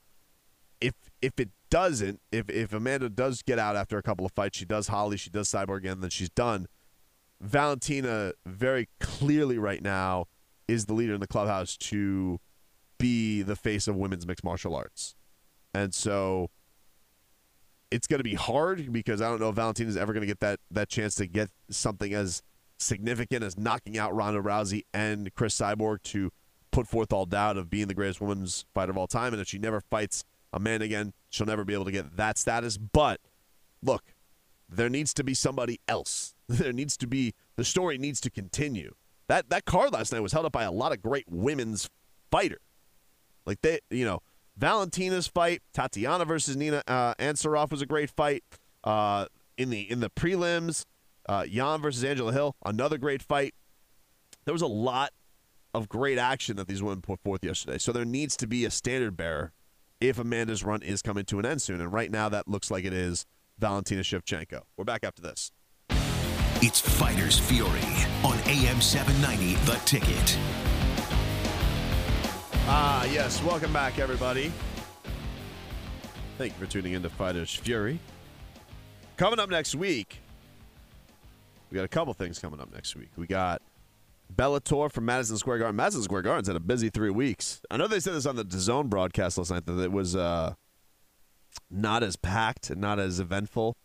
If 0.81 0.93
if 1.21 1.39
it 1.39 1.49
doesn't, 1.69 2.19
if 2.31 2.49
if 2.49 2.73
Amanda 2.73 3.09
does 3.09 3.41
get 3.41 3.57
out 3.57 3.75
after 3.75 3.97
a 3.97 4.03
couple 4.03 4.25
of 4.25 4.31
fights, 4.33 4.57
she 4.57 4.65
does 4.65 4.87
Holly, 4.87 5.17
she 5.17 5.29
does 5.29 5.49
Cyborg 5.49 5.77
again, 5.77 6.01
then 6.01 6.09
she's 6.09 6.29
done. 6.29 6.67
Valentina 7.41 8.33
very 8.45 8.89
clearly 8.99 9.57
right 9.57 9.81
now 9.81 10.25
is 10.67 10.85
the 10.85 10.93
leader 10.93 11.13
in 11.13 11.19
the 11.19 11.27
clubhouse 11.27 11.77
to 11.77 12.39
be 12.97 13.41
the 13.41 13.55
face 13.55 13.87
of 13.87 13.95
women's 13.95 14.25
mixed 14.25 14.43
martial 14.43 14.75
arts. 14.75 15.15
And 15.73 15.93
so 15.93 16.49
it's 17.91 18.07
going 18.07 18.19
to 18.19 18.23
be 18.23 18.35
hard 18.35 18.91
because 18.91 19.21
I 19.21 19.29
don't 19.29 19.39
know 19.39 19.49
if 19.49 19.55
Valentina's 19.55 19.97
ever 19.97 20.13
going 20.13 20.21
to 20.21 20.27
get 20.27 20.39
that 20.39 20.59
that 20.71 20.89
chance 20.89 21.15
to 21.15 21.27
get 21.27 21.49
something 21.69 22.13
as 22.13 22.41
significant 22.77 23.43
as 23.43 23.57
knocking 23.57 23.97
out 23.97 24.13
Ronda 24.15 24.41
Rousey 24.41 24.83
and 24.93 25.33
Chris 25.35 25.57
Cyborg 25.57 26.01
to 26.03 26.31
put 26.71 26.87
forth 26.87 27.13
all 27.13 27.25
doubt 27.25 27.57
of 27.57 27.69
being 27.69 27.87
the 27.87 27.93
greatest 27.93 28.19
women's 28.19 28.65
fighter 28.73 28.91
of 28.91 28.97
all 28.97 29.07
time. 29.07 29.33
And 29.33 29.41
if 29.41 29.47
she 29.47 29.59
never 29.59 29.79
fights 29.79 30.23
a 30.51 30.59
man 30.59 30.81
again, 30.81 31.13
she'll 31.29 31.45
never 31.45 31.63
be 31.63 31.73
able 31.73 31.85
to 31.85 31.91
get 31.91 32.17
that 32.17 32.37
status. 32.37 32.77
But 32.77 33.21
look, 33.81 34.03
there 34.69 34.89
needs 34.89 35.13
to 35.15 35.23
be 35.23 35.33
somebody 35.33 35.79
else. 35.87 36.33
There 36.47 36.73
needs 36.73 36.95
to 36.97 37.07
be 37.07 37.33
the 37.55 37.65
story 37.65 37.97
needs 37.97 38.21
to 38.21 38.29
continue. 38.29 38.93
That 39.27 39.49
that 39.49 39.65
card 39.65 39.93
last 39.93 40.13
night 40.13 40.19
was 40.19 40.31
held 40.31 40.45
up 40.45 40.51
by 40.51 40.61
a 40.61 40.71
lot 40.71 40.91
of 40.91 41.01
great 41.01 41.25
women's 41.27 41.89
fighter. 42.29 42.59
Like 43.47 43.61
they, 43.63 43.79
you 43.89 44.05
know, 44.05 44.21
Valentina's 44.55 45.25
fight, 45.25 45.63
Tatiana 45.73 46.23
versus 46.23 46.55
Nina 46.55 46.83
uh, 46.87 47.15
Ansaroff 47.15 47.71
was 47.71 47.81
a 47.81 47.87
great 47.87 48.11
fight. 48.11 48.43
Uh, 48.83 49.25
in 49.57 49.71
the 49.71 49.89
in 49.89 50.01
the 50.01 50.09
prelims, 50.11 50.85
uh, 51.27 51.45
Yan 51.47 51.81
versus 51.81 52.03
Angela 52.03 52.31
Hill, 52.31 52.55
another 52.63 52.99
great 52.99 53.23
fight. 53.23 53.55
There 54.45 54.53
was 54.53 54.61
a 54.61 54.67
lot 54.67 55.11
of 55.73 55.89
great 55.89 56.17
action 56.17 56.55
that 56.57 56.67
these 56.67 56.83
women 56.83 57.01
put 57.01 57.19
forth 57.19 57.43
yesterday. 57.43 57.77
So 57.77 57.91
there 57.91 58.05
needs 58.05 58.37
to 58.37 58.47
be 58.47 58.65
a 58.65 58.71
standard 58.71 59.17
bearer 59.17 59.51
if 59.99 60.19
Amanda's 60.19 60.63
run 60.63 60.81
is 60.81 61.01
coming 61.01 61.25
to 61.25 61.39
an 61.39 61.45
end 61.45 61.61
soon. 61.61 61.81
And 61.81 61.91
right 61.91 62.11
now, 62.11 62.29
that 62.29 62.47
looks 62.47 62.69
like 62.69 62.85
it 62.85 62.93
is 62.93 63.25
Valentina 63.59 64.01
Shevchenko. 64.01 64.61
We're 64.77 64.83
back 64.83 65.03
after 65.03 65.21
this. 65.21 65.51
It's 66.61 66.79
Fighters 66.79 67.37
Fury 67.37 67.69
on 68.23 68.37
AM 68.47 68.81
790, 68.81 69.55
The 69.65 69.75
Ticket. 69.85 70.37
Ah, 72.67 73.05
yes. 73.05 73.43
Welcome 73.43 73.71
back, 73.71 73.99
everybody. 73.99 74.51
Thank 76.37 76.53
you 76.53 76.65
for 76.65 76.71
tuning 76.71 76.93
in 76.93 77.03
to 77.03 77.09
Fighters 77.09 77.53
Fury. 77.53 77.99
Coming 79.17 79.39
up 79.39 79.49
next 79.49 79.75
week, 79.75 80.19
we 81.69 81.75
got 81.75 81.85
a 81.85 81.89
couple 81.89 82.13
things 82.13 82.39
coming 82.39 82.59
up 82.59 82.73
next 82.73 82.95
week. 82.95 83.09
We 83.15 83.27
got 83.27 83.61
Bellator 84.33 84.91
from 84.91 85.05
Madison 85.05 85.37
Square 85.37 85.59
Garden. 85.59 85.75
Madison 85.75 86.01
Square 86.01 86.23
Garden's 86.23 86.47
had 86.47 86.57
a 86.57 86.61
busy 86.61 86.89
three 86.89 87.11
weeks. 87.11 87.61
I 87.69 87.77
know 87.77 87.87
they 87.87 87.99
said 87.99 88.13
this 88.15 88.25
on 88.25 88.35
the 88.35 88.43
DAZN 88.43 88.89
broadcast 88.89 89.37
last 89.37 89.51
night 89.51 89.65
that 89.65 89.79
it 89.79 89.91
was 89.91 90.15
uh, 90.15 90.55
not 91.69 92.03
as 92.03 92.15
packed 92.15 92.69
and 92.69 92.79
not 92.79 92.99
as 92.99 93.19
eventful 93.19 93.77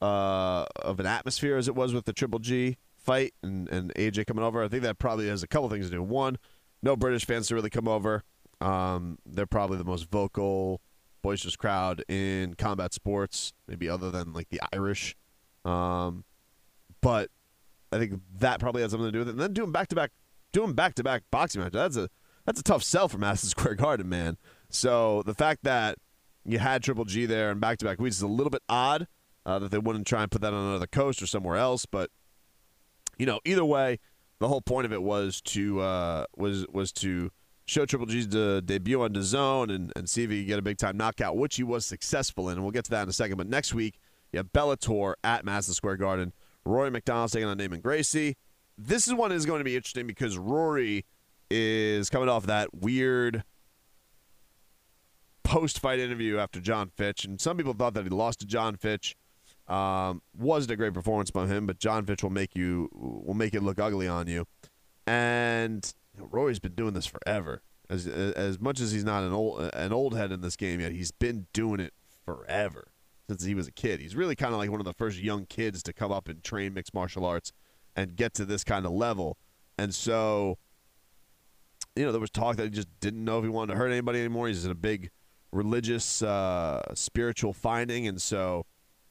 uh, 0.00 0.64
of 0.76 1.00
an 1.00 1.06
atmosphere 1.06 1.56
as 1.56 1.68
it 1.68 1.74
was 1.74 1.94
with 1.94 2.04
the 2.04 2.12
Triple 2.12 2.38
G 2.38 2.76
fight 2.98 3.34
and, 3.42 3.68
and 3.68 3.94
AJ 3.94 4.26
coming 4.26 4.44
over. 4.44 4.62
I 4.62 4.68
think 4.68 4.82
that 4.82 4.98
probably 4.98 5.28
has 5.28 5.42
a 5.42 5.48
couple 5.48 5.68
things 5.68 5.86
to 5.86 5.92
do. 5.92 6.02
One, 6.02 6.38
no 6.82 6.96
British 6.96 7.26
fans 7.26 7.48
to 7.48 7.54
really 7.54 7.70
come 7.70 7.88
over. 7.88 8.22
Um, 8.60 9.18
they're 9.26 9.46
probably 9.46 9.78
the 9.78 9.84
most 9.84 10.10
vocal, 10.10 10.80
boisterous 11.22 11.56
crowd 11.56 12.04
in 12.08 12.54
combat 12.54 12.92
sports, 12.92 13.52
maybe 13.68 13.88
other 13.88 14.10
than 14.10 14.32
like 14.32 14.48
the 14.48 14.60
Irish. 14.72 15.16
Um, 15.64 16.24
but 17.00 17.30
I 17.92 17.98
think 17.98 18.20
that 18.38 18.60
probably 18.60 18.82
has 18.82 18.90
something 18.90 19.08
to 19.08 19.12
do 19.12 19.18
with 19.20 19.28
it. 19.28 19.32
And 19.32 19.40
then 19.40 19.52
doing 19.52 19.72
back 19.72 19.88
to 19.88 19.94
back, 19.94 20.10
doing 20.52 20.72
back 20.72 20.94
to 20.96 21.02
back 21.04 21.22
boxing 21.30 21.62
match. 21.62 21.72
That's 21.72 21.96
a 21.96 22.08
that's 22.44 22.60
a 22.60 22.64
tough 22.64 22.82
sell 22.82 23.08
for 23.08 23.18
Madison 23.18 23.48
Square 23.50 23.76
Garden, 23.76 24.08
man. 24.08 24.36
So 24.70 25.22
the 25.24 25.34
fact 25.34 25.64
that 25.64 25.98
you 26.44 26.58
had 26.58 26.82
Triple 26.82 27.04
G 27.04 27.26
there 27.26 27.50
and 27.50 27.60
back 27.60 27.78
to 27.78 27.84
back 27.84 27.98
weeks 27.98 28.16
is 28.16 28.22
a 28.22 28.26
little 28.26 28.50
bit 28.50 28.62
odd. 28.68 29.06
Uh, 29.46 29.58
that 29.58 29.70
they 29.70 29.78
wouldn't 29.78 30.06
try 30.06 30.22
and 30.22 30.30
put 30.30 30.40
that 30.40 30.54
on 30.54 30.68
another 30.70 30.86
coast 30.86 31.20
or 31.20 31.26
somewhere 31.26 31.56
else, 31.56 31.84
but 31.84 32.10
you 33.18 33.26
know, 33.26 33.40
either 33.44 33.64
way, 33.64 33.98
the 34.38 34.48
whole 34.48 34.60
point 34.60 34.86
of 34.86 34.92
it 34.92 35.02
was 35.02 35.40
to 35.42 35.80
uh, 35.80 36.24
was 36.36 36.66
was 36.72 36.92
to 36.92 37.30
show 37.66 37.86
Triple 37.86 38.06
G's 38.06 38.26
de- 38.26 38.60
debut 38.62 39.02
on 39.02 39.12
the 39.12 39.22
zone 39.22 39.70
and, 39.70 39.92
and 39.96 40.08
see 40.08 40.24
if 40.24 40.30
he 40.30 40.40
could 40.40 40.48
get 40.48 40.58
a 40.58 40.62
big 40.62 40.78
time 40.78 40.96
knockout, 40.96 41.36
which 41.36 41.56
he 41.56 41.62
was 41.62 41.86
successful 41.86 42.48
in. 42.48 42.54
And 42.54 42.62
we'll 42.62 42.72
get 42.72 42.84
to 42.86 42.90
that 42.90 43.04
in 43.04 43.08
a 43.08 43.12
second. 43.12 43.36
But 43.36 43.48
next 43.48 43.74
week, 43.74 43.98
you 44.32 44.38
have 44.38 44.52
Bellator 44.52 45.14
at 45.22 45.44
Madison 45.44 45.74
Square 45.74 45.96
Garden. 45.98 46.32
Rory 46.66 46.90
MacDonald 46.90 47.32
taking 47.32 47.48
on 47.48 47.58
Neiman 47.58 47.82
Gracie. 47.82 48.36
This 48.76 49.06
is 49.06 49.14
one 49.14 49.32
is 49.32 49.46
going 49.46 49.60
to 49.60 49.64
be 49.64 49.76
interesting 49.76 50.06
because 50.06 50.36
Rory 50.36 51.04
is 51.50 52.10
coming 52.10 52.28
off 52.28 52.46
that 52.46 52.74
weird 52.74 53.44
post 55.44 55.78
fight 55.78 55.98
interview 55.98 56.38
after 56.38 56.60
Jon 56.60 56.90
Fitch, 56.96 57.24
and 57.24 57.40
some 57.40 57.56
people 57.56 57.74
thought 57.74 57.94
that 57.94 58.04
he 58.04 58.10
lost 58.10 58.40
to 58.40 58.46
Jon 58.46 58.76
Fitch. 58.76 59.14
Um, 59.68 60.20
wasn't 60.36 60.72
a 60.72 60.76
great 60.76 60.92
performance 60.92 61.30
by 61.30 61.46
him, 61.46 61.66
but 61.66 61.78
Jon 61.78 62.04
Fitch 62.04 62.22
will 62.22 62.30
make 62.30 62.54
you 62.56 62.90
will 62.92 63.34
make 63.34 63.54
it 63.54 63.62
look 63.62 63.78
ugly 63.78 64.08
on 64.08 64.26
you. 64.26 64.46
And 65.06 65.94
you 66.14 66.22
know, 66.22 66.28
Rory's 66.30 66.58
been 66.58 66.74
doing 66.74 66.94
this 66.94 67.06
forever. 67.06 67.62
As 67.88 68.06
as 68.06 68.58
much 68.60 68.80
as 68.80 68.92
he's 68.92 69.04
not 69.04 69.22
an 69.22 69.32
old 69.32 69.70
an 69.74 69.92
old 69.92 70.16
head 70.16 70.32
in 70.32 70.40
this 70.40 70.56
game 70.56 70.80
yet, 70.80 70.92
he's 70.92 71.12
been 71.12 71.46
doing 71.52 71.80
it 71.80 71.92
forever 72.24 72.88
since 73.28 73.44
he 73.44 73.54
was 73.54 73.66
a 73.66 73.72
kid. 73.72 74.00
He's 74.00 74.16
really 74.16 74.36
kind 74.36 74.52
of 74.52 74.58
like 74.58 74.70
one 74.70 74.80
of 74.80 74.86
the 74.86 74.92
first 74.92 75.18
young 75.18 75.46
kids 75.46 75.82
to 75.84 75.92
come 75.92 76.12
up 76.12 76.28
and 76.28 76.42
train 76.42 76.74
mixed 76.74 76.94
martial 76.94 77.24
arts 77.24 77.52
and 77.96 78.16
get 78.16 78.34
to 78.34 78.44
this 78.44 78.64
kind 78.64 78.84
of 78.84 78.92
level. 78.92 79.38
And 79.78 79.94
so, 79.94 80.58
you 81.96 82.04
know, 82.04 82.12
there 82.12 82.20
was 82.20 82.30
talk 82.30 82.56
that 82.56 82.64
he 82.64 82.70
just 82.70 82.88
didn't 83.00 83.24
know 83.24 83.38
if 83.38 83.44
he 83.44 83.50
wanted 83.50 83.72
to 83.72 83.78
hurt 83.78 83.90
anybody 83.90 84.18
anymore. 84.18 84.48
He's 84.48 84.64
in 84.64 84.70
a 84.70 84.74
big 84.76 85.10
religious, 85.54 86.22
uh, 86.22 86.82
spiritual 86.94 87.52
finding, 87.52 88.06
and 88.06 88.20
so 88.20 88.66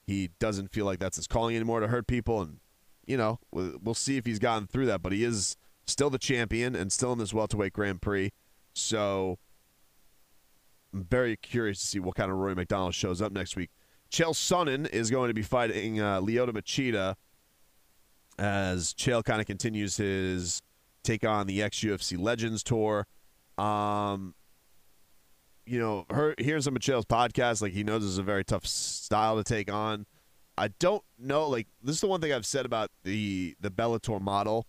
he 0.06 0.30
doesn't 0.38 0.72
feel 0.72 0.84
like 0.84 0.98
that's 0.98 1.16
his 1.16 1.26
calling 1.26 1.56
anymore 1.56 1.80
to 1.80 1.88
hurt 1.88 2.06
people. 2.06 2.40
And 2.42 2.60
you 3.06 3.16
know, 3.16 3.38
we'll 3.50 3.94
see 3.94 4.16
if 4.16 4.26
he's 4.26 4.38
gotten 4.38 4.66
through 4.66 4.86
that. 4.86 5.02
But 5.02 5.12
he 5.12 5.24
is 5.24 5.56
still 5.86 6.10
the 6.10 6.18
champion 6.18 6.74
and 6.74 6.92
still 6.92 7.12
in 7.12 7.18
this 7.18 7.34
welterweight 7.34 7.72
Grand 7.72 8.00
Prix. 8.00 8.30
So 8.74 9.38
I'm 10.92 11.04
very 11.04 11.36
curious 11.36 11.80
to 11.80 11.86
see 11.86 11.98
what 11.98 12.14
kind 12.14 12.30
of 12.30 12.36
Rory 12.36 12.54
MacDonald 12.54 12.94
shows 12.94 13.20
up 13.20 13.32
next 13.32 13.56
week. 13.56 13.70
Chael 14.10 14.32
Sonnen 14.32 14.88
is 14.90 15.10
going 15.10 15.28
to 15.28 15.34
be 15.34 15.42
fighting 15.42 16.00
uh, 16.00 16.20
Lyoto 16.20 16.50
Machida 16.50 17.16
as 18.38 18.94
Chael 18.94 19.24
kind 19.24 19.40
of 19.40 19.46
continues 19.46 19.96
his 19.96 20.62
take 21.02 21.24
on 21.24 21.46
the 21.46 21.62
ex 21.62 21.80
UFC 21.80 22.18
Legends 22.18 22.62
tour. 22.62 23.06
Um, 23.58 24.34
you 25.66 25.78
know, 25.78 26.06
her, 26.10 26.34
hearing 26.38 26.62
some 26.62 26.76
of 26.76 26.82
Chael's 26.82 27.06
podcast, 27.06 27.62
like 27.62 27.72
he 27.72 27.84
knows 27.84 28.04
it's 28.04 28.18
a 28.18 28.22
very 28.22 28.44
tough 28.44 28.66
style 28.66 29.36
to 29.36 29.44
take 29.44 29.72
on. 29.72 30.06
I 30.56 30.68
don't 30.68 31.02
know. 31.18 31.48
Like 31.48 31.66
this 31.82 31.96
is 31.96 32.00
the 32.00 32.06
one 32.06 32.20
thing 32.20 32.32
I've 32.32 32.46
said 32.46 32.66
about 32.66 32.90
the 33.02 33.56
the 33.60 33.70
Bellator 33.70 34.20
model. 34.20 34.66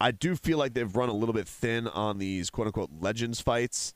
I 0.00 0.10
do 0.10 0.36
feel 0.36 0.58
like 0.58 0.74
they've 0.74 0.94
run 0.94 1.08
a 1.08 1.14
little 1.14 1.32
bit 1.32 1.48
thin 1.48 1.88
on 1.88 2.18
these 2.18 2.50
quote 2.50 2.66
unquote 2.66 2.90
legends 3.00 3.40
fights, 3.40 3.94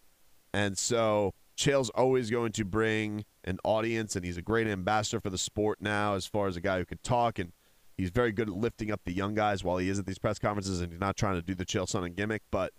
and 0.52 0.76
so 0.76 1.34
Chael's 1.56 1.90
always 1.90 2.30
going 2.30 2.52
to 2.52 2.64
bring 2.64 3.24
an 3.44 3.58
audience, 3.64 4.16
and 4.16 4.24
he's 4.24 4.38
a 4.38 4.42
great 4.42 4.66
ambassador 4.66 5.20
for 5.20 5.30
the 5.30 5.38
sport 5.38 5.78
now, 5.80 6.14
as 6.14 6.26
far 6.26 6.48
as 6.48 6.56
a 6.56 6.60
guy 6.60 6.78
who 6.78 6.86
could 6.86 7.02
talk 7.02 7.38
and 7.38 7.52
he's 7.98 8.10
very 8.10 8.32
good 8.32 8.48
at 8.48 8.56
lifting 8.56 8.90
up 8.90 9.02
the 9.04 9.12
young 9.12 9.34
guys 9.34 9.62
while 9.62 9.76
he 9.76 9.88
is 9.90 9.98
at 9.98 10.06
these 10.06 10.18
press 10.18 10.38
conferences, 10.38 10.80
and 10.80 10.90
he's 10.90 11.00
not 11.00 11.16
trying 11.16 11.34
to 11.34 11.42
do 11.42 11.54
the 11.54 11.66
Chael 11.66 11.86
Sonnen 11.86 12.16
gimmick, 12.16 12.42
but. 12.50 12.72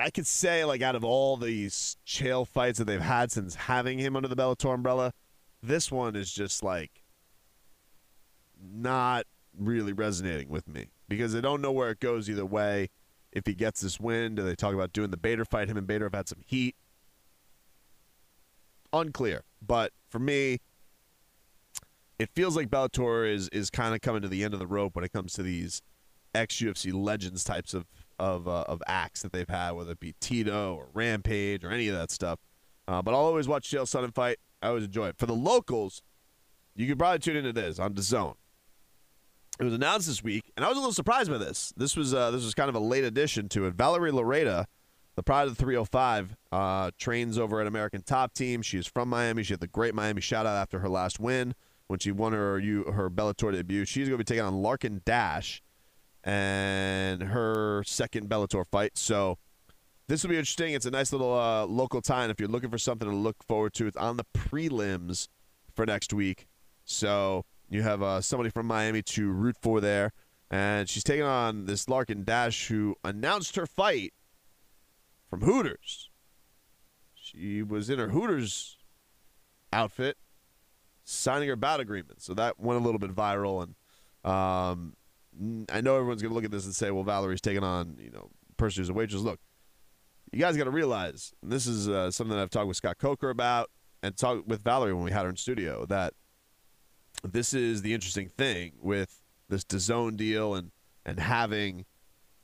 I 0.00 0.10
could 0.10 0.26
say, 0.26 0.64
like, 0.64 0.82
out 0.82 0.94
of 0.94 1.04
all 1.04 1.36
these 1.36 1.96
Chael 2.06 2.46
fights 2.46 2.78
that 2.78 2.86
they've 2.86 3.00
had 3.00 3.32
since 3.32 3.54
having 3.54 3.98
him 3.98 4.16
under 4.16 4.28
the 4.28 4.36
Bellator 4.36 4.74
umbrella, 4.74 5.12
this 5.62 5.90
one 5.90 6.16
is 6.16 6.32
just 6.32 6.62
like 6.62 7.02
not 8.60 9.26
really 9.56 9.92
resonating 9.92 10.48
with 10.48 10.68
me 10.68 10.86
because 11.08 11.34
I 11.34 11.40
don't 11.40 11.60
know 11.60 11.72
where 11.72 11.90
it 11.90 12.00
goes 12.00 12.28
either 12.30 12.46
way. 12.46 12.90
If 13.32 13.44
he 13.46 13.54
gets 13.54 13.80
this 13.80 14.00
win, 14.00 14.34
do 14.34 14.42
they 14.42 14.54
talk 14.54 14.74
about 14.74 14.92
doing 14.92 15.10
the 15.10 15.16
Bader 15.16 15.44
fight? 15.44 15.68
Him 15.68 15.76
and 15.76 15.86
Bader 15.86 16.06
have 16.06 16.14
had 16.14 16.28
some 16.28 16.40
heat. 16.46 16.76
Unclear. 18.92 19.42
But 19.60 19.92
for 20.08 20.18
me, 20.18 20.60
it 22.18 22.30
feels 22.34 22.56
like 22.56 22.68
Bellator 22.68 23.30
is 23.30 23.48
is 23.50 23.70
kind 23.70 23.94
of 23.94 24.00
coming 24.00 24.22
to 24.22 24.28
the 24.28 24.44
end 24.44 24.54
of 24.54 24.60
the 24.60 24.66
rope 24.66 24.94
when 24.94 25.04
it 25.04 25.12
comes 25.12 25.34
to 25.34 25.42
these 25.42 25.82
ex 26.34 26.56
UFC 26.56 26.92
legends 26.92 27.44
types 27.44 27.74
of 27.74 27.86
of 28.18 28.48
uh, 28.48 28.64
of 28.68 28.82
acts 28.86 29.22
that 29.22 29.32
they've 29.32 29.48
had, 29.48 29.72
whether 29.72 29.92
it 29.92 30.00
be 30.00 30.14
Tito 30.20 30.74
or 30.74 30.88
Rampage 30.92 31.64
or 31.64 31.70
any 31.70 31.88
of 31.88 31.96
that 31.96 32.10
stuff. 32.10 32.38
Uh, 32.86 33.02
but 33.02 33.12
I'll 33.12 33.20
always 33.20 33.48
watch 33.48 33.70
Chael 33.70 33.82
Sonnen 33.82 34.14
fight. 34.14 34.38
I 34.62 34.68
always 34.68 34.84
enjoy 34.84 35.08
it. 35.08 35.18
For 35.18 35.26
the 35.26 35.34
locals, 35.34 36.02
you 36.74 36.86
could 36.86 36.98
probably 36.98 37.18
tune 37.18 37.36
into 37.36 37.52
this 37.52 37.78
on 37.78 37.94
the 37.94 38.02
Zone. 38.02 38.34
It 39.60 39.64
was 39.64 39.74
announced 39.74 40.06
this 40.06 40.22
week, 40.22 40.52
and 40.56 40.64
I 40.64 40.68
was 40.68 40.76
a 40.76 40.80
little 40.80 40.92
surprised 40.92 41.30
by 41.30 41.38
this. 41.38 41.72
This 41.76 41.96
was 41.96 42.14
uh, 42.14 42.30
this 42.30 42.44
was 42.44 42.54
kind 42.54 42.68
of 42.68 42.74
a 42.74 42.80
late 42.80 43.04
addition 43.04 43.48
to 43.50 43.66
it. 43.66 43.74
Valerie 43.74 44.12
Loureda, 44.12 44.66
the 45.16 45.22
pride 45.22 45.48
of 45.48 45.56
the 45.56 45.62
305, 45.62 46.36
uh, 46.52 46.90
trains 46.96 47.38
over 47.38 47.60
at 47.60 47.66
American 47.66 48.02
Top 48.02 48.34
Team. 48.34 48.62
She 48.62 48.78
is 48.78 48.86
from 48.86 49.08
Miami. 49.08 49.42
She 49.42 49.52
had 49.52 49.60
the 49.60 49.66
great 49.66 49.94
Miami 49.94 50.20
shout 50.20 50.46
out 50.46 50.56
after 50.56 50.78
her 50.78 50.88
last 50.88 51.18
win 51.18 51.54
when 51.88 51.98
she 51.98 52.12
won 52.12 52.32
her 52.32 52.60
her 52.92 53.10
Bellator 53.10 53.52
debut. 53.52 53.84
She's 53.84 54.08
going 54.08 54.18
to 54.18 54.24
be 54.24 54.24
taking 54.24 54.44
on 54.44 54.54
Larkyn 54.62 55.02
Dasch 55.02 55.60
and 56.28 57.22
her 57.22 57.82
second 57.86 58.28
Bellator 58.28 58.66
fight. 58.70 58.98
So 58.98 59.38
this 60.08 60.22
will 60.22 60.28
be 60.28 60.36
interesting. 60.36 60.74
It's 60.74 60.84
a 60.84 60.90
nice 60.90 61.10
little 61.10 61.32
uh, 61.32 61.64
local 61.64 62.02
time 62.02 62.28
if 62.28 62.38
you're 62.38 62.50
looking 62.50 62.68
for 62.68 62.76
something 62.76 63.08
to 63.08 63.16
look 63.16 63.42
forward 63.42 63.72
to. 63.74 63.86
It's 63.86 63.96
on 63.96 64.18
the 64.18 64.26
prelims 64.36 65.28
for 65.74 65.86
next 65.86 66.12
week. 66.12 66.46
So 66.84 67.46
you 67.70 67.80
have 67.80 68.02
uh, 68.02 68.20
somebody 68.20 68.50
from 68.50 68.66
Miami 68.66 69.00
to 69.02 69.30
root 69.30 69.56
for 69.62 69.80
there. 69.80 70.12
And 70.50 70.86
she's 70.86 71.02
taking 71.02 71.24
on 71.24 71.64
this 71.64 71.86
Larkyn 71.86 72.26
Dasch 72.26 72.68
who 72.68 72.96
announced 73.02 73.56
her 73.56 73.66
fight 73.66 74.12
from 75.30 75.40
Hooters. 75.40 76.10
She 77.14 77.62
was 77.62 77.88
in 77.88 77.98
her 77.98 78.08
Hooters 78.08 78.76
outfit 79.72 80.18
signing 81.04 81.48
her 81.48 81.56
bout 81.56 81.80
agreement. 81.80 82.20
So 82.20 82.34
that 82.34 82.60
went 82.60 82.78
a 82.78 82.84
little 82.84 82.98
bit 82.98 83.14
viral. 83.14 83.62
And 83.62 84.30
um, 84.30 84.94
I 85.70 85.80
know 85.80 85.96
everyone's 85.96 86.22
going 86.22 86.30
to 86.30 86.34
look 86.34 86.44
at 86.44 86.50
this 86.50 86.64
and 86.64 86.74
say, 86.74 86.90
well, 86.90 87.04
Valerie's 87.04 87.40
taking 87.40 87.64
on, 87.64 87.96
you 87.98 88.10
know, 88.10 88.30
person 88.56 88.80
who's 88.80 88.88
a 88.88 88.94
waitress. 88.94 89.22
Look, 89.22 89.40
you 90.32 90.38
guys 90.38 90.56
got 90.56 90.64
to 90.64 90.70
realize, 90.70 91.32
this 91.42 91.66
is 91.66 91.88
uh, 91.88 92.10
something 92.10 92.36
that 92.36 92.42
I've 92.42 92.50
talked 92.50 92.68
with 92.68 92.76
Scott 92.76 92.98
Coker 92.98 93.30
about 93.30 93.70
and 94.02 94.16
talked 94.16 94.46
with 94.46 94.62
Valerie 94.62 94.92
when 94.92 95.04
we 95.04 95.12
had 95.12 95.24
her 95.24 95.30
in 95.30 95.36
studio, 95.36 95.86
that– 95.86 96.14
this 97.24 97.52
is 97.52 97.82
the 97.82 97.94
interesting 97.94 98.28
thing 98.28 98.74
with 98.80 99.24
this 99.48 99.64
DAZN 99.64 100.16
deal 100.16 100.54
and 100.54 100.70
and 101.04 101.18
having 101.18 101.84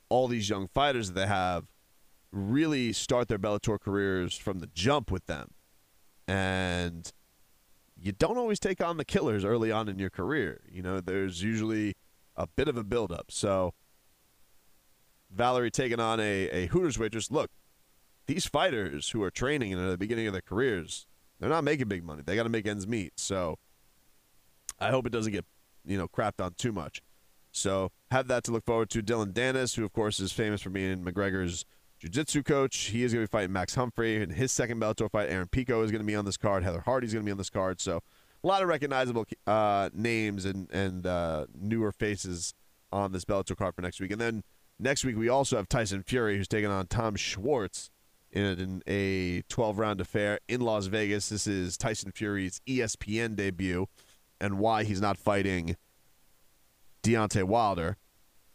all 0.09 0.27
these 0.27 0.49
young 0.49 0.67
fighters 0.67 1.07
that 1.07 1.13
they 1.13 1.27
have 1.27 1.65
really 2.31 2.91
start 2.91 3.29
their 3.29 3.39
Bellator 3.39 3.79
careers 3.79 4.35
from 4.35 4.59
the 4.59 4.67
jump 4.67 5.11
with 5.11 5.27
them. 5.27 5.51
And 6.27 7.09
you 7.95 8.11
don't 8.11 8.37
always 8.37 8.59
take 8.59 8.83
on 8.83 8.97
the 8.97 9.05
killers 9.05 9.45
early 9.45 9.71
on 9.71 9.87
in 9.87 9.97
your 9.97 10.09
career. 10.09 10.61
You 10.69 10.81
know, 10.81 10.99
there's 10.99 11.41
usually 11.41 11.95
a 12.35 12.47
bit 12.47 12.67
of 12.67 12.77
a 12.77 12.83
buildup. 12.83 13.31
So 13.31 13.73
Valerie 15.31 15.71
taking 15.71 15.99
on 15.99 16.19
a, 16.19 16.49
a 16.49 16.65
Hooters 16.67 16.97
waitress. 16.97 17.31
Look, 17.31 17.51
these 18.27 18.45
fighters 18.45 19.09
who 19.09 19.21
are 19.23 19.31
training 19.31 19.73
and 19.73 19.81
at 19.81 19.89
the 19.89 19.97
beginning 19.97 20.27
of 20.27 20.33
their 20.33 20.41
careers, 20.41 21.07
they're 21.39 21.49
not 21.49 21.63
making 21.63 21.87
big 21.87 22.03
money. 22.03 22.23
They 22.25 22.35
got 22.35 22.43
to 22.43 22.49
make 22.49 22.67
ends 22.67 22.87
meet. 22.87 23.19
So 23.19 23.57
I 24.79 24.89
hope 24.89 25.05
it 25.05 25.11
doesn't 25.11 25.33
get 25.33 25.45
you 25.85 25.97
know 25.97 26.07
crapped 26.07 26.43
on 26.43 26.53
too 26.53 26.71
much. 26.71 27.01
So 27.51 27.91
have 28.11 28.27
that 28.27 28.43
to 28.45 28.51
look 28.51 28.65
forward 28.65 28.89
to. 28.91 29.01
Dillon 29.01 29.31
Danis, 29.31 29.75
who 29.75 29.85
of 29.85 29.93
course 29.93 30.19
is 30.19 30.31
famous 30.31 30.61
for 30.61 30.69
being 30.69 31.03
McGregor's 31.03 31.65
jiu-jitsu 31.99 32.43
coach, 32.43 32.75
he 32.75 33.03
is 33.03 33.13
going 33.13 33.25
to 33.25 33.29
be 33.29 33.31
fighting 33.31 33.53
Max 33.53 33.75
Humphrey 33.75 34.21
in 34.21 34.31
his 34.31 34.51
second 34.51 34.81
Bellator 34.81 35.09
fight. 35.09 35.29
Aaron 35.29 35.47
Pico 35.47 35.81
is 35.81 35.91
going 35.91 36.01
to 36.01 36.05
be 36.05 36.15
on 36.15 36.25
this 36.25 36.35
card. 36.37 36.63
Heather 36.63 36.81
Hardy 36.81 37.07
is 37.07 37.13
going 37.13 37.23
to 37.23 37.25
be 37.25 37.31
on 37.31 37.37
this 37.37 37.49
card. 37.49 37.79
So 37.79 38.01
a 38.45 38.47
lot 38.47 38.61
of 38.61 38.67
recognizable 38.69 39.25
uh, 39.47 39.89
names 39.93 40.45
and 40.45 40.69
and 40.71 41.07
uh, 41.07 41.47
newer 41.59 41.91
faces 41.91 42.53
on 42.91 43.11
this 43.11 43.25
Bellator 43.25 43.57
card 43.57 43.75
for 43.75 43.81
next 43.81 43.99
week. 43.99 44.11
And 44.11 44.21
then 44.21 44.43
next 44.79 45.03
week 45.03 45.17
we 45.17 45.27
also 45.27 45.57
have 45.57 45.67
Tyson 45.67 46.03
Fury, 46.03 46.37
who's 46.37 46.47
taking 46.47 46.69
on 46.69 46.85
Tom 46.85 47.15
Schwarz 47.15 47.89
in, 48.31 48.83
a 48.85 49.41
12-round 49.43 49.99
affair 49.99 50.39
in 50.47 50.61
Las 50.61 50.85
Vegas. 50.85 51.29
This 51.29 51.47
is 51.47 51.77
Tyson 51.77 52.11
Fury's 52.11 52.61
ESPN 52.67 53.35
debut 53.35 53.87
and 54.39 54.59
why 54.59 54.83
he's 54.83 55.01
not 55.01 55.17
fighting 55.17 55.75
Deontay 57.03 57.43
Wilder. 57.43 57.97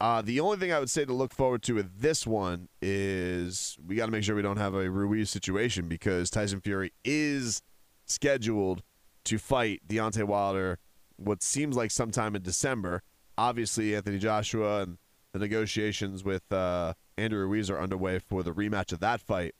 Uh, 0.01 0.23
the 0.23 0.41
only 0.41 0.57
thing 0.57 0.73
I 0.73 0.79
would 0.79 0.89
say 0.89 1.05
to 1.05 1.13
look 1.13 1.35
forward 1.35 1.63
to 1.65 1.75
with 1.75 2.01
this 2.01 2.27
one 2.27 2.69
is 2.81 3.77
we 3.85 3.97
got 3.97 4.07
to 4.07 4.13
make 4.13 4.23
sure 4.23 4.37
we 4.37 4.43
don't 4.43 4.57
have 4.57 4.75
a 4.75 4.89
Ruiz 4.89 5.31
situation 5.31 5.89
because 5.89 6.31
Tyson 6.31 6.61
Fury 6.61 6.93
is 7.05 7.61
scheduled 8.07 8.83
to 9.25 9.39
fight 9.39 9.83
Deontay 9.87 10.25
Wilder 10.25 10.79
what 11.17 11.43
seems 11.43 11.77
like 11.77 11.91
sometime 11.91 12.35
in 12.35 12.43
December. 12.43 13.03
Obviously, 13.37 13.95
Anthony 13.95 14.19
Joshua 14.19 14.83
and 14.83 14.99
the 15.33 15.39
negotiations 15.39 16.25
with 16.25 16.51
uh, 16.53 16.95
Andrew 17.17 17.41
Ruiz 17.41 17.71
are 17.71 17.81
underway 17.81 18.19
for 18.19 18.43
the 18.43 18.53
rematch 18.53 18.93
of 18.93 19.01
that 19.01 19.21
fight. 19.21 19.55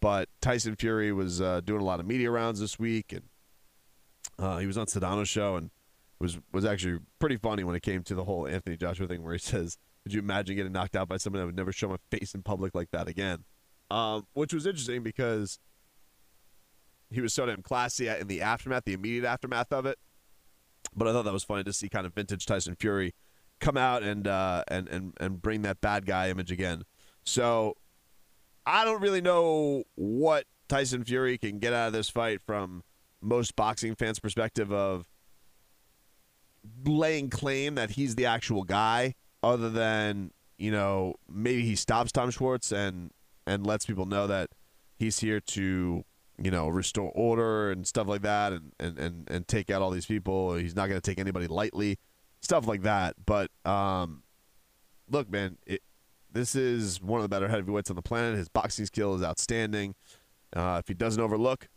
But 0.00 0.28
Tyson 0.40 0.76
Fury 0.76 1.12
was 1.12 1.40
uh, 1.40 1.60
doing 1.60 1.80
a 1.80 1.84
lot 1.84 2.00
of 2.00 2.06
media 2.06 2.30
rounds 2.30 2.60
this 2.60 2.78
week 2.78 3.12
and 3.12 3.22
uh, 4.38 4.58
he 4.58 4.66
was 4.66 4.76
on 4.76 4.86
Sedano's 4.86 5.28
show 5.28 5.56
and 5.56 5.70
was 6.18 6.38
was 6.52 6.64
actually 6.64 6.98
pretty 7.18 7.36
funny 7.36 7.64
when 7.64 7.76
it 7.76 7.82
came 7.82 8.02
to 8.04 8.14
the 8.14 8.24
whole 8.24 8.46
Anthony 8.46 8.76
Joshua 8.76 9.06
thing, 9.06 9.22
where 9.22 9.32
he 9.32 9.38
says, 9.40 9.78
"Could 10.02 10.12
you 10.12 10.20
imagine 10.20 10.56
getting 10.56 10.72
knocked 10.72 10.96
out 10.96 11.08
by 11.08 11.16
someone 11.16 11.40
that 11.40 11.46
would 11.46 11.56
never 11.56 11.72
show 11.72 11.88
my 11.88 11.96
face 12.10 12.34
in 12.34 12.42
public 12.42 12.74
like 12.74 12.90
that 12.90 13.08
again?" 13.08 13.44
Um, 13.90 14.26
which 14.32 14.52
was 14.52 14.66
interesting 14.66 15.02
because 15.02 15.58
he 17.14 17.20
was 17.20 17.32
so 17.32 17.46
damn 17.46 17.62
classy 17.62 18.08
in 18.08 18.26
the 18.26 18.42
aftermath, 18.42 18.84
the 18.84 18.92
immediate 18.92 19.24
aftermath 19.24 19.72
of 19.72 19.86
it. 19.86 19.98
But 20.94 21.08
I 21.08 21.12
thought 21.12 21.24
that 21.24 21.32
was 21.32 21.44
funny 21.44 21.64
to 21.64 21.72
see 21.72 21.88
kind 21.88 22.06
of 22.06 22.14
vintage 22.14 22.46
Tyson 22.46 22.76
Fury 22.76 23.14
come 23.60 23.76
out 23.76 24.02
and 24.02 24.26
uh, 24.26 24.64
and 24.68 24.88
and 24.88 25.12
and 25.18 25.40
bring 25.40 25.62
that 25.62 25.80
bad 25.80 26.06
guy 26.06 26.28
image 26.28 26.52
again. 26.52 26.82
So 27.24 27.76
I 28.66 28.84
don't 28.84 29.00
really 29.00 29.20
know 29.20 29.84
what 29.94 30.46
Tyson 30.68 31.04
Fury 31.04 31.38
can 31.38 31.58
get 31.58 31.72
out 31.72 31.88
of 31.88 31.92
this 31.92 32.08
fight 32.10 32.40
from 32.44 32.82
most 33.20 33.56
boxing 33.56 33.94
fans' 33.94 34.18
perspective 34.18 34.72
of 34.72 35.06
laying 36.84 37.30
claim 37.30 37.74
that 37.74 37.90
he's 37.90 38.14
the 38.14 38.26
actual 38.26 38.62
guy, 38.64 39.14
other 39.42 39.70
than 39.70 40.30
you 40.58 40.70
know 40.70 41.14
maybe 41.28 41.62
he 41.62 41.76
stops 41.76 42.12
Tom 42.12 42.30
Schwarz 42.30 42.72
and 42.72 43.10
and 43.46 43.66
lets 43.66 43.86
people 43.86 44.06
know 44.06 44.26
that 44.26 44.50
he's 44.98 45.18
here 45.20 45.40
to 45.40 46.04
you 46.42 46.50
know 46.50 46.68
restore 46.68 47.12
order 47.14 47.70
and 47.70 47.86
stuff 47.86 48.06
like 48.06 48.22
that, 48.22 48.52
and 48.52 48.72
and 48.78 48.98
and, 48.98 49.30
and 49.30 49.48
take 49.48 49.70
out 49.70 49.82
all 49.82 49.90
these 49.90 50.06
people. 50.06 50.54
He's 50.54 50.74
not 50.76 50.88
going 50.88 51.00
to 51.00 51.10
take 51.10 51.18
anybody 51.18 51.46
lightly, 51.46 51.98
stuff 52.40 52.66
like 52.66 52.82
that. 52.82 53.14
But 53.24 53.50
um, 53.64 54.22
look, 55.08 55.30
man, 55.30 55.58
it, 55.66 55.82
this 56.32 56.54
is 56.54 57.00
one 57.00 57.18
of 57.18 57.22
the 57.22 57.28
better 57.28 57.48
heavyweights 57.48 57.90
on 57.90 57.96
the 57.96 58.02
planet. 58.02 58.36
His 58.36 58.48
boxing 58.48 58.86
skill 58.86 59.14
is 59.14 59.22
outstanding. 59.22 59.94
Uh, 60.54 60.80
if 60.82 60.88
he 60.88 60.94
doesn't 60.94 61.20
overlook, 61.20 61.68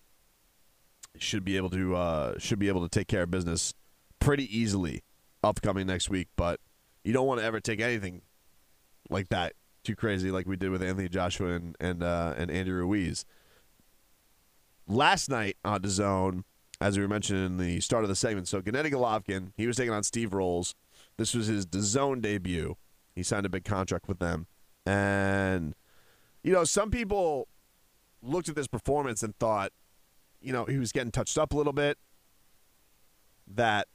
should 1.18 1.44
be 1.44 1.58
able 1.58 1.70
to 1.70 1.96
uh, 1.96 2.40
should 2.40 2.60
be 2.60 2.68
able 2.68 2.82
to 2.82 2.90
take 2.90 3.08
care 3.08 3.24
of 3.24 3.32
business 3.32 3.74
pretty 4.20 4.58
easily 4.58 5.04
upcoming 5.44 5.88
next 5.88 6.10
week. 6.10 6.28
But 6.36 6.60
you 7.04 7.14
don't 7.14 7.28
want 7.28 7.40
to 7.40 7.46
ever 7.46 7.60
take 7.60 7.80
anything 7.80 8.22
like 9.10 9.30
that 9.30 9.54
too 9.84 9.96
crazy, 9.96 10.32
like 10.32 10.46
we 10.46 10.58
did 10.58 10.70
with 10.70 10.84
Anthony 10.84 11.10
Joshua 11.10 11.54
and 11.54 11.76
and 11.80 12.04
uh, 12.04 12.34
and 12.38 12.52
Andy 12.52 12.72
Ruiz. 12.72 13.26
Last 14.88 15.30
night 15.30 15.58
on 15.66 15.82
the 15.82 15.90
zone, 15.90 16.44
as 16.80 16.98
we 16.98 17.04
were 17.04 17.10
mentioning 17.10 17.46
in 17.46 17.58
the 17.58 17.80
start 17.82 18.04
of 18.04 18.10
the 18.10 18.16
segment, 18.16 18.48
so 18.48 18.62
Gennady 18.62 18.92
Golovkin, 18.92 19.52
he 19.58 19.68
was 19.68 19.76
taking 19.76 19.94
on 19.94 20.04
Steve 20.04 20.34
Rolls. 20.34 20.76
This 21.18 21.34
was 21.34 21.48
his 21.48 21.66
DAZN 21.66 22.22
debut. 22.22 22.76
He 23.16 23.24
signed 23.24 23.46
a 23.46 23.50
big 23.50 23.66
contract 23.66 24.08
with 24.08 24.20
them, 24.20 24.48
and 24.86 25.74
you 26.44 26.54
know 26.54 26.64
some 26.64 26.90
people 26.92 27.48
looked 28.22 28.48
at 28.50 28.56
this 28.56 28.68
performance 28.68 29.24
and 29.24 29.36
thought, 29.38 29.72
you 30.40 30.54
know, 30.54 30.66
he 30.66 30.78
was 30.78 30.92
getting 30.92 31.12
touched 31.12 31.38
up 31.38 31.54
a 31.54 31.58
little 31.58 31.74
bit. 31.74 31.98
that 33.48 33.88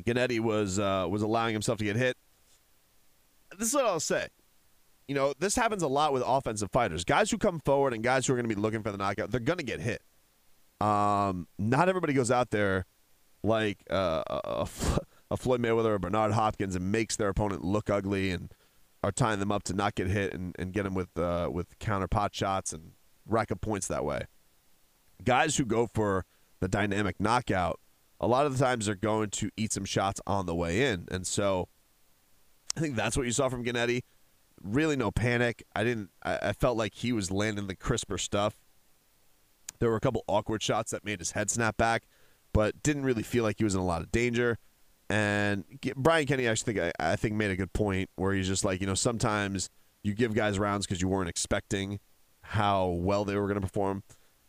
Gennady 0.00 0.40
was 0.40 0.78
uh, 0.78 1.06
was 1.08 1.22
allowing 1.22 1.52
himself 1.52 1.78
to 1.78 1.84
get 1.84 1.96
hit. 1.96 2.16
This 3.58 3.68
is 3.68 3.74
what 3.74 3.84
I'll 3.84 4.00
say. 4.00 4.28
You 5.08 5.14
know, 5.14 5.34
this 5.38 5.56
happens 5.56 5.82
a 5.82 5.88
lot 5.88 6.12
with 6.12 6.22
offensive 6.24 6.70
fighters. 6.70 7.04
Guys 7.04 7.30
who 7.30 7.38
come 7.38 7.60
forward 7.60 7.92
and 7.92 8.02
guys 8.02 8.26
who 8.26 8.32
are 8.32 8.36
going 8.36 8.48
to 8.48 8.54
be 8.54 8.60
looking 8.60 8.82
for 8.82 8.92
the 8.92 8.98
knockout, 8.98 9.30
they're 9.30 9.40
going 9.40 9.58
to 9.58 9.64
get 9.64 9.80
hit. 9.80 10.02
Um, 10.80 11.48
not 11.58 11.88
everybody 11.88 12.12
goes 12.12 12.30
out 12.30 12.50
there 12.50 12.86
like 13.42 13.78
uh, 13.90 14.22
a, 14.28 14.68
a 15.30 15.36
Floyd 15.36 15.60
Mayweather 15.60 15.86
or 15.86 15.98
Bernard 15.98 16.32
Hopkins 16.32 16.76
and 16.76 16.90
makes 16.92 17.16
their 17.16 17.28
opponent 17.28 17.64
look 17.64 17.90
ugly 17.90 18.30
and 18.30 18.52
are 19.02 19.12
tying 19.12 19.40
them 19.40 19.50
up 19.50 19.64
to 19.64 19.74
not 19.74 19.94
get 19.94 20.08
hit 20.08 20.32
and, 20.32 20.54
and 20.58 20.72
get 20.72 20.84
them 20.84 20.94
with 20.94 21.16
uh, 21.18 21.48
with 21.52 21.78
counter 21.78 22.06
pot 22.06 22.34
shots 22.34 22.72
and 22.72 22.92
rack 23.26 23.50
up 23.50 23.60
points 23.60 23.88
that 23.88 24.04
way. 24.04 24.26
Guys 25.24 25.56
who 25.56 25.64
go 25.64 25.86
for 25.86 26.24
the 26.60 26.68
dynamic 26.68 27.18
knockout, 27.18 27.80
a 28.20 28.26
lot 28.26 28.46
of 28.46 28.56
the 28.56 28.64
times 28.64 28.86
they're 28.86 28.94
going 28.94 29.30
to 29.30 29.50
eat 29.56 29.72
some 29.72 29.84
shots 29.84 30.20
on 30.26 30.46
the 30.46 30.54
way 30.54 30.92
in, 30.92 31.06
and 31.10 31.26
so 31.26 31.68
I 32.76 32.80
think 32.80 32.96
that's 32.96 33.16
what 33.16 33.26
you 33.26 33.32
saw 33.32 33.48
from 33.48 33.64
Gennady. 33.64 34.02
Really, 34.62 34.96
no 34.96 35.10
panic. 35.10 35.62
I 35.74 35.84
didn't. 35.84 36.10
I, 36.22 36.38
I 36.42 36.52
felt 36.52 36.76
like 36.76 36.94
he 36.94 37.12
was 37.12 37.30
landing 37.30 37.66
the 37.66 37.76
crisper 37.76 38.18
stuff. 38.18 38.54
There 39.78 39.90
were 39.90 39.96
a 39.96 40.00
couple 40.00 40.22
awkward 40.28 40.62
shots 40.62 40.92
that 40.92 41.04
made 41.04 41.18
his 41.18 41.32
head 41.32 41.50
snap 41.50 41.76
back, 41.76 42.04
but 42.52 42.82
didn't 42.82 43.04
really 43.04 43.24
feel 43.24 43.42
like 43.42 43.56
he 43.58 43.64
was 43.64 43.74
in 43.74 43.80
a 43.80 43.84
lot 43.84 44.02
of 44.02 44.12
danger. 44.12 44.58
And 45.10 45.64
Brian 45.96 46.26
Kenny, 46.26 46.46
actually 46.46 46.74
think 46.74 46.94
I, 47.00 47.12
I 47.12 47.16
think 47.16 47.34
made 47.34 47.50
a 47.50 47.56
good 47.56 47.72
point 47.72 48.08
where 48.16 48.32
he's 48.32 48.46
just 48.46 48.64
like, 48.64 48.80
you 48.80 48.86
know, 48.86 48.94
sometimes 48.94 49.68
you 50.02 50.14
give 50.14 50.34
guys 50.34 50.58
rounds 50.58 50.86
because 50.86 51.02
you 51.02 51.08
weren't 51.08 51.28
expecting 51.28 52.00
how 52.42 52.88
well 52.88 53.24
they 53.24 53.36
were 53.36 53.46
going 53.46 53.60
to 53.60 53.66
perform, 53.66 54.02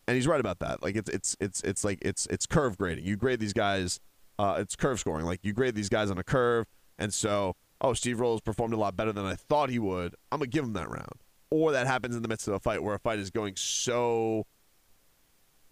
and 0.08 0.16
he's 0.16 0.28
right 0.28 0.40
about 0.40 0.60
that. 0.60 0.82
Like 0.84 0.96
it's 0.96 1.10
it's 1.10 1.38
it's 1.40 1.62
it's 1.62 1.84
like 1.84 2.00
it's 2.02 2.28
it's 2.28 2.46
curve 2.46 2.78
grading. 2.78 3.06
You 3.06 3.16
grade 3.16 3.40
these 3.40 3.54
guys, 3.54 4.00
uh, 4.40 4.56
it's 4.60 4.76
curve 4.76 5.00
scoring. 5.00 5.26
Like 5.26 5.40
you 5.44 5.54
grade 5.54 5.76
these 5.76 5.90
guys 5.90 6.10
on 6.10 6.18
a 6.18 6.24
curve, 6.24 6.68
and 6.98 7.14
so 7.14 7.56
oh, 7.84 7.94
Steve 7.94 8.20
Rolls 8.20 8.42
performed 8.42 8.74
a 8.74 8.78
lot 8.78 8.96
better 8.96 9.12
than 9.12 9.26
I 9.26 9.36
thought 9.36 9.70
he 9.70 9.80
would. 9.80 10.16
I'm 10.32 10.40
gonna 10.40 10.48
give 10.48 10.64
him 10.64 10.74
that 10.74 10.90
round. 10.90 11.22
Or 11.52 11.72
that 11.72 11.86
happens 11.86 12.16
in 12.16 12.24
the 12.24 12.28
midst 12.28 12.48
of 12.48 12.56
a 12.56 12.60
fight 12.60 12.82
where 12.82 12.96
a 12.96 13.00
fight 13.00 13.20
is 13.20 13.30
going 13.30 13.56
so 13.58 14.48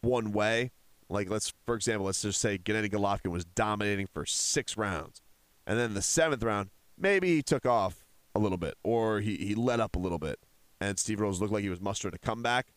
one 0.02 0.32
way 0.32 0.72
like 1.12 1.30
let's 1.30 1.54
for 1.66 1.76
example, 1.76 2.06
let's 2.06 2.22
just 2.22 2.40
say 2.40 2.58
Gennady 2.58 2.90
Golovkin 2.90 3.32
was 3.32 3.46
dominating 3.46 4.08
for 4.08 4.26
six 4.26 4.78
rounds, 4.78 5.22
and 5.68 5.78
then 5.78 5.94
the 5.94 6.02
seventh 6.02 6.42
round 6.42 6.70
maybe 6.98 7.36
he 7.36 7.44
took 7.44 7.66
off 7.66 8.06
a 8.34 8.40
little 8.40 8.58
bit 8.58 8.76
or 8.84 9.20
he 9.20 9.36
he 9.36 9.54
let 9.54 9.80
up 9.80 9.96
a 9.96 10.00
little 10.00 10.20
bit, 10.20 10.40
and 10.80 10.98
Steve 10.98 11.20
Rolls 11.20 11.42
looked 11.42 11.54
like 11.54 11.64
he 11.64 11.70
was 11.70 11.82
mustering 11.82 12.16
a 12.16 12.18
comeback. 12.18 12.74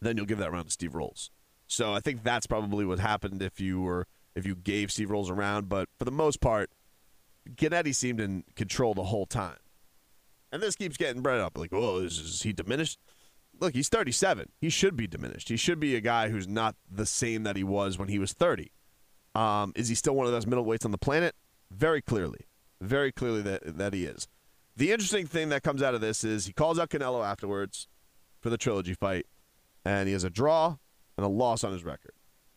Then 0.00 0.16
you'll 0.16 0.26
give 0.26 0.38
that 0.38 0.52
round 0.52 0.66
to 0.66 0.70
Steve 0.70 0.94
Rolls. 0.94 1.30
So 1.66 1.94
I 1.94 2.00
think 2.00 2.22
that's 2.22 2.46
probably 2.46 2.84
what 2.84 2.98
happened 2.98 3.40
if 3.42 3.60
you 3.60 3.80
were 3.80 4.06
if 4.34 4.46
you 4.46 4.54
gave 4.54 4.92
Steve 4.92 5.10
Rolls 5.10 5.30
a 5.30 5.34
round, 5.34 5.68
but 5.68 5.88
for 5.98 6.04
the 6.04 6.10
most 6.10 6.40
part, 6.40 6.70
Gennady 7.48 7.94
seemed 7.94 8.20
in 8.20 8.44
control 8.56 8.94
the 8.94 9.04
whole 9.04 9.26
time. 9.26 9.58
And 10.50 10.62
this 10.62 10.76
keeps 10.76 10.96
getting 10.96 11.22
brought 11.22 11.40
up. 11.40 11.56
Like, 11.56 11.72
oh, 11.72 11.98
is, 11.98 12.18
is 12.18 12.42
he 12.42 12.52
diminished? 12.52 12.98
look, 13.62 13.74
he's 13.74 13.88
37. 13.88 14.50
He 14.60 14.68
should 14.68 14.96
be 14.96 15.06
diminished. 15.06 15.48
He 15.48 15.56
should 15.56 15.80
be 15.80 15.96
a 15.96 16.00
guy 16.00 16.28
who's 16.28 16.48
not 16.48 16.74
the 16.90 17.06
same 17.06 17.44
that 17.44 17.56
he 17.56 17.64
was 17.64 17.96
when 17.96 18.08
he 18.08 18.18
was 18.18 18.32
30. 18.32 18.72
Um, 19.34 19.72
is 19.74 19.88
he 19.88 19.94
still 19.94 20.14
one 20.14 20.26
of 20.26 20.32
those 20.32 20.44
middleweights 20.44 20.84
on 20.84 20.90
the 20.90 20.98
planet? 20.98 21.34
Very 21.70 22.02
clearly. 22.02 22.46
Very 22.80 23.12
clearly 23.12 23.40
that, 23.42 23.78
that 23.78 23.94
he 23.94 24.04
is. 24.04 24.28
The 24.76 24.92
interesting 24.92 25.26
thing 25.26 25.48
that 25.50 25.62
comes 25.62 25.82
out 25.82 25.94
of 25.94 26.00
this 26.00 26.24
is 26.24 26.46
he 26.46 26.52
calls 26.52 26.78
out 26.78 26.90
Canelo 26.90 27.24
afterwards 27.24 27.88
for 28.40 28.50
the 28.50 28.58
trilogy 28.58 28.94
fight, 28.94 29.26
and 29.84 30.08
he 30.08 30.12
has 30.12 30.24
a 30.24 30.30
draw 30.30 30.76
and 31.16 31.24
a 31.24 31.28
loss 31.28 31.62
on 31.62 31.72
his 31.72 31.84
record. 31.84 32.12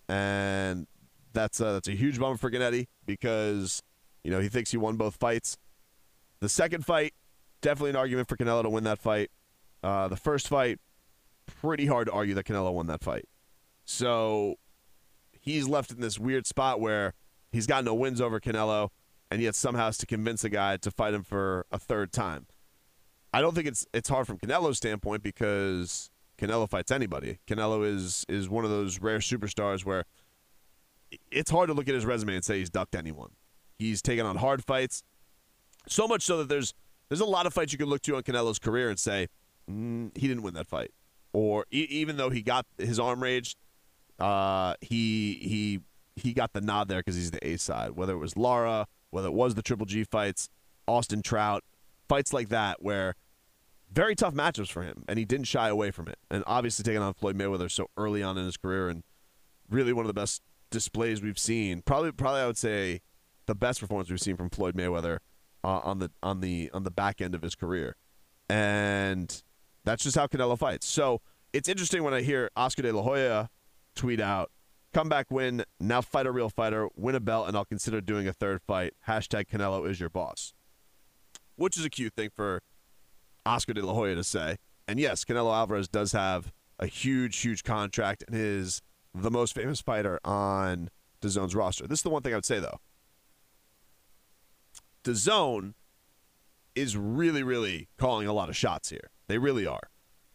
And 0.09 0.87
that's 1.33 1.59
a, 1.59 1.65
that's 1.65 1.87
a 1.87 1.91
huge 1.93 2.19
bummer 2.19 2.37
for 2.37 2.49
Gennady 2.49 2.87
because, 3.05 3.83
you 4.25 4.31
know, 4.31 4.39
he 4.39 4.49
thinks 4.49 4.71
he 4.71 4.77
won 4.77 4.95
both 4.97 5.15
fights. 5.17 5.55
The 6.39 6.49
second 6.49 6.83
fight, 6.83 7.13
definitely 7.61 7.91
an 7.91 7.95
argument 7.95 8.27
for 8.27 8.35
Canelo 8.35 8.63
to 8.63 8.69
win 8.71 8.83
that 8.85 8.97
fight. 8.97 9.29
Uh, 9.83 10.07
the 10.07 10.17
first 10.17 10.47
fight, 10.47 10.79
pretty 11.45 11.85
hard 11.85 12.07
to 12.07 12.11
argue 12.11 12.33
that 12.33 12.45
Canelo 12.45 12.73
won 12.73 12.87
that 12.87 13.03
fight. 13.03 13.25
So 13.85 14.55
he's 15.31 15.67
left 15.67 15.91
in 15.91 16.01
this 16.01 16.17
weird 16.17 16.47
spot 16.47 16.81
where 16.81 17.13
he's 17.51 17.67
got 17.67 17.83
no 17.85 17.93
wins 17.93 18.19
over 18.19 18.39
Canelo, 18.39 18.89
and 19.29 19.43
yet 19.43 19.53
somehow 19.53 19.85
has 19.85 19.97
to 19.99 20.07
convince 20.07 20.43
a 20.43 20.49
guy 20.49 20.77
to 20.77 20.89
fight 20.89 21.13
him 21.13 21.21
for 21.21 21.67
a 21.71 21.77
third 21.77 22.11
time. 22.11 22.47
I 23.31 23.41
don't 23.41 23.53
think 23.53 23.67
it's 23.67 23.85
it's 23.93 24.09
hard 24.09 24.25
from 24.25 24.39
Canelo's 24.39 24.77
standpoint 24.77 25.21
because 25.21 26.09
Canelo 26.39 26.67
fights 26.67 26.91
anybody. 26.91 27.37
Canelo 27.45 27.85
is 27.85 28.25
is 28.27 28.49
one 28.49 28.65
of 28.65 28.71
those 28.71 28.99
rare 28.99 29.19
superstars 29.19 29.85
where 29.85 30.05
it's 31.29 31.51
hard 31.51 31.67
to 31.67 31.75
look 31.75 31.87
at 31.87 31.93
his 31.93 32.07
resume 32.07 32.33
and 32.33 32.43
say 32.43 32.57
he's 32.57 32.71
ducked 32.71 32.95
anyone. 32.95 33.33
He's 33.77 34.01
taken 34.01 34.25
on 34.25 34.37
hard 34.37 34.63
fights, 34.63 35.03
so 35.87 36.07
much 36.07 36.23
so 36.23 36.37
that 36.37 36.49
there's 36.49 36.73
there's 37.09 37.21
a 37.21 37.25
lot 37.25 37.45
of 37.45 37.53
fights 37.53 37.71
you 37.71 37.77
can 37.77 37.87
look 37.87 38.01
to 38.03 38.15
on 38.15 38.23
Canelo's 38.23 38.59
career 38.59 38.89
and 38.89 38.99
say 38.99 39.27
mm, 39.69 40.15
he 40.17 40.27
didn't 40.27 40.43
win 40.43 40.53
that 40.55 40.67
fight 40.67 40.91
or 41.35 41.65
e- 41.69 41.87
even 41.89 42.15
though 42.15 42.29
he 42.29 42.41
got 42.41 42.65
his 42.77 42.97
arm 42.97 43.21
raged, 43.21 43.57
uh, 44.19 44.73
he 44.79 45.33
he 45.41 45.81
he 46.15 46.33
got 46.33 46.53
the 46.53 46.61
nod 46.61 46.87
there 46.87 46.99
because 46.99 47.15
he's 47.17 47.31
the 47.31 47.45
A 47.45 47.57
side. 47.57 47.91
Whether 47.91 48.13
it 48.13 48.19
was 48.19 48.37
Lara, 48.37 48.87
whether 49.09 49.27
it 49.27 49.33
was 49.33 49.55
the 49.55 49.61
Triple 49.61 49.85
G 49.85 50.05
fights, 50.05 50.47
Austin 50.87 51.21
Trout, 51.21 51.65
fights 52.07 52.31
like 52.31 52.47
that 52.49 52.81
where 52.81 53.15
very 53.91 54.15
tough 54.15 54.33
matchups 54.33 54.71
for 54.71 54.81
him, 54.81 55.03
and 55.09 55.19
he 55.19 55.25
didn't 55.25 55.47
shy 55.47 55.67
away 55.67 55.91
from 55.91 56.07
it. 56.07 56.17
And 56.31 56.41
obviously 56.47 56.83
taking 56.83 57.01
on 57.01 57.13
Floyd 57.13 57.37
Mayweather 57.37 57.69
so 57.69 57.87
early 57.97 58.23
on 58.23 58.37
in 58.37 58.45
his 58.45 58.55
career, 58.55 58.87
and 58.87 59.03
really 59.69 59.91
one 59.91 60.05
of 60.05 60.07
the 60.07 60.13
best 60.13 60.41
displays 60.71 61.21
we've 61.21 61.39
seen. 61.39 61.81
Probably, 61.81 62.13
probably 62.13 62.39
I 62.39 62.47
would 62.47 62.57
say 62.57 63.01
the 63.45 63.55
best 63.55 63.79
performance 63.79 64.09
we've 64.09 64.21
seen 64.21 64.37
from 64.37 64.49
Floyd 64.49 64.75
Mayweather 64.75 65.19
uh, 65.63 65.79
on 65.83 65.99
the 65.99 66.11
on 66.21 66.41
the 66.41 66.69
on 66.73 66.83
the 66.83 66.91
back 66.91 67.21
end 67.21 67.35
of 67.35 67.41
his 67.41 67.55
career. 67.55 67.95
And 68.49 69.43
that's 69.83 70.03
just 70.03 70.15
how 70.15 70.27
Canelo 70.27 70.57
fights. 70.57 70.85
So 70.85 71.21
it's 71.53 71.69
interesting 71.69 72.03
when 72.03 72.13
I 72.13 72.21
hear 72.21 72.49
Oscar 72.55 72.83
De 72.83 72.91
La 72.91 73.01
Hoya 73.01 73.49
tweet 73.95 74.19
out, 74.19 74.51
comeback 74.93 75.31
win, 75.31 75.63
now 75.79 76.01
fight 76.01 76.25
a 76.25 76.31
real 76.31 76.49
fighter, 76.49 76.89
win 76.95 77.15
a 77.15 77.19
belt, 77.19 77.47
and 77.47 77.55
I'll 77.55 77.65
consider 77.65 78.01
doing 78.01 78.27
a 78.27 78.33
third 78.33 78.61
fight. 78.61 78.93
Hashtag 79.07 79.47
Canelo 79.47 79.89
is 79.89 79.99
your 79.99 80.09
boss. 80.09 80.53
Which 81.55 81.77
is 81.77 81.85
a 81.85 81.89
cute 81.89 82.13
thing 82.13 82.29
for 82.35 82.61
Oscar 83.45 83.73
De 83.73 83.85
La 83.85 83.93
Hoya 83.93 84.15
to 84.15 84.23
say. 84.23 84.57
And 84.87 84.99
yes, 84.99 85.23
Canelo 85.23 85.53
Alvarez 85.53 85.87
does 85.87 86.11
have 86.11 86.51
a 86.77 86.87
huge, 86.87 87.37
huge 87.37 87.63
contract 87.63 88.23
and 88.27 88.35
is 88.35 88.81
the 89.13 89.31
most 89.31 89.55
famous 89.55 89.81
fighter 89.81 90.19
on 90.25 90.89
DAZN's 91.21 91.55
roster. 91.55 91.87
This 91.87 91.99
is 91.99 92.03
the 92.03 92.09
one 92.09 92.21
thing 92.21 92.33
I 92.33 92.37
would 92.37 92.45
say, 92.45 92.59
though. 92.59 92.79
DAZN 95.05 95.73
is 96.75 96.97
really, 96.97 97.43
really 97.43 97.87
calling 97.97 98.27
a 98.27 98.33
lot 98.33 98.49
of 98.49 98.57
shots 98.57 98.89
here. 98.89 99.11
They 99.27 99.37
really 99.37 99.65
are. 99.65 99.89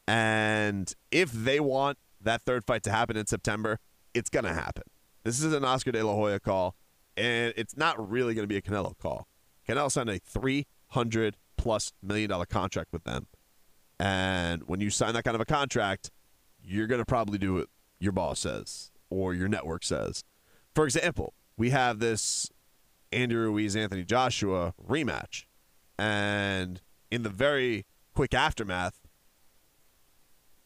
And 0.06 0.92
if 1.10 1.30
they 1.32 1.60
want 1.60 1.98
that 2.20 2.42
third 2.42 2.64
fight 2.64 2.82
to 2.84 2.90
happen 2.90 3.16
in 3.16 3.26
September, 3.26 3.78
it's 4.14 4.30
going 4.30 4.44
to 4.44 4.54
happen. 4.54 4.84
This 5.24 5.42
is 5.42 5.52
an 5.52 5.64
Oscar 5.64 5.92
De 5.92 6.02
La 6.02 6.14
Hoya 6.14 6.40
call, 6.40 6.74
and 7.16 7.52
it's 7.56 7.76
not 7.76 8.10
really 8.10 8.34
going 8.34 8.44
to 8.44 8.48
be 8.48 8.56
a 8.56 8.62
Canelo 8.62 8.96
call. 8.96 9.28
Canelo 9.68 9.90
signed 9.90 10.08
a 10.08 10.18
300 10.18 11.36
plus 11.56 11.92
million 12.02 12.30
dollar 12.30 12.46
contract 12.46 12.92
with 12.92 13.04
them. 13.04 13.26
And 13.98 14.62
when 14.66 14.80
you 14.80 14.88
sign 14.88 15.12
that 15.14 15.24
kind 15.24 15.34
of 15.34 15.40
a 15.40 15.46
contract, 15.46 16.10
you're 16.62 16.86
going 16.86 17.00
to 17.00 17.04
probably 17.04 17.38
do 17.38 17.54
what 17.54 17.66
your 17.98 18.12
boss 18.12 18.40
says 18.40 18.90
or 19.10 19.34
your 19.34 19.48
network 19.48 19.84
says. 19.84 20.24
For 20.74 20.84
example, 20.84 21.34
we 21.56 21.70
have 21.70 21.98
this 21.98 22.50
Andy 23.12 23.34
Ruiz 23.34 23.76
Anthony 23.76 24.04
Joshua 24.04 24.74
rematch. 24.82 25.44
And 25.98 26.80
in 27.10 27.22
the 27.22 27.28
very 27.28 27.86
quick 28.14 28.34
aftermath, 28.34 29.00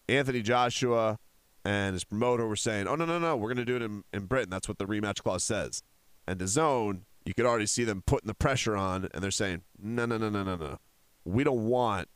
Anthony 0.08 0.42
Joshua 0.42 1.18
and 1.64 1.94
his 1.94 2.04
promoter 2.04 2.46
were 2.46 2.56
saying, 2.56 2.86
"Oh 2.86 2.94
no, 2.94 3.04
no, 3.04 3.18
no, 3.18 3.36
we're 3.36 3.48
going 3.48 3.64
to 3.64 3.64
do 3.64 3.76
it 3.76 3.82
in, 3.82 4.04
in 4.12 4.26
Britain. 4.26 4.50
That's 4.50 4.68
what 4.68 4.78
the 4.78 4.86
rematch 4.86 5.22
clause 5.22 5.42
says." 5.42 5.82
And 6.26 6.38
DAZN, 6.38 7.02
you 7.24 7.34
could 7.34 7.46
already 7.46 7.66
see 7.66 7.84
them 7.84 8.02
putting 8.06 8.26
the 8.26 8.34
pressure 8.34 8.76
on, 8.76 9.08
and 9.12 9.22
they're 9.22 9.30
saying, 9.30 9.62
"No, 9.78 10.04
no, 10.06 10.18
no, 10.18 10.28
no, 10.28 10.44
no, 10.44 10.56
no. 10.56 10.78
We 11.24 11.42
don't 11.42 11.66
want 11.66 12.08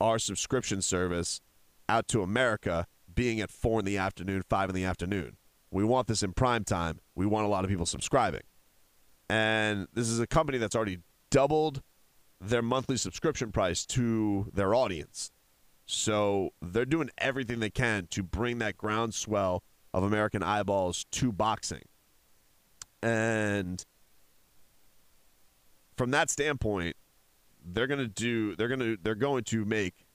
our 0.00 0.18
subscription 0.18 0.80
service 0.80 1.40
out 1.88 2.08
to 2.08 2.22
America 2.22 2.86
being 3.14 3.40
at 3.40 3.50
four 3.50 3.80
in 3.80 3.84
the 3.84 3.98
afternoon, 3.98 4.42
five 4.48 4.70
in 4.70 4.74
the 4.74 4.84
afternoon. 4.84 5.36
We 5.70 5.84
want 5.84 6.08
this 6.08 6.22
in 6.22 6.32
prime 6.32 6.64
time. 6.64 7.00
We 7.14 7.26
want 7.26 7.44
a 7.44 7.48
lot 7.48 7.64
of 7.64 7.70
people 7.70 7.86
subscribing." 7.86 8.42
And 9.28 9.88
this 9.92 10.08
is 10.08 10.20
a 10.20 10.26
company 10.26 10.58
that's 10.58 10.76
already 10.76 10.98
doubled 11.30 11.82
their 12.40 12.62
monthly 12.62 12.96
subscription 12.96 13.52
price 13.52 13.86
to 13.86 14.50
their 14.52 14.74
audience. 14.74 15.30
So 15.86 16.50
they're 16.62 16.84
doing 16.84 17.10
everything 17.18 17.60
they 17.60 17.70
can 17.70 18.06
to 18.10 18.22
bring 18.22 18.58
that 18.58 18.76
groundswell 18.76 19.62
of 19.92 20.02
American 20.02 20.42
eyeballs 20.42 21.06
to 21.12 21.32
boxing. 21.32 21.82
And 23.02 23.84
from 25.96 26.10
that 26.10 26.30
standpoint, 26.30 26.96
they're 27.64 27.86
gonna 27.86 28.08
do 28.08 28.56
they're 28.56 28.68
gonna 28.68 28.96
they're 29.02 29.14
going 29.14 29.44
to 29.44 29.64
make 29.64 30.06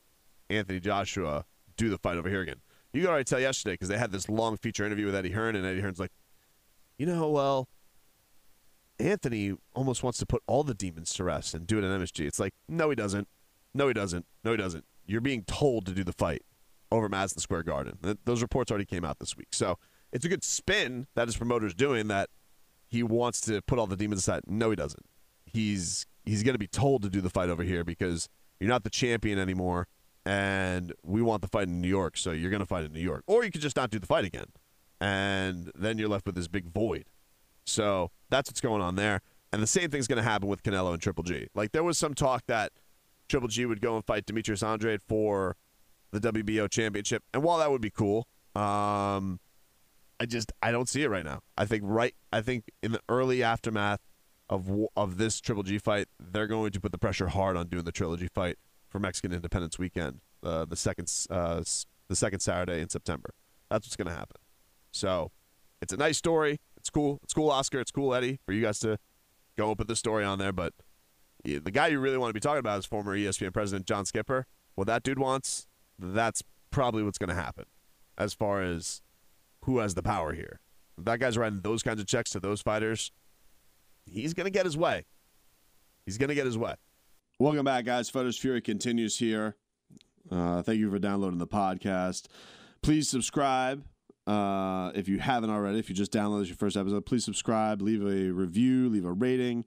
Anthony 0.50 0.80
Joshua 0.80 1.46
do 1.78 1.90
the 1.90 1.98
fight 1.98 2.18
over 2.18 2.30
here 2.30 2.42
again. 2.42 2.62
You 2.94 3.02
could 3.02 3.10
already 3.10 3.24
tell 3.24 3.40
yesterday 3.40 3.74
because 3.74 3.88
they 3.88 3.98
had 3.98 4.12
this 4.12 4.28
long 4.28 4.58
feature 4.58 4.86
interview 4.86 5.06
with 5.06 5.16
Eddie 5.16 5.32
Hearn, 5.32 5.56
and 5.56 5.66
Eddie 5.66 5.82
Hearn's 5.82 6.00
like, 6.00 6.12
you 6.98 7.06
know, 7.06 7.30
well, 7.30 7.70
Anthony 9.00 9.54
almost 9.74 10.04
wants 10.04 10.20
to 10.20 10.26
put 10.26 10.44
all 10.48 10.64
the 10.64 10.74
demons 10.74 11.14
to 11.14 11.24
rest 11.24 11.54
and 11.54 11.66
do 11.66 11.78
it 11.78 11.84
in 11.84 12.00
MSG. 12.00 12.26
It's 12.26 12.40
like, 12.40 12.54
no, 12.68 12.90
he 12.90 12.96
doesn't. 12.96 13.28
No, 13.74 13.88
he 13.88 13.94
doesn't. 13.94 14.26
No, 14.44 14.52
he 14.52 14.58
doesn't. 14.58 14.86
You're 15.06 15.22
being 15.22 15.44
told 15.44 15.86
to 15.86 15.92
do 15.94 16.04
the 16.04 16.14
fight 16.14 16.44
over 16.92 17.08
Madison 17.08 17.40
Square 17.40 17.64
Garden. 17.64 18.18
Those 18.26 18.42
reports 18.42 18.72
already 18.72 18.86
came 18.86 19.06
out 19.06 19.20
this 19.20 19.38
week. 19.38 19.50
So 19.52 19.78
it's 20.12 20.26
a 20.26 20.30
good 20.30 20.44
spin 20.44 21.08
that 21.16 21.28
his 21.28 21.38
promoter's 21.38 21.74
doing 21.74 22.08
that 22.08 22.30
he 22.88 23.04
wants 23.04 23.42
to 23.42 23.62
put 23.62 23.80
all 23.80 23.88
the 23.88 23.96
demons 23.96 24.22
aside. 24.22 24.42
No, 24.48 24.70
he 24.70 24.76
doesn't. 24.76 25.06
He's 25.46 26.06
he's 26.26 26.44
going 26.44 26.54
to 26.54 26.60
be 26.60 26.68
told 26.68 27.04
to 27.04 27.10
do 27.10 27.22
the 27.22 27.30
fight 27.30 27.50
over 27.50 27.64
here 27.64 27.84
because 27.84 28.28
you're 28.60 28.70
not 28.70 28.84
the 28.84 28.90
champion 28.90 29.40
anymore, 29.40 29.88
and 30.26 30.94
we 31.04 31.22
want 31.22 31.42
the 31.42 31.48
fight 31.48 31.68
in 31.68 31.82
New 31.82 31.88
York, 31.88 32.18
so 32.18 32.32
you're 32.32 32.52
going 32.52 32.60
to 32.60 32.66
fight 32.66 32.84
in 32.84 32.92
New 32.92 33.00
York. 33.00 33.24
Or 33.28 33.44
you 33.44 33.52
could 33.52 33.62
just 33.62 33.76
not 33.76 33.90
do 33.90 34.00
the 34.00 34.08
fight 34.08 34.26
again, 34.26 34.48
and 35.00 35.72
then 35.76 35.98
you're 35.98 36.10
left 36.10 36.26
with 36.26 36.36
this 36.36 36.48
big 36.48 36.72
void. 36.72 37.06
So 37.70 38.12
that's 38.30 38.50
what's 38.50 38.62
going 38.62 38.82
on 38.82 38.96
there. 38.96 39.22
And 39.52 39.62
the 39.62 39.68
same 39.68 39.90
thing's 39.90 40.08
going 40.08 40.18
to 40.18 40.24
happen 40.24 40.48
with 40.48 40.64
Canelo 40.64 40.94
and 40.94 41.02
Triple 41.02 41.24
G. 41.24 41.48
Like 41.56 41.72
there 41.72 41.84
was 41.84 41.98
some 41.98 42.14
talk 42.14 42.44
that 42.48 42.72
Triple 43.28 43.48
G 43.48 43.66
would 43.66 43.82
go 43.82 43.96
and 43.96 44.06
fight 44.06 44.26
Demetrius 44.26 44.64
Andrade 44.64 45.02
for 45.02 45.56
the 46.12 46.20
WBO 46.20 46.70
championship, 46.70 47.24
and 47.34 47.44
while 47.44 47.60
that 47.60 47.70
would 47.70 47.82
be 47.82 47.92
cool, 47.92 48.28
um, 48.56 49.40
I 50.20 50.26
just 50.28 50.52
I 50.62 50.72
don't 50.72 50.90
see 50.90 51.04
it 51.04 51.10
right 51.10 51.24
now. 51.24 51.42
I 51.58 51.66
think 51.66 51.84
right 51.86 52.16
I 52.34 52.42
think 52.42 52.66
in 52.82 52.92
the 52.92 53.02
early 53.08 53.44
aftermath 53.44 54.00
of 54.50 54.70
of 54.98 55.18
this 55.18 55.40
Triple 55.40 55.64
G 55.64 55.78
fight, 55.78 56.08
they're 56.20 56.48
going 56.48 56.72
to 56.72 56.80
put 56.80 56.92
the 56.92 56.98
pressure 56.98 57.28
hard 57.28 57.56
on 57.56 57.68
doing 57.68 57.84
the 57.84 57.92
trilogy 57.92 58.28
fight 58.28 58.58
for 58.90 59.00
Mexican 59.00 59.32
Independence 59.32 59.78
Weekend, 59.78 60.22
uh, 60.44 60.66
the 60.66 60.76
second 60.76 61.12
uh, 61.30 61.64
the 62.08 62.16
second 62.16 62.40
Saturday 62.40 62.82
in 62.82 62.90
September. 62.90 63.34
That's 63.70 63.86
what's 63.86 63.96
going 63.96 64.08
to 64.08 64.16
happen. 64.16 64.38
So 64.92 65.32
it's 65.82 65.94
a 65.94 65.98
nice 65.98 66.18
story. 66.18 66.60
It's 66.80 66.90
cool. 66.90 67.20
It's 67.24 67.34
cool, 67.34 67.50
Oscar. 67.50 67.80
It's 67.80 67.92
cool, 67.92 68.14
Eddie, 68.14 68.40
for 68.46 68.54
you 68.54 68.62
guys 68.62 68.80
to 68.80 68.98
go 69.58 69.70
and 69.70 69.78
put 69.78 69.88
the 69.88 69.96
story 69.96 70.24
on 70.24 70.40
there. 70.40 70.54
But 70.54 70.74
the 71.44 71.60
guy 71.72 71.88
you 71.88 72.00
really 72.00 72.18
want 72.18 72.30
to 72.30 72.34
be 72.34 72.40
talking 72.40 72.60
about 72.60 72.80
is 72.80 72.86
former 72.86 73.16
ESPN 73.16 73.54
president 73.54 73.86
John 73.86 74.06
Skipper. 74.06 74.46
What 74.76 74.88
that 74.88 75.04
dude 75.04 75.20
wants, 75.20 75.68
that's 75.98 76.42
probably 76.72 77.04
what's 77.04 77.18
going 77.18 77.30
to 77.30 77.36
happen 77.36 77.66
as 78.18 78.34
far 78.34 78.62
as 78.62 79.02
who 79.66 79.80
has 79.80 79.94
the 79.94 80.04
power 80.04 80.34
here. 80.34 80.60
If 80.98 81.06
that 81.06 81.20
guy's 81.20 81.38
writing 81.38 81.62
those 81.62 81.84
kinds 81.84 82.00
of 82.00 82.08
checks 82.08 82.30
to 82.32 82.40
those 82.40 82.62
fighters, 82.62 83.12
he's 84.06 84.34
going 84.34 84.46
to 84.46 84.52
get 84.52 84.66
his 84.66 84.78
way. 84.78 85.06
He's 86.06 86.18
going 86.18 86.30
to 86.30 86.36
get 86.36 86.46
his 86.46 86.58
way. 86.58 86.76
Welcome 87.40 87.66
back, 87.66 87.86
guys. 87.86 88.10
Fighters 88.10 88.38
Fury 88.38 88.62
continues 88.62 89.18
here. 89.20 89.56
Uh, 90.32 90.62
thank 90.62 90.80
you 90.80 90.90
for 90.90 91.00
downloading 91.00 91.40
the 91.40 91.48
podcast. 91.48 92.28
Please 92.82 93.10
subscribe 93.10 93.84
uh, 94.30 94.92
if 94.94 95.08
you 95.08 95.18
haven't 95.18 95.50
already. 95.50 95.80
If 95.80 95.90
you 95.90 95.96
just 95.96 96.12
downloaded 96.12 96.48
your 96.48 96.56
first 96.56 96.78
episode, 96.78 97.06
please 97.06 97.26
subscribe, 97.26 97.82
leave 97.82 98.04
a 98.04 98.32
review, 98.32 98.88
leave 98.88 99.06
a 99.06 99.12
rating, 99.12 99.66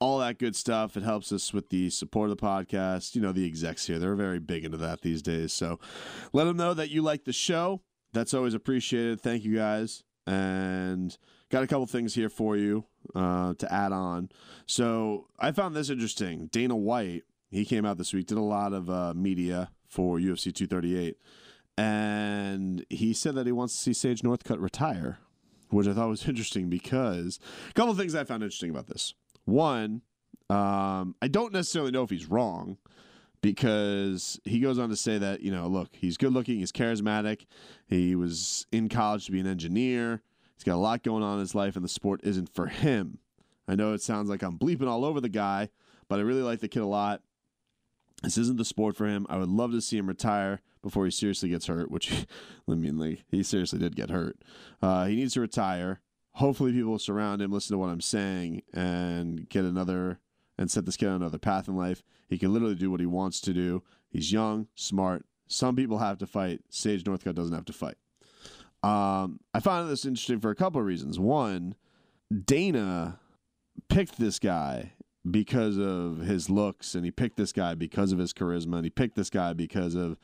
all 0.00 0.18
that 0.18 0.38
good 0.38 0.54
stuff. 0.54 0.98
It 0.98 1.02
helps 1.02 1.32
us 1.32 1.54
with 1.54 1.70
the 1.70 1.88
support 1.88 2.30
of 2.30 2.36
the 2.36 2.42
podcast. 2.42 3.14
You 3.14 3.22
know, 3.22 3.32
the 3.32 3.46
execs 3.46 3.86
here, 3.86 3.98
they're 3.98 4.14
very 4.14 4.38
big 4.38 4.66
into 4.66 4.76
that 4.76 5.00
these 5.00 5.22
days. 5.22 5.54
So 5.54 5.80
let 6.34 6.44
them 6.44 6.58
know 6.58 6.74
that 6.74 6.90
you 6.90 7.00
like 7.00 7.24
the 7.24 7.32
show. 7.32 7.80
That's 8.12 8.34
always 8.34 8.52
appreciated. 8.52 9.22
Thank 9.22 9.44
you 9.44 9.56
guys. 9.56 10.02
And 10.26 11.16
got 11.50 11.62
a 11.62 11.66
couple 11.66 11.86
things 11.86 12.14
here 12.14 12.28
for 12.28 12.54
you 12.54 12.84
uh, 13.14 13.54
to 13.54 13.72
add 13.72 13.92
on. 13.92 14.28
So 14.66 15.28
I 15.38 15.52
found 15.52 15.74
this 15.74 15.88
interesting. 15.88 16.48
Dana 16.52 16.76
White, 16.76 17.22
he 17.50 17.64
came 17.64 17.86
out 17.86 17.96
this 17.96 18.12
week, 18.12 18.26
did 18.26 18.36
a 18.36 18.42
lot 18.42 18.74
of 18.74 18.90
uh, 18.90 19.14
media 19.14 19.70
for 19.88 20.18
UFC 20.18 20.54
238, 20.54 21.16
and 21.76 22.84
he 22.88 23.12
said 23.12 23.34
that 23.34 23.46
he 23.46 23.52
wants 23.52 23.74
to 23.74 23.80
see 23.80 23.92
Sage 23.92 24.22
Northcutt 24.22 24.60
retire, 24.60 25.18
which 25.70 25.86
I 25.86 25.92
thought 25.92 26.08
was 26.08 26.24
interesting 26.28 26.68
because 26.68 27.38
a 27.70 27.72
couple 27.74 27.94
things 27.94 28.14
I 28.14 28.24
found 28.24 28.42
interesting 28.42 28.70
about 28.70 28.86
this. 28.86 29.14
One, 29.44 30.02
um, 30.48 31.14
I 31.20 31.28
don't 31.28 31.52
necessarily 31.52 31.90
know 31.90 32.02
if 32.02 32.10
he's 32.10 32.26
wrong 32.26 32.78
because 33.42 34.40
he 34.44 34.60
goes 34.60 34.78
on 34.78 34.88
to 34.88 34.96
say 34.96 35.18
that, 35.18 35.40
you 35.40 35.50
know, 35.50 35.66
look, 35.68 35.90
he's 35.92 36.16
good 36.16 36.32
looking, 36.32 36.58
he's 36.58 36.72
charismatic, 36.72 37.46
he 37.86 38.14
was 38.14 38.66
in 38.72 38.88
college 38.88 39.26
to 39.26 39.32
be 39.32 39.40
an 39.40 39.46
engineer, 39.46 40.22
he's 40.56 40.64
got 40.64 40.74
a 40.74 40.78
lot 40.78 41.02
going 41.02 41.22
on 41.22 41.34
in 41.34 41.40
his 41.40 41.54
life, 41.54 41.76
and 41.76 41.84
the 41.84 41.88
sport 41.88 42.20
isn't 42.24 42.52
for 42.52 42.66
him. 42.66 43.18
I 43.68 43.74
know 43.74 43.92
it 43.92 44.02
sounds 44.02 44.28
like 44.28 44.42
I'm 44.42 44.58
bleeping 44.58 44.88
all 44.88 45.04
over 45.04 45.20
the 45.20 45.28
guy, 45.28 45.68
but 46.08 46.18
I 46.18 46.22
really 46.22 46.42
like 46.42 46.60
the 46.60 46.68
kid 46.68 46.82
a 46.82 46.86
lot. 46.86 47.22
This 48.22 48.38
isn't 48.38 48.58
the 48.58 48.64
sport 48.64 48.96
for 48.96 49.06
him. 49.06 49.26
I 49.28 49.36
would 49.36 49.48
love 49.48 49.72
to 49.72 49.80
see 49.80 49.98
him 49.98 50.06
retire 50.06 50.60
before 50.86 51.04
he 51.04 51.10
seriously 51.10 51.48
gets 51.48 51.66
hurt, 51.66 51.90
which, 51.90 52.26
I 52.68 52.74
mean, 52.74 52.96
like, 52.96 53.24
he 53.28 53.42
seriously 53.42 53.80
did 53.80 53.96
get 53.96 54.10
hurt. 54.10 54.38
Uh, 54.80 55.06
he 55.06 55.16
needs 55.16 55.34
to 55.34 55.40
retire. 55.40 56.00
Hopefully, 56.34 56.72
people 56.72 56.92
will 56.92 56.98
surround 57.00 57.42
him, 57.42 57.50
listen 57.50 57.74
to 57.74 57.78
what 57.78 57.88
I'm 57.88 58.00
saying, 58.00 58.62
and 58.72 59.48
get 59.48 59.64
another 59.64 60.20
and 60.56 60.70
set 60.70 60.86
this 60.86 60.96
kid 60.96 61.08
on 61.08 61.16
another 61.16 61.38
path 61.38 61.66
in 61.66 61.76
life. 61.76 62.04
He 62.28 62.38
can 62.38 62.52
literally 62.52 62.76
do 62.76 62.90
what 62.90 63.00
he 63.00 63.06
wants 63.06 63.40
to 63.42 63.52
do. 63.52 63.82
He's 64.08 64.32
young, 64.32 64.68
smart. 64.76 65.26
Some 65.48 65.74
people 65.74 65.98
have 65.98 66.18
to 66.18 66.26
fight. 66.26 66.60
Sage 66.70 67.04
Northcutt 67.04 67.34
doesn't 67.34 67.54
have 67.54 67.64
to 67.66 67.72
fight. 67.72 67.96
Um, 68.82 69.40
I 69.52 69.60
found 69.60 69.90
this 69.90 70.04
interesting 70.04 70.40
for 70.40 70.50
a 70.50 70.54
couple 70.54 70.80
of 70.80 70.86
reasons. 70.86 71.18
One, 71.18 71.74
Dana 72.44 73.18
picked 73.88 74.18
this 74.18 74.38
guy 74.38 74.92
because 75.28 75.78
of 75.78 76.18
his 76.18 76.48
looks, 76.48 76.94
and 76.94 77.04
he 77.04 77.10
picked 77.10 77.36
this 77.36 77.52
guy 77.52 77.74
because 77.74 78.12
of 78.12 78.18
his 78.18 78.32
charisma, 78.32 78.76
and 78.76 78.84
he 78.84 78.90
picked 78.90 79.16
this 79.16 79.30
guy 79.30 79.52
because 79.52 79.94
of 79.94 80.16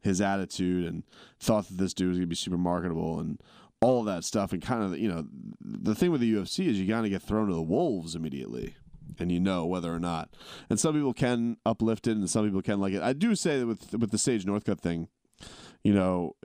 his 0.00 0.20
attitude, 0.20 0.86
and 0.86 1.04
thought 1.38 1.68
that 1.68 1.78
this 1.78 1.94
dude 1.94 2.08
was 2.08 2.18
going 2.18 2.26
to 2.26 2.30
be 2.30 2.36
super 2.36 2.58
marketable, 2.58 3.18
and 3.18 3.40
all 3.80 4.00
of 4.00 4.06
that 4.06 4.24
stuff. 4.24 4.52
And 4.52 4.62
kind 4.62 4.82
of, 4.82 4.98
you 4.98 5.08
know, 5.08 5.26
the 5.60 5.94
thing 5.94 6.10
with 6.10 6.20
the 6.20 6.32
UFC 6.32 6.66
is 6.66 6.78
you 6.78 6.86
got 6.86 7.02
to 7.02 7.08
get 7.08 7.22
thrown 7.22 7.48
to 7.48 7.54
the 7.54 7.62
wolves 7.62 8.14
immediately 8.14 8.76
and 9.18 9.32
you 9.32 9.40
know 9.40 9.66
whether 9.66 9.92
or 9.92 9.98
not. 9.98 10.30
And 10.68 10.78
some 10.78 10.94
people 10.94 11.12
can 11.12 11.56
uplift 11.66 12.06
it, 12.06 12.12
and 12.12 12.28
some 12.28 12.44
people 12.44 12.62
can 12.62 12.80
like 12.80 12.92
it. 12.92 13.02
I 13.02 13.12
do 13.12 13.34
say 13.34 13.58
that 13.58 13.66
with 13.66 13.92
with 13.94 14.10
the 14.10 14.18
Sage 14.18 14.44
Northcutt 14.44 14.80
thing, 14.80 15.08
you 15.82 15.94
know, 15.94 16.36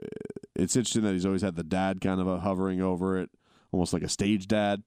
it's 0.54 0.76
interesting 0.76 1.02
that 1.02 1.12
he's 1.12 1.26
always 1.26 1.42
had 1.42 1.56
the 1.56 1.64
dad 1.64 2.00
kind 2.00 2.20
of 2.20 2.26
a 2.26 2.40
hovering 2.40 2.80
over 2.80 3.18
it, 3.18 3.30
almost 3.72 3.92
like 3.92 4.02
a 4.02 4.08
stage 4.08 4.48
dad 4.48 4.82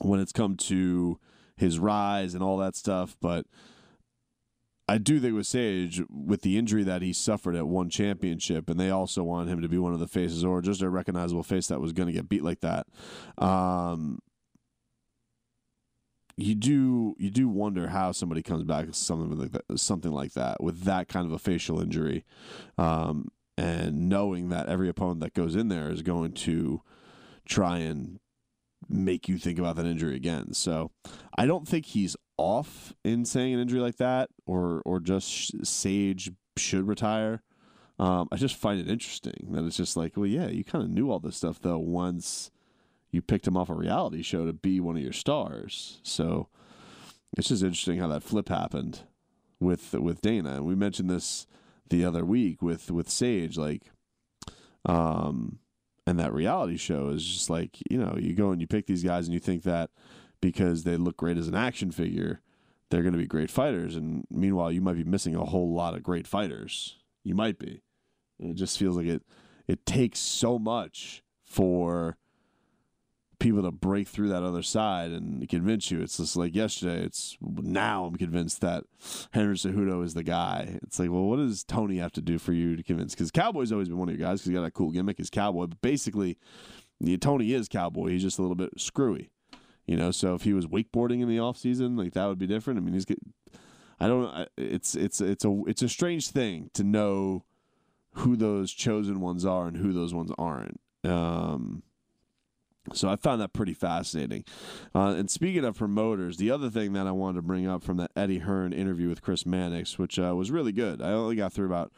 when 0.00 0.20
it's 0.20 0.32
come 0.32 0.56
to 0.56 1.18
his 1.56 1.78
rise 1.78 2.34
and 2.34 2.42
all 2.42 2.58
that 2.58 2.76
stuff. 2.76 3.16
But 3.20 3.46
I 4.88 4.98
do 4.98 5.18
think 5.18 5.34
with 5.34 5.46
Sage, 5.46 6.00
with 6.08 6.42
the 6.42 6.56
injury 6.56 6.84
that 6.84 7.02
he 7.02 7.12
suffered 7.12 7.56
at 7.56 7.66
one 7.66 7.90
championship, 7.90 8.70
and 8.70 8.78
they 8.78 8.90
also 8.90 9.24
wanted 9.24 9.50
him 9.50 9.60
to 9.62 9.68
be 9.68 9.78
one 9.78 9.92
of 9.92 9.98
the 9.98 10.06
faces 10.06 10.44
or 10.44 10.62
just 10.62 10.80
a 10.80 10.88
recognizable 10.88 11.42
face 11.42 11.66
that 11.66 11.80
was 11.80 11.92
going 11.92 12.06
to 12.06 12.12
get 12.12 12.28
beat 12.28 12.44
like 12.44 12.60
that. 12.60 12.86
Um, 13.36 14.20
you 16.36 16.54
do 16.54 17.16
you 17.18 17.30
do 17.30 17.48
wonder 17.48 17.88
how 17.88 18.12
somebody 18.12 18.42
comes 18.42 18.62
back 18.62 18.86
something 18.92 19.36
like 19.38 19.52
that, 19.52 19.78
something 19.78 20.12
like 20.12 20.34
that 20.34 20.62
with 20.62 20.82
that 20.82 21.08
kind 21.08 21.26
of 21.26 21.32
a 21.32 21.38
facial 21.38 21.80
injury, 21.80 22.24
um, 22.78 23.28
and 23.58 24.08
knowing 24.08 24.50
that 24.50 24.68
every 24.68 24.88
opponent 24.88 25.20
that 25.20 25.34
goes 25.34 25.56
in 25.56 25.68
there 25.68 25.90
is 25.90 26.02
going 26.02 26.32
to 26.32 26.82
try 27.44 27.78
and 27.78 28.20
make 28.88 29.28
you 29.28 29.38
think 29.38 29.58
about 29.58 29.76
that 29.76 29.86
injury 29.86 30.16
again. 30.16 30.52
So 30.52 30.90
I 31.36 31.46
don't 31.46 31.66
think 31.66 31.86
he's 31.86 32.16
off 32.36 32.94
in 33.04 33.24
saying 33.24 33.54
an 33.54 33.60
injury 33.60 33.80
like 33.80 33.96
that, 33.96 34.30
or 34.46 34.82
or 34.84 35.00
just 35.00 35.66
Sage 35.66 36.30
should 36.56 36.86
retire. 36.86 37.42
Um, 37.98 38.28
I 38.30 38.36
just 38.36 38.56
find 38.56 38.78
it 38.78 38.90
interesting 38.90 39.48
that 39.52 39.64
it's 39.64 39.76
just 39.76 39.96
like, 39.96 40.16
well, 40.16 40.26
yeah, 40.26 40.48
you 40.48 40.64
kind 40.64 40.84
of 40.84 40.90
knew 40.90 41.10
all 41.10 41.18
this 41.18 41.36
stuff 41.36 41.60
though 41.60 41.78
once 41.78 42.50
you 43.10 43.22
picked 43.22 43.46
him 43.46 43.56
off 43.56 43.70
a 43.70 43.74
reality 43.74 44.22
show 44.22 44.44
to 44.44 44.52
be 44.52 44.80
one 44.80 44.96
of 44.96 45.02
your 45.02 45.12
stars. 45.12 46.00
So 46.02 46.48
it's 47.36 47.48
just 47.48 47.62
interesting 47.62 47.98
how 47.98 48.08
that 48.08 48.22
flip 48.22 48.48
happened 48.48 49.00
with 49.60 49.94
with 49.94 50.20
Dana. 50.20 50.56
And 50.56 50.66
we 50.66 50.74
mentioned 50.74 51.10
this 51.10 51.46
the 51.88 52.04
other 52.04 52.24
week 52.24 52.62
with 52.62 52.90
with 52.90 53.08
Sage, 53.08 53.56
like, 53.56 53.82
um, 54.84 55.58
and 56.06 56.18
that 56.18 56.32
reality 56.32 56.76
show 56.76 57.08
is 57.08 57.24
just 57.24 57.50
like 57.50 57.78
you 57.90 57.98
know 57.98 58.16
you 58.18 58.34
go 58.34 58.50
and 58.50 58.60
you 58.60 58.66
pick 58.66 58.86
these 58.86 59.02
guys 59.02 59.26
and 59.26 59.34
you 59.34 59.40
think 59.40 59.62
that 59.64 59.90
because 60.40 60.84
they 60.84 60.96
look 60.96 61.16
great 61.16 61.36
as 61.36 61.48
an 61.48 61.54
action 61.54 61.90
figure, 61.90 62.40
they're 62.90 63.02
going 63.02 63.12
to 63.12 63.18
be 63.18 63.26
great 63.26 63.50
fighters. 63.50 63.96
And 63.96 64.24
meanwhile, 64.30 64.70
you 64.70 64.80
might 64.80 64.96
be 64.96 65.04
missing 65.04 65.34
a 65.34 65.44
whole 65.44 65.74
lot 65.74 65.94
of 65.94 66.02
great 66.02 66.26
fighters. 66.26 66.96
You 67.24 67.34
might 67.34 67.58
be. 67.58 67.82
it 68.38 68.54
just 68.54 68.78
feels 68.78 68.96
like 68.96 69.06
it. 69.06 69.22
It 69.66 69.84
takes 69.84 70.20
so 70.20 70.58
much 70.58 71.22
for 71.44 72.16
people 73.38 73.62
to 73.62 73.70
break 73.70 74.08
through 74.08 74.28
that 74.28 74.42
other 74.42 74.62
side 74.62 75.10
and 75.10 75.48
convince 75.48 75.90
you. 75.90 76.00
It's 76.00 76.16
just 76.16 76.36
like 76.36 76.54
yesterday. 76.54 77.04
It's 77.04 77.36
now 77.40 78.06
I'm 78.06 78.16
convinced 78.16 78.60
that 78.62 78.84
Henry 79.32 79.56
Cejudo 79.56 80.04
is 80.04 80.14
the 80.14 80.22
guy. 80.22 80.78
It's 80.82 80.98
like, 80.98 81.10
well, 81.10 81.24
what 81.24 81.36
does 81.36 81.64
Tony 81.64 81.98
have 81.98 82.12
to 82.12 82.22
do 82.22 82.38
for 82.38 82.52
you 82.52 82.76
to 82.76 82.82
convince? 82.82 83.14
Because 83.14 83.30
Cowboy's 83.30 83.72
always 83.72 83.88
been 83.88 83.98
one 83.98 84.08
of 84.08 84.18
your 84.18 84.26
guys 84.26 84.40
because 84.40 84.48
he 84.48 84.54
got 84.54 84.62
that 84.62 84.74
cool 84.74 84.90
gimmick. 84.90 85.20
Is 85.20 85.30
Cowboy, 85.30 85.66
but 85.66 85.80
basically, 85.80 86.38
yeah, 87.00 87.16
Tony 87.16 87.52
is 87.52 87.68
Cowboy. 87.68 88.08
He's 88.08 88.22
just 88.22 88.38
a 88.38 88.42
little 88.42 88.56
bit 88.56 88.70
screwy, 88.80 89.30
you 89.86 89.96
know. 89.96 90.10
So 90.10 90.34
if 90.34 90.42
he 90.42 90.54
was 90.54 90.66
wakeboarding 90.66 91.20
in 91.20 91.28
the 91.28 91.38
off 91.38 91.58
season, 91.58 91.96
like 91.96 92.14
that 92.14 92.26
would 92.26 92.38
be 92.38 92.46
different. 92.46 92.78
I 92.78 92.82
mean, 92.82 92.94
he's. 92.94 93.04
Get, 93.04 93.18
I 94.00 94.08
don't. 94.08 94.48
It's 94.56 94.94
it's 94.94 95.20
it's 95.20 95.44
a 95.44 95.62
it's 95.66 95.82
a 95.82 95.88
strange 95.88 96.30
thing 96.30 96.70
to 96.74 96.84
know 96.84 97.44
who 98.12 98.36
those 98.36 98.72
chosen 98.72 99.20
ones 99.20 99.44
are 99.44 99.66
and 99.66 99.76
who 99.76 99.92
those 99.92 100.14
ones 100.14 100.30
aren't. 100.38 100.80
Um, 101.04 101.82
So 102.92 103.08
I 103.08 103.16
found 103.16 103.40
that 103.40 103.52
pretty 103.52 103.74
fascinating. 103.74 104.44
Uh, 104.94 105.14
and 105.16 105.30
speaking 105.30 105.64
of 105.64 105.76
promoters, 105.76 106.36
the 106.36 106.50
other 106.50 106.70
thing 106.70 106.92
that 106.94 107.06
I 107.06 107.12
wanted 107.12 107.36
to 107.36 107.42
bring 107.42 107.66
up 107.66 107.82
from 107.82 107.96
that 107.98 108.10
Eddie 108.16 108.38
Hearn 108.38 108.72
interview 108.72 109.08
with 109.08 109.22
Chris 109.22 109.44
Mannix, 109.44 109.98
which 109.98 110.18
uh, 110.18 110.34
was 110.36 110.50
really 110.50 110.72
good. 110.72 111.02
I 111.02 111.10
only 111.12 111.36
got 111.36 111.52
through 111.52 111.66
about, 111.66 111.92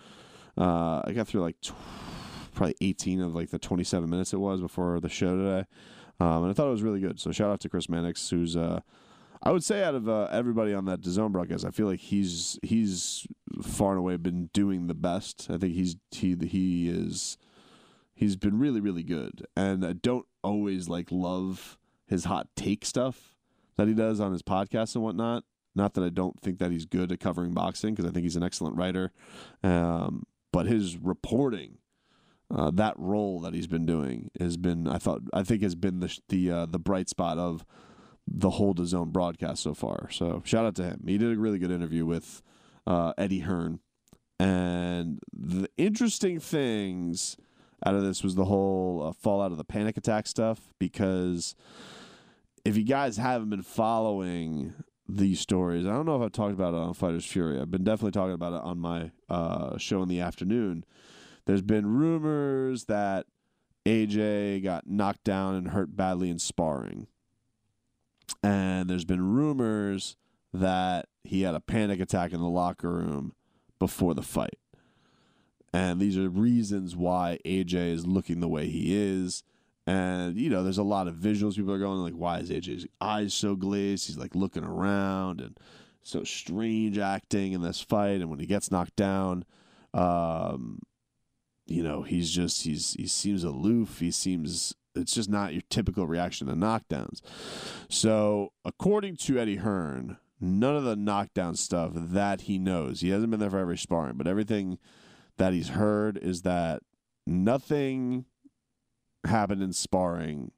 uh, 0.56 1.02
I 1.04 1.12
got 1.12 1.28
through 1.28 1.42
like 1.42 1.60
tw- 1.60 1.74
probably 2.54 2.76
18 2.80 3.20
of 3.20 3.34
like 3.34 3.50
the 3.50 3.58
27 3.58 4.08
minutes 4.08 4.32
it 4.32 4.38
was 4.38 4.60
before 4.60 4.98
the 5.00 5.08
show 5.08 5.36
today. 5.36 5.66
Um, 6.20 6.44
and 6.44 6.50
I 6.50 6.52
thought 6.52 6.66
it 6.66 6.72
was 6.72 6.82
really 6.82 7.00
good. 7.00 7.20
So 7.20 7.30
shout 7.30 7.50
out 7.50 7.60
to 7.60 7.68
Chris 7.68 7.88
Mannix, 7.88 8.28
who's, 8.30 8.56
uh, 8.56 8.80
I 9.42 9.52
would 9.52 9.62
say 9.62 9.84
out 9.84 9.94
of 9.94 10.08
uh, 10.08 10.24
everybody 10.32 10.74
on 10.74 10.86
that 10.86 11.00
DAZN 11.00 11.30
broadcast, 11.30 11.64
I 11.64 11.70
feel 11.70 11.86
like 11.86 12.00
he's 12.00 12.58
he's 12.62 13.24
far 13.62 13.90
and 13.90 14.00
away 14.00 14.16
been 14.16 14.50
doing 14.52 14.88
the 14.88 14.94
best. 14.94 15.46
I 15.48 15.58
think 15.58 15.74
he's 15.74 15.96
he 16.10 16.34
he 16.34 16.88
is 16.88 17.38
he's 18.18 18.36
been 18.36 18.58
really 18.58 18.80
really 18.80 19.04
good, 19.04 19.46
and 19.56 19.86
I 19.86 19.92
don't 19.92 20.26
always 20.42 20.88
like 20.88 21.10
love 21.10 21.78
his 22.06 22.24
hot 22.24 22.48
take 22.56 22.84
stuff 22.84 23.36
that 23.76 23.88
he 23.88 23.94
does 23.94 24.20
on 24.20 24.32
his 24.32 24.42
podcast 24.42 24.94
and 24.94 25.04
whatnot. 25.04 25.44
Not 25.74 25.94
that 25.94 26.02
I 26.02 26.08
don't 26.08 26.40
think 26.40 26.58
that 26.58 26.72
he's 26.72 26.84
good 26.84 27.12
at 27.12 27.20
covering 27.20 27.52
boxing 27.52 27.94
because 27.94 28.10
I 28.10 28.12
think 28.12 28.24
he's 28.24 28.36
an 28.36 28.42
excellent 28.42 28.76
writer, 28.76 29.12
um, 29.62 30.24
but 30.52 30.66
his 30.66 30.96
reporting, 30.96 31.78
uh, 32.54 32.72
that 32.72 32.94
role 32.98 33.40
that 33.40 33.54
he's 33.54 33.68
been 33.68 33.86
doing 33.86 34.30
has 34.40 34.56
been 34.56 34.88
I 34.88 34.98
thought 34.98 35.22
I 35.32 35.44
think 35.44 35.62
has 35.62 35.76
been 35.76 36.00
the 36.00 36.18
the 36.28 36.50
uh, 36.50 36.66
the 36.66 36.80
bright 36.80 37.08
spot 37.08 37.38
of 37.38 37.64
the 38.26 38.50
whole 38.50 38.74
DAZN 38.74 39.12
broadcast 39.12 39.62
so 39.62 39.72
far. 39.72 40.10
So 40.10 40.42
shout 40.44 40.66
out 40.66 40.74
to 40.76 40.84
him. 40.84 41.04
He 41.06 41.16
did 41.16 41.32
a 41.32 41.40
really 41.40 41.58
good 41.58 41.70
interview 41.70 42.04
with 42.04 42.42
uh, 42.86 43.12
Eddie 43.16 43.40
Hearn, 43.40 43.80
and 44.40 45.20
the 45.32 45.68
interesting 45.76 46.40
things 46.40 47.36
out 47.84 47.94
of 47.94 48.02
this 48.02 48.22
was 48.22 48.34
the 48.34 48.46
whole 48.46 49.08
uh, 49.08 49.12
fallout 49.12 49.52
of 49.52 49.58
the 49.58 49.64
panic 49.64 49.96
attack 49.96 50.26
stuff 50.26 50.72
because 50.78 51.54
if 52.64 52.76
you 52.76 52.84
guys 52.84 53.16
haven't 53.16 53.50
been 53.50 53.62
following 53.62 54.74
these 55.08 55.40
stories, 55.40 55.86
I 55.86 55.90
don't 55.90 56.06
know 56.06 56.16
if 56.16 56.22
I've 56.22 56.32
talked 56.32 56.52
about 56.52 56.74
it 56.74 56.78
on 56.78 56.94
Fighters 56.94 57.24
Fury. 57.24 57.60
I've 57.60 57.70
been 57.70 57.84
definitely 57.84 58.12
talking 58.12 58.34
about 58.34 58.52
it 58.52 58.62
on 58.62 58.78
my 58.78 59.10
uh, 59.28 59.78
show 59.78 60.02
in 60.02 60.08
the 60.08 60.20
afternoon. 60.20 60.84
There's 61.46 61.62
been 61.62 61.86
rumors 61.86 62.84
that 62.86 63.26
AJ 63.86 64.62
got 64.64 64.86
knocked 64.86 65.24
down 65.24 65.54
and 65.54 65.68
hurt 65.68 65.96
badly 65.96 66.28
in 66.28 66.38
sparring. 66.38 67.06
And 68.42 68.90
there's 68.90 69.06
been 69.06 69.32
rumors 69.32 70.16
that 70.52 71.06
he 71.24 71.42
had 71.42 71.54
a 71.54 71.60
panic 71.60 72.00
attack 72.00 72.32
in 72.32 72.40
the 72.40 72.48
locker 72.48 72.90
room 72.90 73.32
before 73.78 74.14
the 74.14 74.22
fight. 74.22 74.58
And 75.72 76.00
these 76.00 76.16
are 76.16 76.28
reasons 76.28 76.96
why 76.96 77.38
AJ 77.44 77.92
is 77.92 78.06
looking 78.06 78.40
the 78.40 78.48
way 78.48 78.68
he 78.68 78.96
is. 78.96 79.42
And, 79.86 80.36
you 80.36 80.50
know, 80.50 80.62
there's 80.62 80.78
a 80.78 80.82
lot 80.82 81.08
of 81.08 81.14
visuals. 81.14 81.56
People 81.56 81.72
are 81.72 81.78
going, 81.78 82.00
like, 82.00 82.14
why 82.14 82.38
is 82.38 82.50
AJ's 82.50 82.86
eyes 83.00 83.34
so 83.34 83.56
glazed? 83.56 84.06
He's 84.06 84.18
like 84.18 84.34
looking 84.34 84.64
around 84.64 85.40
and 85.40 85.58
so 86.02 86.24
strange 86.24 86.98
acting 86.98 87.52
in 87.52 87.62
this 87.62 87.80
fight. 87.80 88.20
And 88.20 88.30
when 88.30 88.38
he 88.38 88.46
gets 88.46 88.70
knocked 88.70 88.96
down, 88.96 89.44
um, 89.94 90.80
you 91.66 91.82
know, 91.82 92.02
he's 92.02 92.30
just, 92.30 92.62
he's, 92.62 92.94
he 92.94 93.06
seems 93.06 93.44
aloof. 93.44 94.00
He 94.00 94.10
seems, 94.10 94.74
it's 94.94 95.14
just 95.14 95.28
not 95.28 95.52
your 95.52 95.62
typical 95.68 96.06
reaction 96.06 96.48
to 96.48 96.54
knockdowns. 96.54 97.20
So, 97.88 98.52
according 98.64 99.16
to 99.16 99.38
Eddie 99.38 99.56
Hearn, 99.56 100.18
none 100.40 100.76
of 100.76 100.84
the 100.84 100.96
knockdown 100.96 101.56
stuff 101.56 101.92
that 101.94 102.42
he 102.42 102.58
knows, 102.58 103.00
he 103.00 103.10
hasn't 103.10 103.30
been 103.30 103.40
there 103.40 103.50
for 103.50 103.58
every 103.58 103.78
sparring, 103.78 104.16
but 104.16 104.26
everything 104.26 104.78
that 105.38 105.52
he's 105.52 105.70
heard 105.70 106.16
is 106.18 106.42
that 106.42 106.82
nothing 107.26 108.24
happened 109.24 109.62
in 109.62 109.72
sparring 109.72 110.52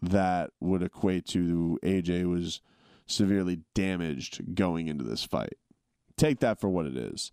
that 0.00 0.50
would 0.60 0.82
equate 0.82 1.26
to 1.26 1.78
AJ 1.82 2.28
was 2.28 2.60
severely 3.06 3.60
damaged 3.74 4.54
going 4.54 4.88
into 4.88 5.04
this 5.04 5.24
fight. 5.24 5.58
Take 6.16 6.40
that 6.40 6.60
for 6.60 6.68
what 6.68 6.86
it 6.86 6.96
is. 6.96 7.32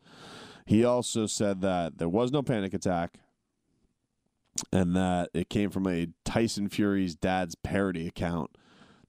He 0.66 0.84
also 0.84 1.28
said 1.28 1.62
that 1.62 1.98
there 1.98 2.10
was 2.10 2.32
no 2.32 2.42
panic 2.42 2.74
attack 2.74 3.20
and 4.72 4.96
that 4.96 5.30
it 5.34 5.50
came 5.50 5.70
from 5.70 5.88
a 5.88 6.10
Tyson 6.26 6.68
Fury's 6.68 7.16
dad's 7.16 7.56
parody 7.56 8.08
account 8.08 8.52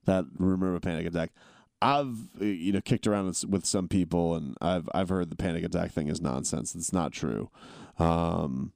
that 0.04 0.24
rumor 0.38 0.70
of 0.70 0.74
a 0.76 0.80
panic 0.80 1.06
attack. 1.06 1.32
I've 1.80 2.16
you 2.40 2.72
know 2.72 2.80
kicked 2.80 3.06
around 3.06 3.26
with 3.48 3.64
some 3.64 3.88
people, 3.88 4.34
and 4.34 4.56
I've 4.60 4.88
I've 4.94 5.08
heard 5.08 5.30
the 5.30 5.36
panic 5.36 5.64
attack 5.64 5.92
thing 5.92 6.08
is 6.08 6.20
nonsense. 6.20 6.74
It's 6.74 6.92
not 6.92 7.12
true. 7.12 7.50
Um, 7.98 8.72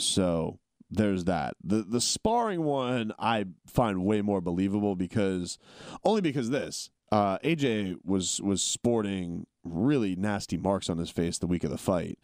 so 0.00 0.58
there's 0.90 1.24
that. 1.24 1.54
The 1.62 1.82
the 1.82 2.00
sparring 2.00 2.64
one 2.64 3.12
I 3.18 3.46
find 3.66 4.04
way 4.04 4.22
more 4.22 4.40
believable 4.40 4.96
because 4.96 5.58
only 6.04 6.20
because 6.20 6.50
this 6.50 6.90
uh, 7.12 7.38
AJ 7.38 7.96
was 8.04 8.40
was 8.40 8.62
sporting 8.62 9.46
really 9.64 10.16
nasty 10.16 10.56
marks 10.56 10.88
on 10.88 10.98
his 10.98 11.10
face 11.10 11.38
the 11.38 11.46
week 11.46 11.64
of 11.64 11.70
the 11.70 11.78
fight, 11.78 12.18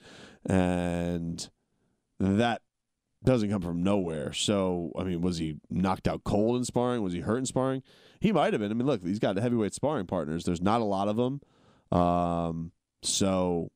and 0.46 1.48
that 2.18 2.62
doesn't 3.22 3.50
come 3.50 3.62
from 3.62 3.82
nowhere. 3.82 4.32
So 4.32 4.92
I 4.98 5.04
mean, 5.04 5.20
was 5.20 5.38
he 5.38 5.56
knocked 5.70 6.08
out 6.08 6.24
cold 6.24 6.56
in 6.56 6.64
sparring? 6.64 7.02
Was 7.02 7.12
he 7.12 7.20
hurt 7.20 7.38
in 7.38 7.46
sparring? 7.46 7.82
He 8.24 8.32
might 8.32 8.54
have 8.54 8.60
been. 8.62 8.70
I 8.70 8.74
mean, 8.74 8.86
look, 8.86 9.02
he's 9.02 9.18
got 9.18 9.36
heavyweight 9.36 9.74
sparring 9.74 10.06
partners. 10.06 10.44
There's 10.44 10.62
not 10.62 10.80
a 10.80 10.84
lot 10.84 11.08
of 11.08 11.16
them, 11.16 11.42
um, 11.92 12.72
so 13.02 13.70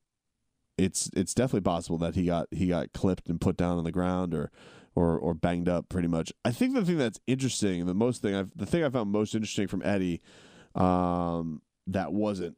it's 0.75 1.07
it's 1.15 1.35
definitely 1.35 1.61
possible 1.61 1.99
that 1.99 2.15
he 2.15 2.25
got 2.25 2.47
he 2.49 2.65
got 2.65 2.91
clipped 2.91 3.29
and 3.29 3.39
put 3.39 3.57
down 3.57 3.77
on 3.77 3.83
the 3.83 3.91
ground 3.91 4.33
or 4.33 4.49
or 4.95 5.19
or 5.19 5.35
banged 5.35 5.69
up 5.69 5.87
pretty 5.87 6.07
much. 6.07 6.33
I 6.43 6.49
think 6.49 6.73
the 6.73 6.83
thing 6.83 6.97
that's 6.97 7.19
interesting, 7.27 7.85
the 7.85 7.93
most 7.93 8.23
thing 8.23 8.33
I've 8.33 8.49
the 8.55 8.65
thing 8.65 8.83
I 8.83 8.89
found 8.89 9.11
most 9.11 9.35
interesting 9.35 9.67
from 9.67 9.83
Eddie, 9.85 10.19
um, 10.73 11.61
that 11.85 12.11
wasn't 12.11 12.57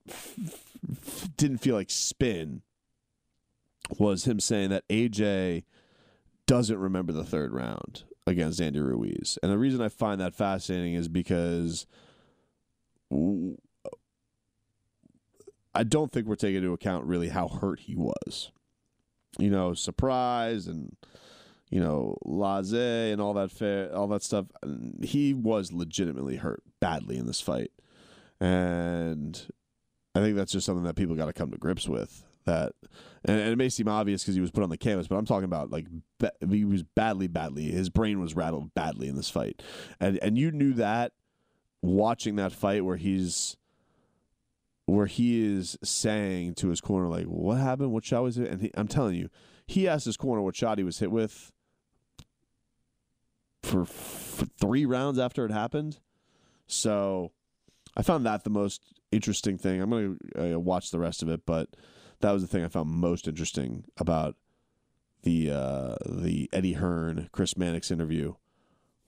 didn't 1.36 1.58
feel 1.58 1.76
like 1.76 1.90
spin, 1.90 2.62
was 4.00 4.24
him 4.24 4.40
saying 4.40 4.70
that 4.70 4.88
AJ 4.88 5.66
doesn't 6.48 6.78
remember 6.78 7.12
the 7.12 7.26
third 7.26 7.52
round 7.52 8.06
against 8.28 8.62
Andy 8.62 8.80
Ruiz. 8.80 9.38
And 9.42 9.52
the 9.52 9.58
reason 9.58 9.82
I 9.82 9.90
find 9.90 10.22
that 10.22 10.36
fascinating 10.36 10.94
is 10.94 11.08
because 11.08 11.86
I 15.74 15.84
don't 15.84 16.12
think 16.12 16.28
we're 16.28 16.36
taking 16.36 16.58
into 16.58 16.74
account 16.74 17.06
really 17.06 17.30
how 17.30 17.48
hurt 17.48 17.82
he 17.82 17.96
was. 17.96 18.52
You 19.38 19.50
know, 19.50 19.74
surprise 19.74 20.68
and 20.68 20.96
you 21.72 21.80
know, 21.80 22.18
laze 22.26 22.74
and 22.74 23.22
all 23.22 23.34
that 23.34 23.50
fair, 23.50 23.96
all 23.96 24.08
that 24.10 24.22
stuff. 24.22 24.46
He 25.02 25.34
was 25.34 25.72
legitimately 25.72 26.36
hurt 26.36 26.62
badly 26.82 27.18
in 27.18 27.28
this 27.28 27.40
fight. 27.40 27.72
And 28.42 29.42
I 30.14 30.20
think 30.20 30.36
that's 30.36 30.52
just 30.52 30.66
something 30.66 30.84
that 30.84 30.98
people 30.98 31.16
got 31.16 31.28
to 31.28 31.34
come 31.34 31.50
to 31.52 31.58
grips 31.58 31.88
with 31.88 32.26
that 32.46 32.74
and, 33.24 33.40
and 33.40 33.52
it 33.52 33.58
may 33.58 33.70
seem 33.70 33.88
obvious 33.88 34.24
because 34.24 34.36
he 34.36 34.42
was 34.42 34.52
put 34.52 34.64
on 34.64 34.70
the 34.70 34.78
canvas, 34.78 35.08
but 35.08 35.16
I'm 35.16 35.26
talking 35.26 35.46
about 35.46 35.72
like 35.72 35.88
he 36.50 36.66
was 36.66 36.84
badly, 36.84 37.28
badly. 37.28 37.72
His 37.72 37.90
brain 37.90 38.20
was 38.20 38.36
rattled 38.36 38.74
badly 38.74 39.08
in 39.08 39.16
this 39.16 39.30
fight, 39.30 39.62
and 40.00 40.18
and 40.22 40.38
you 40.38 40.52
knew 40.52 40.74
that 40.74 41.14
watching 41.82 42.36
that 42.38 42.52
fight 42.52 42.86
where 42.86 42.98
he's 42.98 43.58
where 44.86 45.06
he 45.06 45.56
is 45.56 45.78
saying 45.84 46.56
to 46.56 46.70
his 46.70 46.82
corner 46.82 47.08
like, 47.08 47.26
"What 47.26 47.58
happened? 47.58 47.92
What 47.92 48.06
shot 48.06 48.24
was 48.24 48.38
it?" 48.38 48.50
And 48.50 48.62
he, 48.62 48.72
I'm 48.76 48.88
telling 48.88 49.16
you, 49.16 49.30
he 49.68 49.88
asked 49.88 50.06
his 50.06 50.18
corner 50.18 50.42
what 50.42 50.56
shot 50.56 50.78
he 50.78 50.84
was 50.84 51.00
hit 51.00 51.12
with 51.12 51.52
for, 53.64 53.86
for 53.86 54.46
three 54.60 54.86
rounds 54.86 55.20
after 55.20 55.46
it 55.46 55.52
happened. 55.52 56.00
So 56.68 57.32
I 57.96 58.02
found 58.02 58.26
that 58.26 58.44
the 58.44 58.50
most 58.50 58.82
interesting 59.12 59.58
thing. 59.58 59.82
I'm 59.82 59.90
going 59.90 60.18
to 60.36 60.56
uh, 60.56 60.60
watch 60.60 60.92
the 60.92 61.00
rest 61.00 61.22
of 61.22 61.30
it, 61.30 61.42
but 61.46 61.70
that 62.22 62.32
was 62.32 62.42
the 62.42 62.48
thing 62.48 62.64
I 62.64 62.68
found 62.68 62.90
most 62.90 63.28
interesting 63.28 63.86
about 63.98 64.36
the 65.24 65.52
uh, 65.52 65.96
the 66.06 66.50
Eddie 66.52 66.74
Hearn 66.74 67.30
Chris 67.32 67.58
Mannix 67.58 67.92
interview 67.92 68.36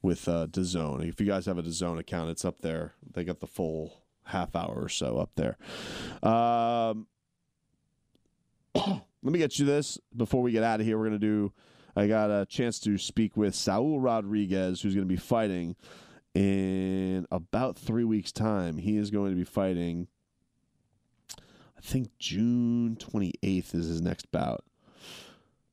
with 0.01 0.27
uh, 0.27 0.47
DAZN. 0.47 1.07
If 1.07 1.19
you 1.19 1.27
guys 1.27 1.45
have 1.45 1.57
a 1.57 1.63
DAZN 1.63 1.99
account, 1.99 2.29
it's 2.29 2.45
up 2.45 2.59
there. 2.59 2.93
They 3.09 3.23
got 3.23 3.39
the 3.39 3.47
full 3.47 4.03
half 4.25 4.55
hour 4.55 4.75
or 4.75 4.89
so 4.89 5.17
up 5.17 5.31
there. 5.35 5.57
Um, 6.21 7.07
let 8.75 9.31
me 9.31 9.39
get 9.39 9.59
you 9.59 9.65
this 9.65 9.97
before 10.15 10.41
we 10.41 10.51
get 10.51 10.63
out 10.63 10.79
of 10.79 10.85
here. 10.85 10.97
We're 10.97 11.05
gonna 11.05 11.19
do. 11.19 11.53
I 11.95 12.07
got 12.07 12.31
a 12.31 12.45
chance 12.47 12.79
to 12.81 12.97
speak 12.97 13.37
with 13.37 13.53
Saul 13.53 13.99
Rodriguez, 13.99 14.81
who's 14.81 14.95
going 14.95 15.07
to 15.07 15.13
be 15.13 15.15
fighting 15.15 15.75
in 16.33 17.27
about 17.31 17.77
three 17.77 18.03
weeks' 18.03 18.31
time. 18.31 18.77
He 18.77 18.97
is 18.97 19.11
going 19.11 19.29
to 19.29 19.35
be 19.35 19.43
fighting 19.43 20.07
think 21.83 22.09
June 22.17 22.97
28th 22.99 23.75
is 23.75 23.87
his 23.87 24.01
next 24.01 24.31
bout. 24.31 24.63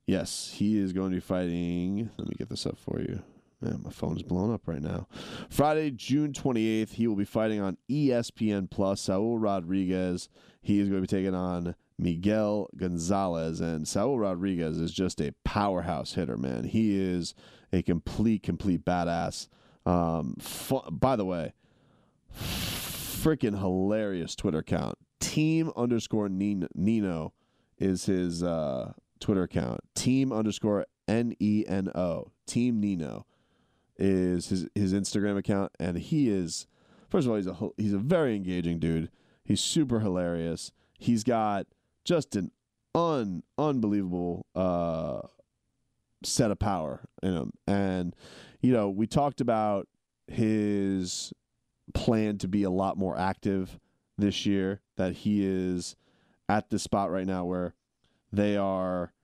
Yes, 0.07 0.53
he 0.57 0.77
is 0.77 0.93
going 0.93 1.11
to 1.11 1.17
be 1.17 1.21
fighting. 1.21 2.11
Let 2.19 2.29
me 2.29 2.35
get 2.37 2.49
this 2.49 2.67
up 2.67 2.77
for 2.77 3.01
you. 3.01 3.23
Man, 3.61 3.81
my 3.85 3.91
phone 3.91 4.17
is 4.17 4.23
blown 4.23 4.53
up 4.53 4.67
right 4.67 4.83
now. 4.83 5.07
Friday, 5.51 5.91
June 5.91 6.33
28th, 6.33 6.93
he 6.93 7.07
will 7.07 7.15
be 7.15 7.25
fighting 7.25 7.61
on 7.61 7.77
ESPN 7.89 8.71
Plus. 8.71 9.03
Saul 9.03 9.39
Rodriguez. 9.39 10.29
He 10.63 10.81
is 10.81 10.89
going 10.89 11.03
to 11.03 11.07
be 11.07 11.17
taking 11.17 11.35
on 11.35 11.75
Miguel 11.99 12.71
Gonzalez. 12.77 13.61
And 13.61 13.87
Saul 13.87 14.19
Rodriguez 14.19 14.79
is 14.79 14.93
just 14.93 15.21
a 15.21 15.35
powerhouse 15.45 16.15
hitter, 16.15 16.37
man. 16.39 16.65
He 16.65 16.99
is 16.99 17.35
a 17.73 17.83
complete, 17.83 18.43
complete 18.43 18.85
badass. 18.85 19.49
Um, 19.87 20.37
fu- 20.41 20.91
by 20.91 21.17
the 21.17 21.25
way, 21.25 21.53
freaking 22.35 23.59
hilarious 23.59 24.35
Twitter 24.35 24.59
account. 24.59 24.99
Team 25.31 25.71
underscore 25.77 26.29
Neno, 26.29 27.31
is 27.79 28.07
his 28.07 28.43
uh, 28.43 28.95
Twitter 29.21 29.45
account. 29.45 29.79
Team 29.95 30.33
underscore 30.33 30.87
N 31.07 31.37
E 31.39 31.65
N 31.69 31.89
O. 31.95 32.33
Team 32.49 32.83
Neno 32.83 33.23
is 33.97 34.49
his 34.49 34.67
his 34.75 34.93
Instagram 34.93 35.39
account, 35.39 35.71
and 35.79 35.99
he 35.99 36.29
is 36.29 36.67
first 37.09 37.27
of 37.27 37.31
all 37.31 37.37
he's 37.37 37.47
a 37.47 37.57
he's 37.77 37.93
a 37.93 37.99
very 37.99 38.35
engaging 38.35 38.81
dude. 38.81 39.09
He's 39.45 39.61
super 39.61 40.01
hilarious. 40.01 40.73
He's 40.99 41.23
got 41.23 41.69
just 42.05 42.35
an 42.35 42.51
un 42.97 43.45
unbelievable 43.57 44.47
uh, 44.57 45.21
set 46.25 46.51
of 46.51 46.59
power 46.59 47.03
in 47.23 47.35
him, 47.35 47.53
and 47.69 48.17
you 48.61 48.73
know 48.73 48.91
we 48.91 49.07
talked 49.07 49.41
about 49.41 49.87
his 50.27 51.33
plan 51.95 52.37
to 52.39 52.49
be 52.49 52.65
a 52.65 52.71
lot 52.71 52.99
more 52.99 53.17
active 53.17 53.79
this 54.19 54.45
year. 54.45 54.81
That 55.01 55.15
he 55.15 55.43
is 55.43 55.97
at 56.47 56.69
the 56.69 56.79
spot 56.79 57.11
right 57.11 57.27
now 57.27 57.47
where 57.47 57.73
they 58.31 58.55
are 58.55 59.15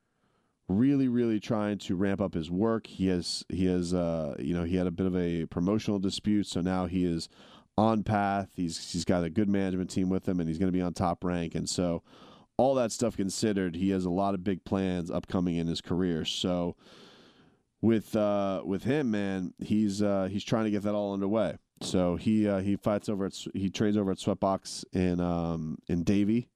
really 0.68 1.06
really 1.06 1.38
trying 1.38 1.76
to 1.76 1.94
ramp 1.94 2.18
up 2.18 2.32
his 2.32 2.50
work. 2.50 2.86
He 2.86 3.08
has 3.08 3.44
he 3.50 3.66
has 3.66 3.92
uh 3.92 4.36
you 4.38 4.54
know 4.54 4.64
he 4.64 4.76
had 4.76 4.86
a 4.86 4.90
bit 4.90 5.06
of 5.06 5.14
a 5.14 5.44
promotional 5.44 5.98
dispute 5.98 6.46
so 6.46 6.62
now 6.62 6.86
he 6.86 7.04
is 7.04 7.28
on 7.76 8.04
path. 8.04 8.48
He's 8.54 8.90
he's 8.90 9.04
got 9.04 9.22
a 9.22 9.28
good 9.28 9.50
management 9.50 9.90
team 9.90 10.08
with 10.08 10.26
him 10.26 10.40
and 10.40 10.48
he's 10.48 10.58
going 10.58 10.72
to 10.72 10.76
be 10.76 10.80
on 10.80 10.94
top 10.94 11.22
rank. 11.22 11.54
And 11.54 11.68
so 11.68 12.02
all 12.56 12.74
that 12.76 12.90
stuff 12.90 13.14
considered 13.14 13.76
he 13.76 13.90
has 13.90 14.06
a 14.06 14.10
lot 14.10 14.32
of 14.32 14.42
big 14.42 14.64
plans 14.64 15.10
upcoming 15.10 15.56
in 15.56 15.66
his 15.66 15.82
career. 15.82 16.24
So 16.24 16.74
with 17.82 18.16
uh 18.16 18.62
with 18.64 18.84
him 18.84 19.10
man 19.10 19.52
he's 19.58 20.00
uh 20.00 20.28
he's 20.30 20.42
trying 20.42 20.64
to 20.64 20.70
get 20.70 20.84
that 20.84 20.94
all 20.94 21.12
underway 21.12 21.58
so 21.80 22.16
he 22.16 22.48
uh 22.48 22.58
he 22.58 22.76
fights 22.76 23.08
over 23.08 23.26
at 23.26 23.34
he 23.54 23.68
trains 23.70 23.96
over 23.96 24.10
at 24.10 24.18
sweatbox 24.18 24.84
in 24.92 25.20
um 25.20 25.78
in 25.88 26.02
davie 26.04 26.48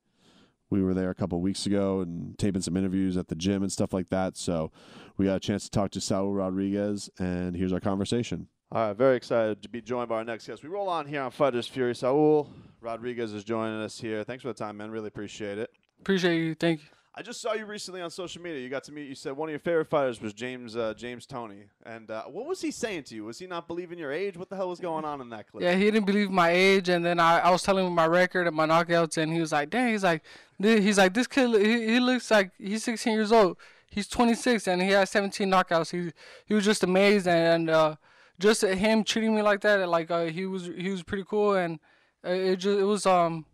we 0.70 0.82
were 0.82 0.94
there 0.94 1.10
a 1.10 1.14
couple 1.14 1.36
of 1.36 1.42
weeks 1.42 1.66
ago 1.66 2.00
and 2.00 2.38
taping 2.38 2.62
some 2.62 2.76
interviews 2.76 3.16
at 3.16 3.28
the 3.28 3.34
gym 3.34 3.62
and 3.62 3.70
stuff 3.72 3.92
like 3.92 4.08
that. 4.08 4.36
So 4.36 4.70
we 5.16 5.26
got 5.26 5.36
a 5.36 5.40
chance 5.40 5.64
to 5.64 5.70
talk 5.70 5.90
to 5.92 6.00
Saul 6.00 6.32
Rodriguez, 6.32 7.10
and 7.18 7.56
here's 7.56 7.72
our 7.72 7.80
conversation. 7.80 8.46
All 8.72 8.88
right, 8.88 8.96
very 8.96 9.16
excited 9.16 9.62
to 9.62 9.68
be 9.68 9.82
joined 9.82 10.08
by 10.08 10.16
our 10.16 10.24
next 10.24 10.46
guest. 10.46 10.62
We 10.62 10.68
roll 10.68 10.88
on 10.88 11.06
here 11.06 11.22
on 11.22 11.32
Fighters 11.32 11.66
Fury. 11.66 11.94
Saul 11.94 12.48
Rodriguez 12.80 13.32
is 13.32 13.42
joining 13.42 13.80
us 13.80 14.00
here. 14.00 14.22
Thanks 14.22 14.42
for 14.42 14.48
the 14.48 14.54
time, 14.54 14.76
man. 14.76 14.92
Really 14.92 15.08
appreciate 15.08 15.58
it. 15.58 15.70
Appreciate 16.00 16.38
you. 16.38 16.54
Thank 16.54 16.80
you. 16.80 16.86
I 17.12 17.22
just 17.22 17.40
saw 17.40 17.54
you 17.54 17.66
recently 17.66 18.00
on 18.00 18.10
social 18.10 18.40
media. 18.40 18.60
You 18.60 18.68
got 18.68 18.84
to 18.84 18.92
meet. 18.92 19.08
You 19.08 19.16
said 19.16 19.36
one 19.36 19.48
of 19.48 19.50
your 19.50 19.58
favorite 19.58 19.90
fighters 19.90 20.20
was 20.20 20.32
James 20.32 20.76
uh, 20.76 20.94
James 20.96 21.26
Toney. 21.26 21.64
And 21.84 22.08
uh, 22.08 22.22
what 22.24 22.46
was 22.46 22.62
he 22.62 22.70
saying 22.70 23.04
to 23.04 23.16
you? 23.16 23.24
Was 23.24 23.40
he 23.40 23.48
not 23.48 23.66
believing 23.66 23.98
your 23.98 24.12
age? 24.12 24.36
What 24.36 24.48
the 24.48 24.54
hell 24.54 24.68
was 24.68 24.78
going 24.78 25.04
on 25.04 25.20
in 25.20 25.28
that 25.30 25.50
clip? 25.50 25.62
Yeah, 25.62 25.74
he 25.74 25.90
didn't 25.90 26.06
believe 26.06 26.30
my 26.30 26.50
age, 26.50 26.88
and 26.88 27.04
then 27.04 27.18
I, 27.18 27.40
I 27.40 27.50
was 27.50 27.62
telling 27.62 27.84
him 27.84 27.94
my 27.94 28.06
record 28.06 28.46
and 28.46 28.54
my 28.54 28.66
knockouts, 28.66 29.16
and 29.18 29.32
he 29.32 29.40
was 29.40 29.50
like, 29.50 29.70
"Dang," 29.70 29.90
he's 29.90 30.04
like, 30.04 30.22
he's 30.58 30.98
like, 30.98 31.12
this 31.12 31.26
kid, 31.26 31.50
he, 31.60 31.94
he 31.94 32.00
looks 32.00 32.30
like 32.30 32.52
he's 32.58 32.84
16 32.84 33.12
years 33.12 33.32
old. 33.32 33.56
He's 33.90 34.06
26, 34.06 34.68
and 34.68 34.80
he 34.80 34.90
has 34.90 35.10
17 35.10 35.50
knockouts. 35.50 35.90
He 35.90 36.12
he 36.46 36.54
was 36.54 36.64
just 36.64 36.84
amazed, 36.84 37.26
and 37.26 37.68
uh, 37.68 37.96
just 38.38 38.62
him 38.62 39.02
treating 39.02 39.34
me 39.34 39.42
like 39.42 39.62
that, 39.62 39.88
like 39.88 40.12
uh, 40.12 40.26
he 40.26 40.46
was 40.46 40.66
he 40.66 40.90
was 40.90 41.02
pretty 41.02 41.24
cool, 41.28 41.54
and 41.54 41.80
uh, 42.24 42.30
it 42.30 42.56
just 42.56 42.78
it 42.78 42.84
was 42.84 43.04
um. 43.04 43.46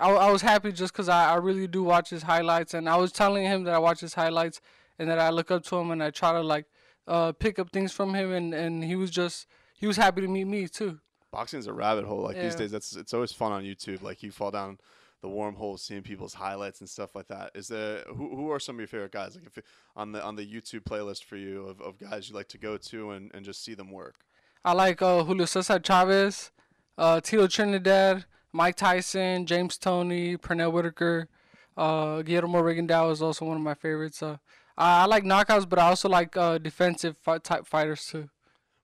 I, 0.00 0.10
I 0.10 0.30
was 0.30 0.42
happy 0.42 0.72
just 0.72 0.92
because 0.92 1.08
I, 1.08 1.32
I 1.32 1.36
really 1.36 1.66
do 1.66 1.82
watch 1.82 2.10
his 2.10 2.22
highlights, 2.22 2.74
and 2.74 2.88
I 2.88 2.96
was 2.96 3.12
telling 3.12 3.44
him 3.44 3.64
that 3.64 3.74
I 3.74 3.78
watch 3.78 4.00
his 4.00 4.14
highlights 4.14 4.60
and 4.98 5.08
that 5.08 5.18
I 5.18 5.30
look 5.30 5.50
up 5.50 5.62
to 5.64 5.76
him 5.76 5.90
and 5.90 6.02
I 6.02 6.10
try 6.10 6.32
to 6.32 6.40
like 6.40 6.66
uh, 7.06 7.32
pick 7.32 7.58
up 7.58 7.70
things 7.70 7.92
from 7.92 8.14
him, 8.14 8.32
and, 8.32 8.54
and 8.54 8.84
he 8.84 8.96
was 8.96 9.10
just 9.10 9.46
he 9.74 9.86
was 9.86 9.96
happy 9.96 10.20
to 10.20 10.28
meet 10.28 10.44
me 10.44 10.68
too. 10.68 11.00
boxing's 11.32 11.66
a 11.66 11.72
rabbit 11.72 12.04
hole. 12.04 12.22
Like 12.22 12.36
these 12.40 12.54
days, 12.54 12.70
that's 12.70 12.96
it's 12.96 13.14
always 13.14 13.32
fun 13.32 13.52
on 13.52 13.64
YouTube. 13.64 14.02
Like 14.02 14.22
you 14.22 14.30
fall 14.30 14.50
down 14.50 14.78
the 15.22 15.28
wormhole, 15.28 15.78
seeing 15.78 16.02
people's 16.02 16.34
highlights 16.34 16.80
and 16.80 16.88
stuff 16.88 17.14
like 17.14 17.28
that. 17.28 17.50
Is 17.54 17.68
there 17.68 18.04
who 18.08 18.36
who 18.36 18.50
are 18.50 18.60
some 18.60 18.76
of 18.76 18.80
your 18.80 18.88
favorite 18.88 19.12
guys? 19.12 19.36
Like 19.36 19.46
if 19.46 19.64
on 19.96 20.12
the 20.12 20.22
on 20.22 20.36
the 20.36 20.46
YouTube 20.46 20.84
playlist 20.84 21.24
for 21.24 21.36
you 21.36 21.66
of, 21.66 21.80
of 21.80 21.98
guys 21.98 22.28
you 22.28 22.34
like 22.34 22.48
to 22.48 22.58
go 22.58 22.76
to 22.76 23.10
and, 23.10 23.30
and 23.34 23.44
just 23.44 23.62
see 23.64 23.74
them 23.74 23.90
work. 23.90 24.16
I 24.64 24.72
like 24.72 25.00
uh, 25.00 25.24
Julio 25.24 25.46
Cesar 25.46 25.78
Chavez, 25.78 26.50
uh, 26.98 27.20
Tito 27.20 27.46
Trinidad, 27.46 28.26
Mike 28.52 28.76
Tyson, 28.76 29.46
James 29.46 29.78
Toney, 29.78 30.36
Pernell 30.36 30.72
Whitaker, 30.72 31.28
uh, 31.76 32.22
Guillermo 32.22 32.60
Rigondeaux 32.62 33.12
is 33.12 33.22
also 33.22 33.44
one 33.44 33.56
of 33.56 33.62
my 33.62 33.74
favorites. 33.74 34.22
Uh, 34.22 34.38
I, 34.76 35.02
I 35.02 35.04
like 35.06 35.24
knockouts, 35.24 35.68
but 35.68 35.78
I 35.78 35.88
also 35.88 36.08
like 36.08 36.36
uh, 36.36 36.58
defensive 36.58 37.16
fight 37.16 37.44
type 37.44 37.66
fighters 37.66 38.04
too. 38.06 38.28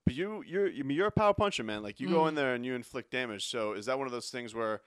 But 0.04 0.14
you 0.14 0.44
you're 0.46 0.68
I 0.68 0.82
mean, 0.82 0.96
you're 0.96 1.08
a 1.08 1.10
power 1.12 1.34
puncher, 1.34 1.64
man. 1.64 1.82
Like 1.82 1.98
you 1.98 2.08
go 2.08 2.26
in 2.28 2.34
Mm. 2.34 2.36
there 2.36 2.54
and 2.54 2.64
you 2.64 2.74
inflict 2.74 3.10
damage. 3.10 3.46
So 3.46 3.72
is 3.72 3.86
that 3.86 3.98
one 3.98 4.06
of 4.06 4.12
those 4.12 4.30
things 4.30 4.54
where 4.54 4.82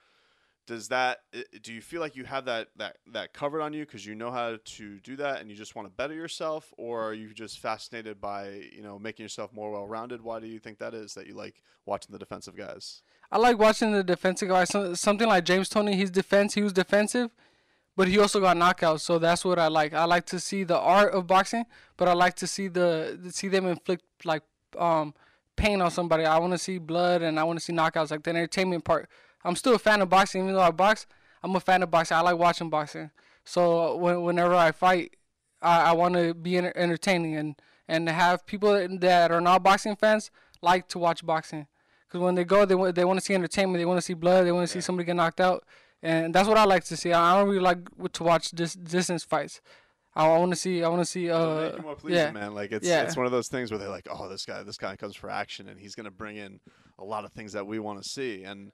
does 0.70 0.86
that 0.86 1.18
do 1.62 1.72
you 1.72 1.80
feel 1.80 2.00
like 2.00 2.14
you 2.14 2.24
have 2.24 2.44
that 2.44 2.68
that 2.76 2.98
that 3.12 3.32
covered 3.32 3.60
on 3.60 3.72
you 3.72 3.84
because 3.84 4.06
you 4.06 4.14
know 4.14 4.30
how 4.30 4.56
to 4.64 5.00
do 5.00 5.16
that 5.16 5.40
and 5.40 5.50
you 5.50 5.56
just 5.56 5.74
want 5.74 5.86
to 5.86 5.90
better 5.90 6.14
yourself 6.14 6.72
or 6.78 7.02
are 7.02 7.12
you 7.12 7.34
just 7.34 7.58
fascinated 7.58 8.20
by 8.20 8.62
you 8.72 8.80
know 8.80 8.96
making 8.96 9.24
yourself 9.24 9.52
more 9.52 9.72
well-rounded 9.72 10.22
why 10.22 10.38
do 10.38 10.46
you 10.46 10.60
think 10.60 10.78
that 10.78 10.94
is 10.94 11.14
that 11.14 11.26
you 11.26 11.34
like 11.34 11.62
watching 11.86 12.12
the 12.12 12.18
defensive 12.18 12.56
guys 12.56 13.02
I 13.32 13.38
like 13.38 13.58
watching 13.58 13.92
the 13.92 14.02
defensive 14.02 14.48
guys. 14.48 14.70
Something 14.98 15.28
like 15.28 15.44
James 15.44 15.68
Toney, 15.68 15.94
he's 15.94 16.10
defense, 16.10 16.54
he 16.54 16.62
was 16.62 16.72
defensive, 16.72 17.30
but 17.96 18.08
he 18.08 18.18
also 18.18 18.40
got 18.40 18.56
knockouts. 18.56 19.00
So 19.00 19.18
that's 19.18 19.44
what 19.44 19.58
I 19.58 19.68
like. 19.68 19.94
I 19.94 20.04
like 20.04 20.26
to 20.26 20.40
see 20.40 20.64
the 20.64 20.78
art 20.78 21.12
of 21.12 21.26
boxing, 21.26 21.64
but 21.96 22.08
I 22.08 22.12
like 22.12 22.34
to 22.36 22.46
see 22.46 22.66
the 22.68 23.30
see 23.30 23.48
them 23.48 23.66
inflict 23.66 24.04
like 24.24 24.42
um 24.78 25.14
pain 25.54 25.80
on 25.80 25.90
somebody. 25.90 26.24
I 26.24 26.38
want 26.38 26.52
to 26.52 26.58
see 26.58 26.78
blood 26.78 27.22
and 27.22 27.38
I 27.38 27.44
want 27.44 27.58
to 27.58 27.64
see 27.64 27.72
knockouts, 27.72 28.10
like 28.10 28.24
the 28.24 28.30
entertainment 28.30 28.84
part. 28.84 29.08
I'm 29.44 29.56
still 29.56 29.74
a 29.74 29.78
fan 29.78 30.00
of 30.02 30.08
boxing, 30.08 30.42
even 30.42 30.54
though 30.54 30.60
I 30.60 30.70
box. 30.70 31.06
I'm 31.42 31.54
a 31.56 31.60
fan 31.60 31.82
of 31.82 31.90
boxing. 31.90 32.16
I 32.16 32.20
like 32.20 32.36
watching 32.38 32.68
boxing. 32.68 33.10
So 33.44 33.96
when, 33.96 34.22
whenever 34.22 34.54
I 34.54 34.72
fight, 34.72 35.16
I, 35.62 35.90
I 35.90 35.92
want 35.92 36.14
to 36.14 36.34
be 36.34 36.56
enter- 36.56 36.76
entertaining 36.76 37.36
and 37.36 37.56
and 37.88 38.08
have 38.08 38.46
people 38.46 38.86
that 38.98 39.32
are 39.32 39.40
not 39.40 39.62
boxing 39.64 39.96
fans 39.96 40.30
like 40.62 40.86
to 40.88 40.98
watch 40.98 41.24
boxing. 41.26 41.66
Because 42.06 42.20
when 42.20 42.34
they 42.34 42.44
go, 42.44 42.64
they 42.64 42.74
want 42.74 42.94
they 42.94 43.04
want 43.04 43.18
to 43.18 43.24
see 43.24 43.34
entertainment. 43.34 43.80
They 43.80 43.86
want 43.86 43.98
to 43.98 44.02
see 44.02 44.14
blood. 44.14 44.46
They 44.46 44.52
want 44.52 44.68
to 44.68 44.72
see 44.72 44.80
somebody 44.80 45.06
get 45.06 45.16
knocked 45.16 45.40
out, 45.40 45.64
and 46.02 46.34
that's 46.34 46.48
what 46.48 46.58
I 46.58 46.64
like 46.64 46.84
to 46.84 46.96
see. 46.96 47.12
I 47.12 47.38
don't 47.38 47.48
really 47.48 47.60
like 47.60 47.78
to 48.12 48.22
watch 48.22 48.50
dis- 48.50 48.74
distance 48.74 49.24
fights. 49.24 49.60
I 50.14 50.26
want 50.38 50.50
to 50.50 50.56
see. 50.56 50.82
I 50.82 50.88
want 50.88 51.00
to 51.02 51.06
see. 51.06 51.30
Uh, 51.30 51.80
more 51.80 51.94
pleasing, 51.94 52.18
yeah, 52.18 52.30
man. 52.32 52.52
Like 52.54 52.72
it's 52.72 52.86
Yeah. 52.86 53.02
it's 53.02 53.16
one 53.16 53.26
of 53.26 53.32
those 53.32 53.48
things 53.48 53.70
where 53.70 53.78
they're 53.78 53.88
like, 53.88 54.08
oh, 54.10 54.28
this 54.28 54.44
guy, 54.44 54.62
this 54.64 54.76
guy 54.76 54.96
comes 54.96 55.14
for 55.16 55.30
action, 55.30 55.68
and 55.68 55.78
he's 55.80 55.94
gonna 55.94 56.10
bring 56.10 56.36
in 56.36 56.60
a 56.98 57.04
lot 57.04 57.24
of 57.24 57.32
things 57.32 57.52
that 57.52 57.66
we 57.66 57.78
want 57.78 58.02
to 58.02 58.08
see, 58.08 58.42
and 58.42 58.72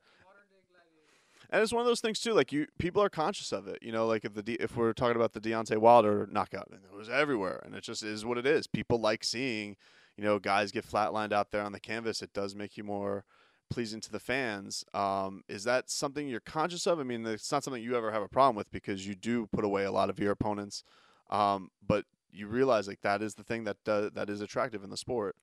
and 1.56 1.62
it's 1.62 1.72
one 1.72 1.80
of 1.80 1.86
those 1.86 2.00
things 2.00 2.20
too. 2.20 2.34
Like 2.34 2.52
you, 2.52 2.66
people 2.78 3.02
are 3.02 3.08
conscious 3.08 3.50
of 3.50 3.66
it. 3.66 3.78
You 3.80 3.90
know, 3.90 4.06
like 4.06 4.26
if 4.26 4.34
the 4.34 4.56
if 4.60 4.76
we're 4.76 4.92
talking 4.92 5.16
about 5.16 5.32
the 5.32 5.40
Deontay 5.40 5.78
Wilder 5.78 6.28
knockout, 6.30 6.68
and 6.70 6.80
it 6.84 6.94
was 6.94 7.08
everywhere, 7.08 7.62
and 7.64 7.74
it 7.74 7.82
just 7.82 8.02
is 8.02 8.26
what 8.26 8.36
it 8.36 8.44
is. 8.44 8.66
People 8.66 9.00
like 9.00 9.24
seeing, 9.24 9.76
you 10.18 10.24
know, 10.24 10.38
guys 10.38 10.70
get 10.70 10.86
flatlined 10.86 11.32
out 11.32 11.52
there 11.52 11.62
on 11.62 11.72
the 11.72 11.80
canvas. 11.80 12.20
It 12.20 12.34
does 12.34 12.54
make 12.54 12.76
you 12.76 12.84
more 12.84 13.24
pleasing 13.70 14.02
to 14.02 14.12
the 14.12 14.20
fans. 14.20 14.84
Um, 14.92 15.44
is 15.48 15.64
that 15.64 15.88
something 15.88 16.28
you're 16.28 16.40
conscious 16.40 16.86
of? 16.86 17.00
I 17.00 17.04
mean, 17.04 17.24
it's 17.24 17.50
not 17.50 17.64
something 17.64 17.82
you 17.82 17.96
ever 17.96 18.12
have 18.12 18.22
a 18.22 18.28
problem 18.28 18.54
with 18.54 18.70
because 18.70 19.06
you 19.06 19.14
do 19.14 19.46
put 19.46 19.64
away 19.64 19.84
a 19.84 19.90
lot 19.90 20.10
of 20.10 20.18
your 20.18 20.32
opponents. 20.32 20.84
Um, 21.30 21.70
but 21.84 22.04
you 22.30 22.48
realize 22.48 22.86
like 22.86 23.00
that 23.00 23.22
is 23.22 23.36
the 23.36 23.44
thing 23.44 23.64
that 23.64 23.78
does, 23.82 24.10
that 24.12 24.28
is 24.28 24.42
attractive 24.42 24.84
in 24.84 24.90
the 24.90 24.96
sport. 24.98 25.36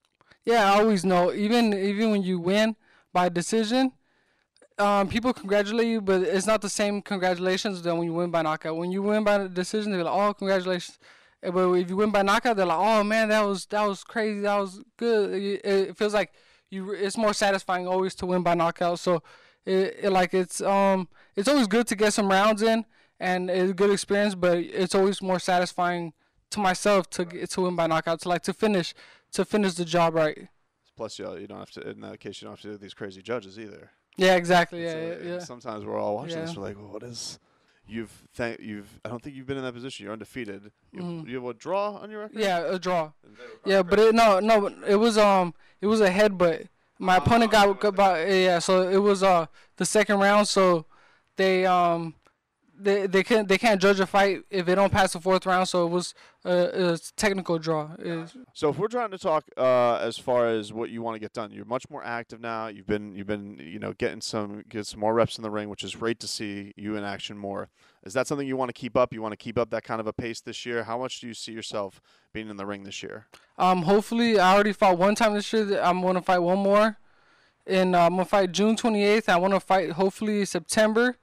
Yeah, 0.45 0.72
I 0.72 0.80
always 0.80 1.03
know. 1.03 1.34
Even 1.34 1.74
even 1.74 2.11
when 2.11 2.22
you 2.22 2.39
win 2.39 2.76
by 3.11 3.30
decision, 3.30 3.93
um, 4.80 5.07
people 5.07 5.34
congratulate 5.34 5.88
you, 5.88 6.01
but 6.01 6.21
it's 6.21 6.47
not 6.47 6.61
the 6.61 6.69
same 6.69 7.01
congratulations 7.01 7.82
than 7.82 7.97
when 7.97 8.07
you 8.07 8.13
win 8.13 8.32
by 8.32 8.41
knockout. 8.41 8.78
When 8.78 8.91
you 8.91 9.01
win 9.01 9.24
by 9.24 9.47
decision, 9.47 9.91
they're 9.91 10.03
like, 10.03 10.13
"Oh, 10.13 10.34
congratulations!" 10.34 10.99
Eh, 11.41 11.51
But 11.51 11.71
if 11.74 11.89
you 11.89 11.95
win 11.95 12.11
by 12.11 12.21
knockout, 12.21 12.57
they're 12.57 12.65
like, 12.65 12.80
"Oh 12.80 13.03
man, 13.03 13.30
that 13.30 13.41
was 13.41 13.65
that 13.67 13.86
was 13.86 14.03
crazy. 14.03 14.41
That 14.41 14.57
was 14.57 14.82
good." 14.97 15.34
It, 15.63 15.97
feels 15.97 16.13
like 16.13 16.34
you. 16.69 16.91
It's 16.91 17.17
more 17.17 17.34
satisfying 17.34 17.88
always 17.88 18.15
to 18.15 18.26
win 18.26 18.43
by 18.43 18.53
knockout. 18.55 18.99
So, 18.99 19.21
it, 19.65 19.99
it 20.03 20.11
like 20.11 20.34
it's 20.34 20.61
um 20.61 21.07
it's 21.36 21.47
always 21.47 21.67
good 21.67 21.88
to 21.88 21.95
get 21.95 22.13
some 22.13 22.30
rounds 22.30 22.61
in 22.61 22.86
and 23.19 23.49
it's 23.49 23.71
a 23.71 23.74
good 23.74 23.89
experience, 23.89 24.36
but 24.36 24.57
it's 24.57 24.95
always 24.95 25.21
more 25.21 25.39
satisfying 25.39 26.13
to 26.51 26.59
myself 26.59 27.09
to 27.11 27.26
to 27.26 27.61
win 27.61 27.76
by 27.76 27.88
knockout, 27.88 28.21
to 28.21 28.30
like 28.30 28.43
to 28.43 28.53
finish 28.53 28.93
to 29.32 29.45
finish 29.45 29.76
the 29.76 29.86
job 29.86 30.13
right. 30.13 30.49
Plus, 30.95 31.17
you, 31.17 31.38
you 31.38 31.47
don't 31.47 31.59
have 31.59 31.71
to 31.71 31.89
in 31.89 32.01
that 32.01 32.19
case 32.19 32.41
you 32.41 32.45
don't 32.45 32.53
have 32.53 32.61
to 32.61 32.71
do 32.71 32.78
these 32.78 32.93
crazy 32.93 33.21
judges 33.21 33.57
either. 33.57 33.91
Yeah, 34.18 34.36
exactly. 34.36 34.84
Yeah, 34.84 34.95
yeah, 35.01 35.16
yeah. 35.24 35.39
Sometimes 35.39 35.86
we're 35.86 35.97
all 35.99 36.16
watching 36.16 36.39
this. 36.39 36.55
We're 36.55 36.64
like, 36.64 36.78
well, 36.78 36.91
what 36.91 37.03
is? 37.03 37.39
You've 37.86 38.11
thank 38.34 38.59
you've. 38.61 38.88
I 39.03 39.09
don't 39.09 39.22
think 39.22 39.36
you've 39.36 39.45
been 39.45 39.57
in 39.57 39.64
that 39.64 39.74
position. 39.74 40.05
You're 40.05 40.14
undefeated. 40.14 40.72
You, 40.93 41.01
Mhm. 41.01 41.28
you 41.28 41.36
have 41.36 41.45
a 41.45 41.53
draw 41.53 41.97
on 41.97 42.09
your 42.09 42.22
record. 42.22 42.39
Yeah, 42.39 42.59
a 42.59 42.80
draw. 42.80 43.11
And 43.26 43.36
they 43.36 43.43
were 43.43 43.59
Yeah, 43.78 43.84
but 43.84 43.99
it, 43.99 44.16
no, 44.16 44.39
no, 44.39 44.68
it 44.88 44.95
was 44.95 45.18
um, 45.18 45.53
it 45.82 45.88
was 45.88 45.99
a 45.99 46.09
headbutt. 46.09 46.68
My 46.99 47.18
opponent 47.18 47.51
got 47.51 47.80
got 47.82 47.89
about 47.89 48.26
yeah, 48.30 48.59
so 48.59 48.88
it 48.88 48.97
was 48.99 49.22
uh 49.22 49.47
the 49.76 49.86
second 49.86 50.20
round. 50.20 50.47
So 50.47 50.86
they 51.36 51.66
um, 51.66 52.16
they 52.84 53.08
they 53.08 53.24
can't 53.24 53.48
they 53.48 53.58
can't 53.58 53.82
judge 53.82 54.00
a 54.00 54.06
fight 54.06 54.44
if 54.50 54.66
they 54.66 54.76
don't 54.76 54.92
pass 54.92 55.14
the 55.14 55.20
fourth 55.20 55.46
round. 55.46 55.68
So 55.68 55.86
it 55.86 55.90
was 55.90 56.14
a, 56.46 56.94
a 56.94 56.98
technical 57.16 57.58
draw. 57.58 57.90
So 58.54 58.70
if 58.70 58.78
we're 58.78 58.88
trying 58.88 59.12
to 59.12 59.18
talk 59.18 59.46
uh, 59.58 59.96
as 59.96 60.18
far 60.18 60.48
as 60.48 60.74
what 60.74 60.90
you 60.90 61.02
want 61.02 61.16
to 61.16 61.20
get 61.20 61.34
done, 61.34 61.52
you're 61.52 61.66
much 61.66 61.90
more 61.90 62.04
active 62.04 62.42
now. 62.42 62.68
You've 62.68 62.88
been 62.88 63.16
you've 63.16 63.28
been 63.28 63.58
you 63.60 63.80
know 63.80 63.94
getting 63.94 64.22
some 64.22 64.64
get 64.70 64.86
some 64.86 65.00
more 65.00 65.14
reps 65.14 65.38
in 65.38 65.44
the 65.44 65.52
ring, 65.52 65.70
which 65.70 65.84
is 65.84 65.96
great 65.96 66.20
to 66.20 66.28
see 66.28 66.74
you 66.76 66.96
in 66.96 67.04
action 67.04 67.38
more. 67.38 67.70
Is 68.04 68.14
that 68.14 68.28
something 68.28 68.48
you 68.48 68.58
want 68.58 68.70
to 68.70 68.74
keep 68.74 68.98
up? 68.98 69.14
You 69.14 69.22
want 69.22 69.32
to 69.32 69.38
keep 69.38 69.58
up 69.58 69.70
that 69.70 69.84
kind 69.84 70.02
of 70.02 70.08
a 70.08 70.14
pace 70.14 70.42
this 70.42 70.66
year? 70.66 70.84
How 70.84 70.98
much 70.98 71.22
do 71.22 71.28
you 71.28 71.34
see 71.34 71.54
yourself 71.54 72.02
being 72.34 72.50
in 72.50 72.58
the 72.58 72.66
ring 72.66 72.84
this 72.84 73.02
year? 73.02 73.28
Um, 73.58 73.84
hopefully, 73.84 74.40
I 74.40 74.54
already 74.54 74.74
fought 74.74 74.98
one 74.98 75.16
time 75.16 75.34
this 75.34 75.52
year. 75.54 75.80
I'm 75.82 76.02
gonna 76.02 76.22
fight 76.22 76.40
one 76.40 76.60
more, 76.60 76.98
and 77.66 77.96
uh, 77.96 78.06
I'm 78.06 78.12
gonna 78.12 78.26
fight 78.26 78.52
June 78.52 78.76
28th. 78.76 79.30
I 79.30 79.38
want 79.38 79.54
to 79.54 79.60
fight 79.60 79.92
hopefully 79.92 80.44
September, 80.46 81.16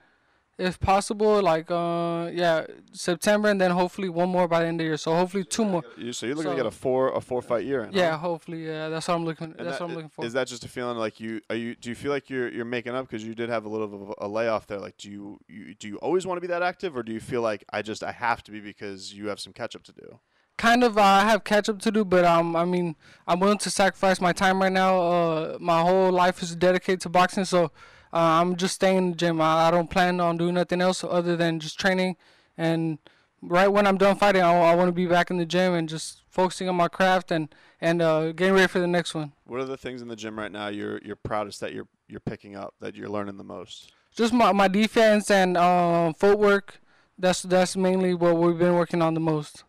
if 0.61 0.79
possible. 0.79 1.43
Like 1.43 1.71
uh, 1.71 2.31
yeah, 2.33 2.67
September, 2.93 3.49
and 3.49 3.61
then 3.61 3.71
hopefully 3.71 4.09
one 4.09 4.29
more 4.29 4.47
by 4.47 4.61
the 4.61 4.67
end 4.67 4.81
of 4.81 4.85
the 4.85 4.85
year. 4.85 4.97
So 4.97 5.15
hopefully 5.15 5.45
two 5.45 5.65
more. 5.65 5.83
You, 5.97 6.13
so 6.13 6.27
you're 6.27 6.37
looking 6.37 6.53
to 6.53 6.57
get 6.57 6.67
a 6.67 6.71
four 6.71 7.13
a 7.13 7.21
four 7.21 7.43
fight 7.43 7.65
year 7.65 7.83
in. 7.83 7.93
huh? 7.93 7.99
Yeah, 7.99 8.19
hopefully. 8.19 8.67
Yeah, 8.67 8.89
that's 8.89 9.09
what 9.09 9.15
I'm 9.15 9.25
looking. 9.25 9.55
And 9.59 9.67
that's 9.67 9.79
that- 9.79 9.85
what 9.85 9.91
I'm 9.91 9.97
looking 9.97 10.11
for. 10.11 10.25
Is 10.25 10.35
that 10.35 10.47
just 10.47 10.65
a 10.65 10.69
feeling 10.69 10.97
like 10.97 11.19
you 11.19 11.41
are 11.49 11.57
you 11.57 11.75
do 11.75 11.89
you 11.89 11.95
feel 11.95 12.13
like 12.13 12.31
you're 12.31 12.49
you're 12.51 12.65
making 12.65 12.95
up 12.95 13.09
because 13.09 13.25
you 13.25 13.35
did 13.35 13.49
have 13.49 13.65
a 13.65 13.69
little 13.69 14.11
of 14.11 14.15
a 14.19 14.29
layoff 14.29 14.67
there? 14.67 14.79
Like 14.79 14.97
do 14.99 15.11
you, 15.11 15.41
you 15.49 15.75
do 15.75 15.89
you 15.89 15.97
always 15.97 16.27
want 16.27 16.37
to 16.37 16.41
be 16.41 16.49
that 16.49 16.63
active 16.63 16.97
or 16.97 17.03
do 17.03 17.13
you 17.13 17.21
feel 17.21 17.43
like 17.43 17.65
I 17.73 17.83
just 17.83 18.05
I 18.05 18.13
have 18.13 18.43
to 18.45 18.53
be 18.53 18.61
because 18.61 19.15
you 19.15 19.29
have 19.29 19.41
some 19.41 19.53
catch 19.53 19.75
up 19.75 19.83
to 19.85 19.93
do? 19.93 20.19
kind 20.61 20.85
of 20.85 20.99
uh, 20.99 21.03
I 21.03 21.21
have 21.23 21.43
catch 21.43 21.71
up 21.71 21.81
to 21.81 21.91
do, 21.91 22.05
but 22.05 22.25
um, 22.25 22.55
I 22.55 22.67
mean, 22.67 22.95
I'm 23.27 23.41
willing 23.41 23.59
to 23.59 23.71
sacrifice 23.71 24.21
my 24.21 24.33
time 24.35 24.61
right 24.61 24.71
now. 24.71 25.01
Uh, 25.01 25.59
my 25.59 25.81
whole 25.81 26.13
life 26.13 26.43
is 26.43 26.55
dedicated 26.55 27.01
to 27.03 27.09
boxing, 27.09 27.47
so 27.47 27.73
uh, 28.13 28.41
I'm 28.41 28.57
just 28.57 28.75
staying 28.75 28.97
in 28.99 29.11
the 29.11 29.17
gym. 29.17 29.41
I, 29.41 29.69
I 29.69 29.71
don't 29.71 29.91
plan 29.91 30.21
on 30.21 30.37
doing 30.37 30.55
nothing 30.55 30.81
else 30.81 31.05
other 31.05 31.37
than 31.37 31.61
just 31.61 31.79
training. 31.79 32.17
And 32.57 32.99
right 33.43 33.69
when 33.69 33.87
I'm 33.87 33.99
done 33.99 34.17
fighting, 34.17 34.43
I, 34.43 34.53
I 34.53 34.75
want 34.75 34.89
to 34.89 34.93
be 34.93 35.07
back 35.07 35.31
in 35.31 35.39
the 35.39 35.47
gym 35.47 35.75
and 35.75 35.89
just 35.89 36.23
focusing 36.29 36.69
on 36.69 36.77
my 36.77 36.89
craft 36.89 37.31
and 37.31 37.49
and 37.81 38.03
uh, 38.03 38.33
getting 38.33 38.55
ready 38.55 38.67
for 38.67 38.79
the 38.79 38.87
next 38.87 39.15
one. 39.15 39.33
What 39.45 39.61
are 39.61 39.65
the 39.65 39.77
things 39.77 40.03
in 40.03 40.09
the 40.09 40.17
gym 40.17 40.39
right 40.39 40.53
now 40.53 40.69
you're 40.69 41.01
you're 41.05 41.17
proudest 41.17 41.61
that 41.61 41.73
you're 41.73 41.89
you're 42.09 42.21
picking 42.21 42.57
up 42.57 42.75
that 42.81 42.95
you're 42.95 43.09
learning 43.09 43.37
the 43.37 43.45
most? 43.45 43.93
Just 44.15 44.33
my 44.33 44.53
my 44.53 44.69
defense 44.69 45.31
and 45.31 45.57
um, 45.57 46.15
footwork. 46.15 46.81
That's 47.19 47.43
that's 47.43 47.77
mainly 47.77 48.15
what 48.15 48.37
we've 48.37 48.59
been 48.59 48.75
working 48.75 49.03
on 49.03 49.15
the 49.15 49.21
most. 49.21 49.65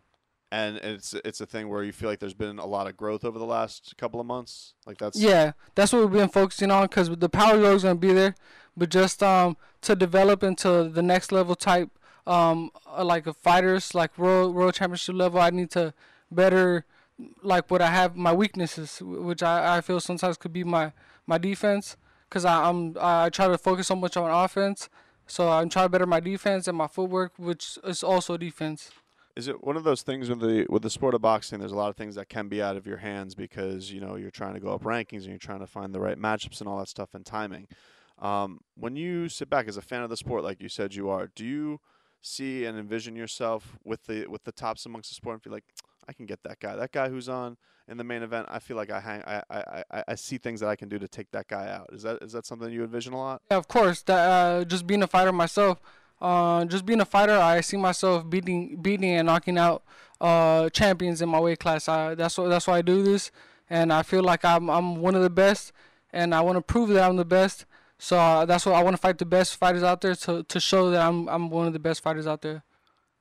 And 0.52 0.76
it's 0.76 1.14
it's 1.24 1.40
a 1.40 1.46
thing 1.46 1.70
where 1.70 1.82
you 1.82 1.92
feel 1.92 2.10
like 2.10 2.18
there's 2.18 2.34
been 2.34 2.58
a 2.58 2.66
lot 2.66 2.86
of 2.86 2.94
growth 2.94 3.24
over 3.24 3.38
the 3.38 3.46
last 3.46 3.96
couple 3.96 4.20
of 4.20 4.26
months. 4.26 4.74
Like 4.86 4.98
that's 4.98 5.18
Yeah, 5.18 5.52
that's 5.74 5.94
what 5.94 6.02
we've 6.02 6.20
been 6.20 6.28
focusing 6.28 6.70
on 6.70 6.82
because 6.82 7.08
the 7.08 7.30
power 7.30 7.56
is 7.72 7.84
gonna 7.84 7.94
be 7.94 8.12
there, 8.12 8.34
but 8.76 8.90
just 8.90 9.22
um 9.22 9.56
to 9.80 9.96
develop 9.96 10.42
into 10.42 10.90
the 10.90 11.00
next 11.00 11.32
level 11.32 11.54
type 11.54 11.88
um 12.26 12.70
uh, 12.86 13.02
like 13.02 13.26
a 13.26 13.32
fighters 13.32 13.94
like 13.94 14.18
world 14.18 14.54
world 14.54 14.74
championship 14.74 15.14
level, 15.14 15.40
I 15.40 15.48
need 15.48 15.70
to 15.70 15.94
better 16.30 16.84
like 17.42 17.70
what 17.70 17.80
I 17.80 17.88
have 17.88 18.14
my 18.14 18.34
weaknesses, 18.34 19.00
which 19.00 19.42
I, 19.42 19.78
I 19.78 19.80
feel 19.80 20.00
sometimes 20.00 20.36
could 20.36 20.52
be 20.52 20.64
my 20.64 20.92
my 21.26 21.38
defense 21.38 21.96
because 22.28 22.44
I'm 22.44 22.94
I 23.00 23.30
try 23.30 23.48
to 23.48 23.56
focus 23.56 23.86
so 23.86 23.96
much 23.96 24.18
on 24.18 24.30
offense, 24.30 24.90
so 25.26 25.48
I'm 25.48 25.70
trying 25.70 25.86
to 25.86 25.88
better 25.88 26.06
my 26.06 26.20
defense 26.20 26.68
and 26.68 26.76
my 26.76 26.88
footwork, 26.88 27.32
which 27.38 27.78
is 27.84 28.02
also 28.02 28.36
defense. 28.36 28.90
Is 29.34 29.48
it 29.48 29.64
one 29.64 29.76
of 29.76 29.84
those 29.84 30.02
things 30.02 30.28
with 30.28 30.40
the 30.40 30.66
with 30.68 30.82
the 30.82 30.90
sport 30.90 31.14
of 31.14 31.22
boxing? 31.22 31.58
There's 31.58 31.72
a 31.72 31.76
lot 31.76 31.88
of 31.88 31.96
things 31.96 32.16
that 32.16 32.28
can 32.28 32.48
be 32.48 32.60
out 32.60 32.76
of 32.76 32.86
your 32.86 32.98
hands 32.98 33.34
because 33.34 33.90
you 33.90 34.00
know 34.00 34.16
you're 34.16 34.30
trying 34.30 34.54
to 34.54 34.60
go 34.60 34.74
up 34.74 34.82
rankings 34.82 35.20
and 35.20 35.28
you're 35.28 35.38
trying 35.38 35.60
to 35.60 35.66
find 35.66 35.94
the 35.94 36.00
right 36.00 36.18
matchups 36.18 36.60
and 36.60 36.68
all 36.68 36.78
that 36.78 36.88
stuff 36.88 37.14
and 37.14 37.24
timing. 37.24 37.66
Um, 38.18 38.60
when 38.76 38.94
you 38.94 39.28
sit 39.28 39.48
back 39.48 39.68
as 39.68 39.76
a 39.76 39.82
fan 39.82 40.02
of 40.02 40.10
the 40.10 40.16
sport, 40.16 40.44
like 40.44 40.60
you 40.60 40.68
said 40.68 40.94
you 40.94 41.08
are, 41.08 41.28
do 41.34 41.44
you 41.44 41.80
see 42.20 42.64
and 42.64 42.78
envision 42.78 43.16
yourself 43.16 43.78
with 43.84 44.04
the 44.06 44.26
with 44.26 44.44
the 44.44 44.52
tops 44.52 44.86
amongst 44.86 45.10
the 45.10 45.14
sport 45.14 45.34
and 45.34 45.42
feel 45.42 45.52
like 45.52 45.64
I 46.08 46.12
can 46.12 46.26
get 46.26 46.42
that 46.44 46.60
guy, 46.60 46.76
that 46.76 46.92
guy 46.92 47.08
who's 47.08 47.28
on 47.28 47.56
in 47.88 47.96
the 47.96 48.04
main 48.04 48.22
event? 48.22 48.46
I 48.50 48.58
feel 48.58 48.76
like 48.76 48.90
I 48.90 49.00
hang, 49.00 49.22
I, 49.26 49.42
I, 49.50 49.84
I, 49.90 50.04
I 50.08 50.14
see 50.14 50.38
things 50.38 50.60
that 50.60 50.68
I 50.68 50.76
can 50.76 50.88
do 50.88 50.98
to 50.98 51.08
take 51.08 51.30
that 51.32 51.48
guy 51.48 51.68
out. 51.68 51.88
Is 51.92 52.02
that 52.02 52.22
is 52.22 52.32
that 52.32 52.46
something 52.46 52.70
you 52.70 52.84
envision 52.84 53.12
a 53.12 53.18
lot? 53.18 53.42
Yeah, 53.50 53.56
of 53.56 53.66
course. 53.66 54.02
That 54.02 54.28
uh, 54.28 54.64
just 54.64 54.86
being 54.86 55.02
a 55.02 55.06
fighter 55.06 55.32
myself, 55.32 55.80
uh, 56.22 56.64
just 56.66 56.86
being 56.86 57.00
a 57.00 57.04
fighter, 57.04 57.36
I 57.36 57.60
see 57.60 57.76
myself 57.76 58.30
beating, 58.30 58.76
beating 58.80 59.10
and 59.10 59.26
knocking 59.26 59.58
out 59.58 59.82
uh, 60.20 60.68
champions 60.70 61.20
in 61.20 61.28
my 61.28 61.40
weight 61.40 61.58
class. 61.58 61.88
I, 61.88 62.14
that's 62.14 62.38
what 62.38 62.48
that's 62.48 62.68
why 62.68 62.78
I 62.78 62.82
do 62.82 63.02
this, 63.02 63.32
and 63.68 63.92
I 63.92 64.02
feel 64.04 64.22
like 64.22 64.44
I'm 64.44 64.70
I'm 64.70 64.96
one 64.96 65.16
of 65.16 65.22
the 65.22 65.30
best, 65.30 65.72
and 66.12 66.32
I 66.32 66.40
want 66.40 66.56
to 66.56 66.62
prove 66.62 66.90
that 66.90 67.10
I'm 67.10 67.16
the 67.16 67.24
best. 67.24 67.66
So 67.98 68.18
uh, 68.18 68.44
that's 68.44 68.64
why 68.64 68.72
I 68.72 68.82
want 68.82 68.94
to 68.94 69.00
fight 69.00 69.18
the 69.18 69.26
best 69.26 69.56
fighters 69.56 69.82
out 69.82 70.00
there 70.00 70.14
to 70.14 70.44
to 70.44 70.60
show 70.60 70.90
that 70.92 71.02
I'm 71.02 71.28
I'm 71.28 71.50
one 71.50 71.66
of 71.66 71.72
the 71.72 71.80
best 71.80 72.02
fighters 72.02 72.28
out 72.28 72.40
there. 72.42 72.62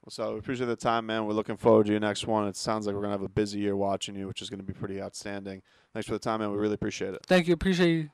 So 0.09 0.33
we 0.33 0.39
appreciate 0.39 0.67
the 0.67 0.75
time, 0.75 1.07
man. 1.07 1.25
We're 1.25 1.33
looking 1.33 1.57
forward 1.57 1.87
to 1.87 1.91
your 1.91 1.99
next 1.99 2.25
one. 2.27 2.47
It 2.47 2.55
sounds 2.55 2.85
like 2.85 2.95
we're 2.95 3.01
gonna 3.01 3.13
have 3.13 3.21
a 3.23 3.29
busy 3.29 3.59
year 3.59 3.75
watching 3.75 4.15
you, 4.15 4.27
which 4.27 4.41
is 4.43 4.49
gonna 4.49 4.63
be 4.63 4.73
pretty 4.73 5.01
outstanding. 5.01 5.63
Thanks 5.93 6.07
for 6.07 6.13
the 6.13 6.19
time, 6.19 6.39
man. 6.39 6.51
We 6.51 6.57
really 6.57 6.75
appreciate 6.75 7.15
it. 7.15 7.25
Thank 7.25 7.47
you, 7.47 7.53
appreciate 7.53 7.93
you. 7.93 8.09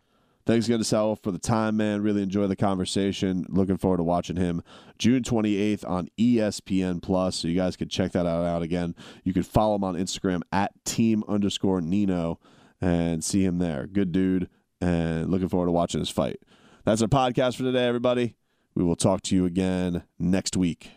Thanks 0.48 0.66
again 0.66 0.78
to 0.80 0.86
Sal 0.86 1.18
for 1.18 1.32
the 1.32 1.40
time, 1.40 1.76
man. 1.76 2.02
Really 2.02 2.24
enjoy 2.24 2.48
the 2.48 2.56
conversation. 2.56 3.46
Looking 3.50 3.76
forward 3.76 3.98
to 3.98 4.04
watching 4.04 4.38
him 4.38 4.64
June 4.98 5.22
28th 5.22 5.86
on 5.86 6.08
ESPN 6.18 7.02
Plus. 7.02 7.36
So 7.36 7.50
you 7.50 7.56
guys 7.56 7.76
can 7.76 7.90
check 7.90 8.14
that 8.14 8.26
out, 8.26 8.46
out 8.46 8.62
again. 8.62 8.96
You 9.26 9.34
can 9.34 9.44
follow 9.44 9.76
him 9.76 9.84
on 9.84 9.96
Instagram 9.96 10.44
at 10.54 10.72
team 10.86 11.26
underscore 11.28 11.82
Neno 11.82 12.38
and 12.80 13.26
see 13.26 13.44
him 13.44 13.58
there. 13.58 13.88
Good 13.88 14.14
dude. 14.14 14.48
And 14.80 15.30
looking 15.30 15.50
forward 15.50 15.66
to 15.66 15.74
watching 15.74 16.00
his 16.00 16.10
fight. 16.10 16.40
That's 16.86 17.02
our 17.02 17.10
podcast 17.10 17.58
for 17.58 17.64
today, 17.64 17.86
everybody. 17.86 18.38
We 18.74 18.86
will 18.86 18.96
talk 18.96 19.24
to 19.24 19.36
you 19.36 19.44
again 19.44 20.04
next 20.18 20.56
week. 20.56 20.97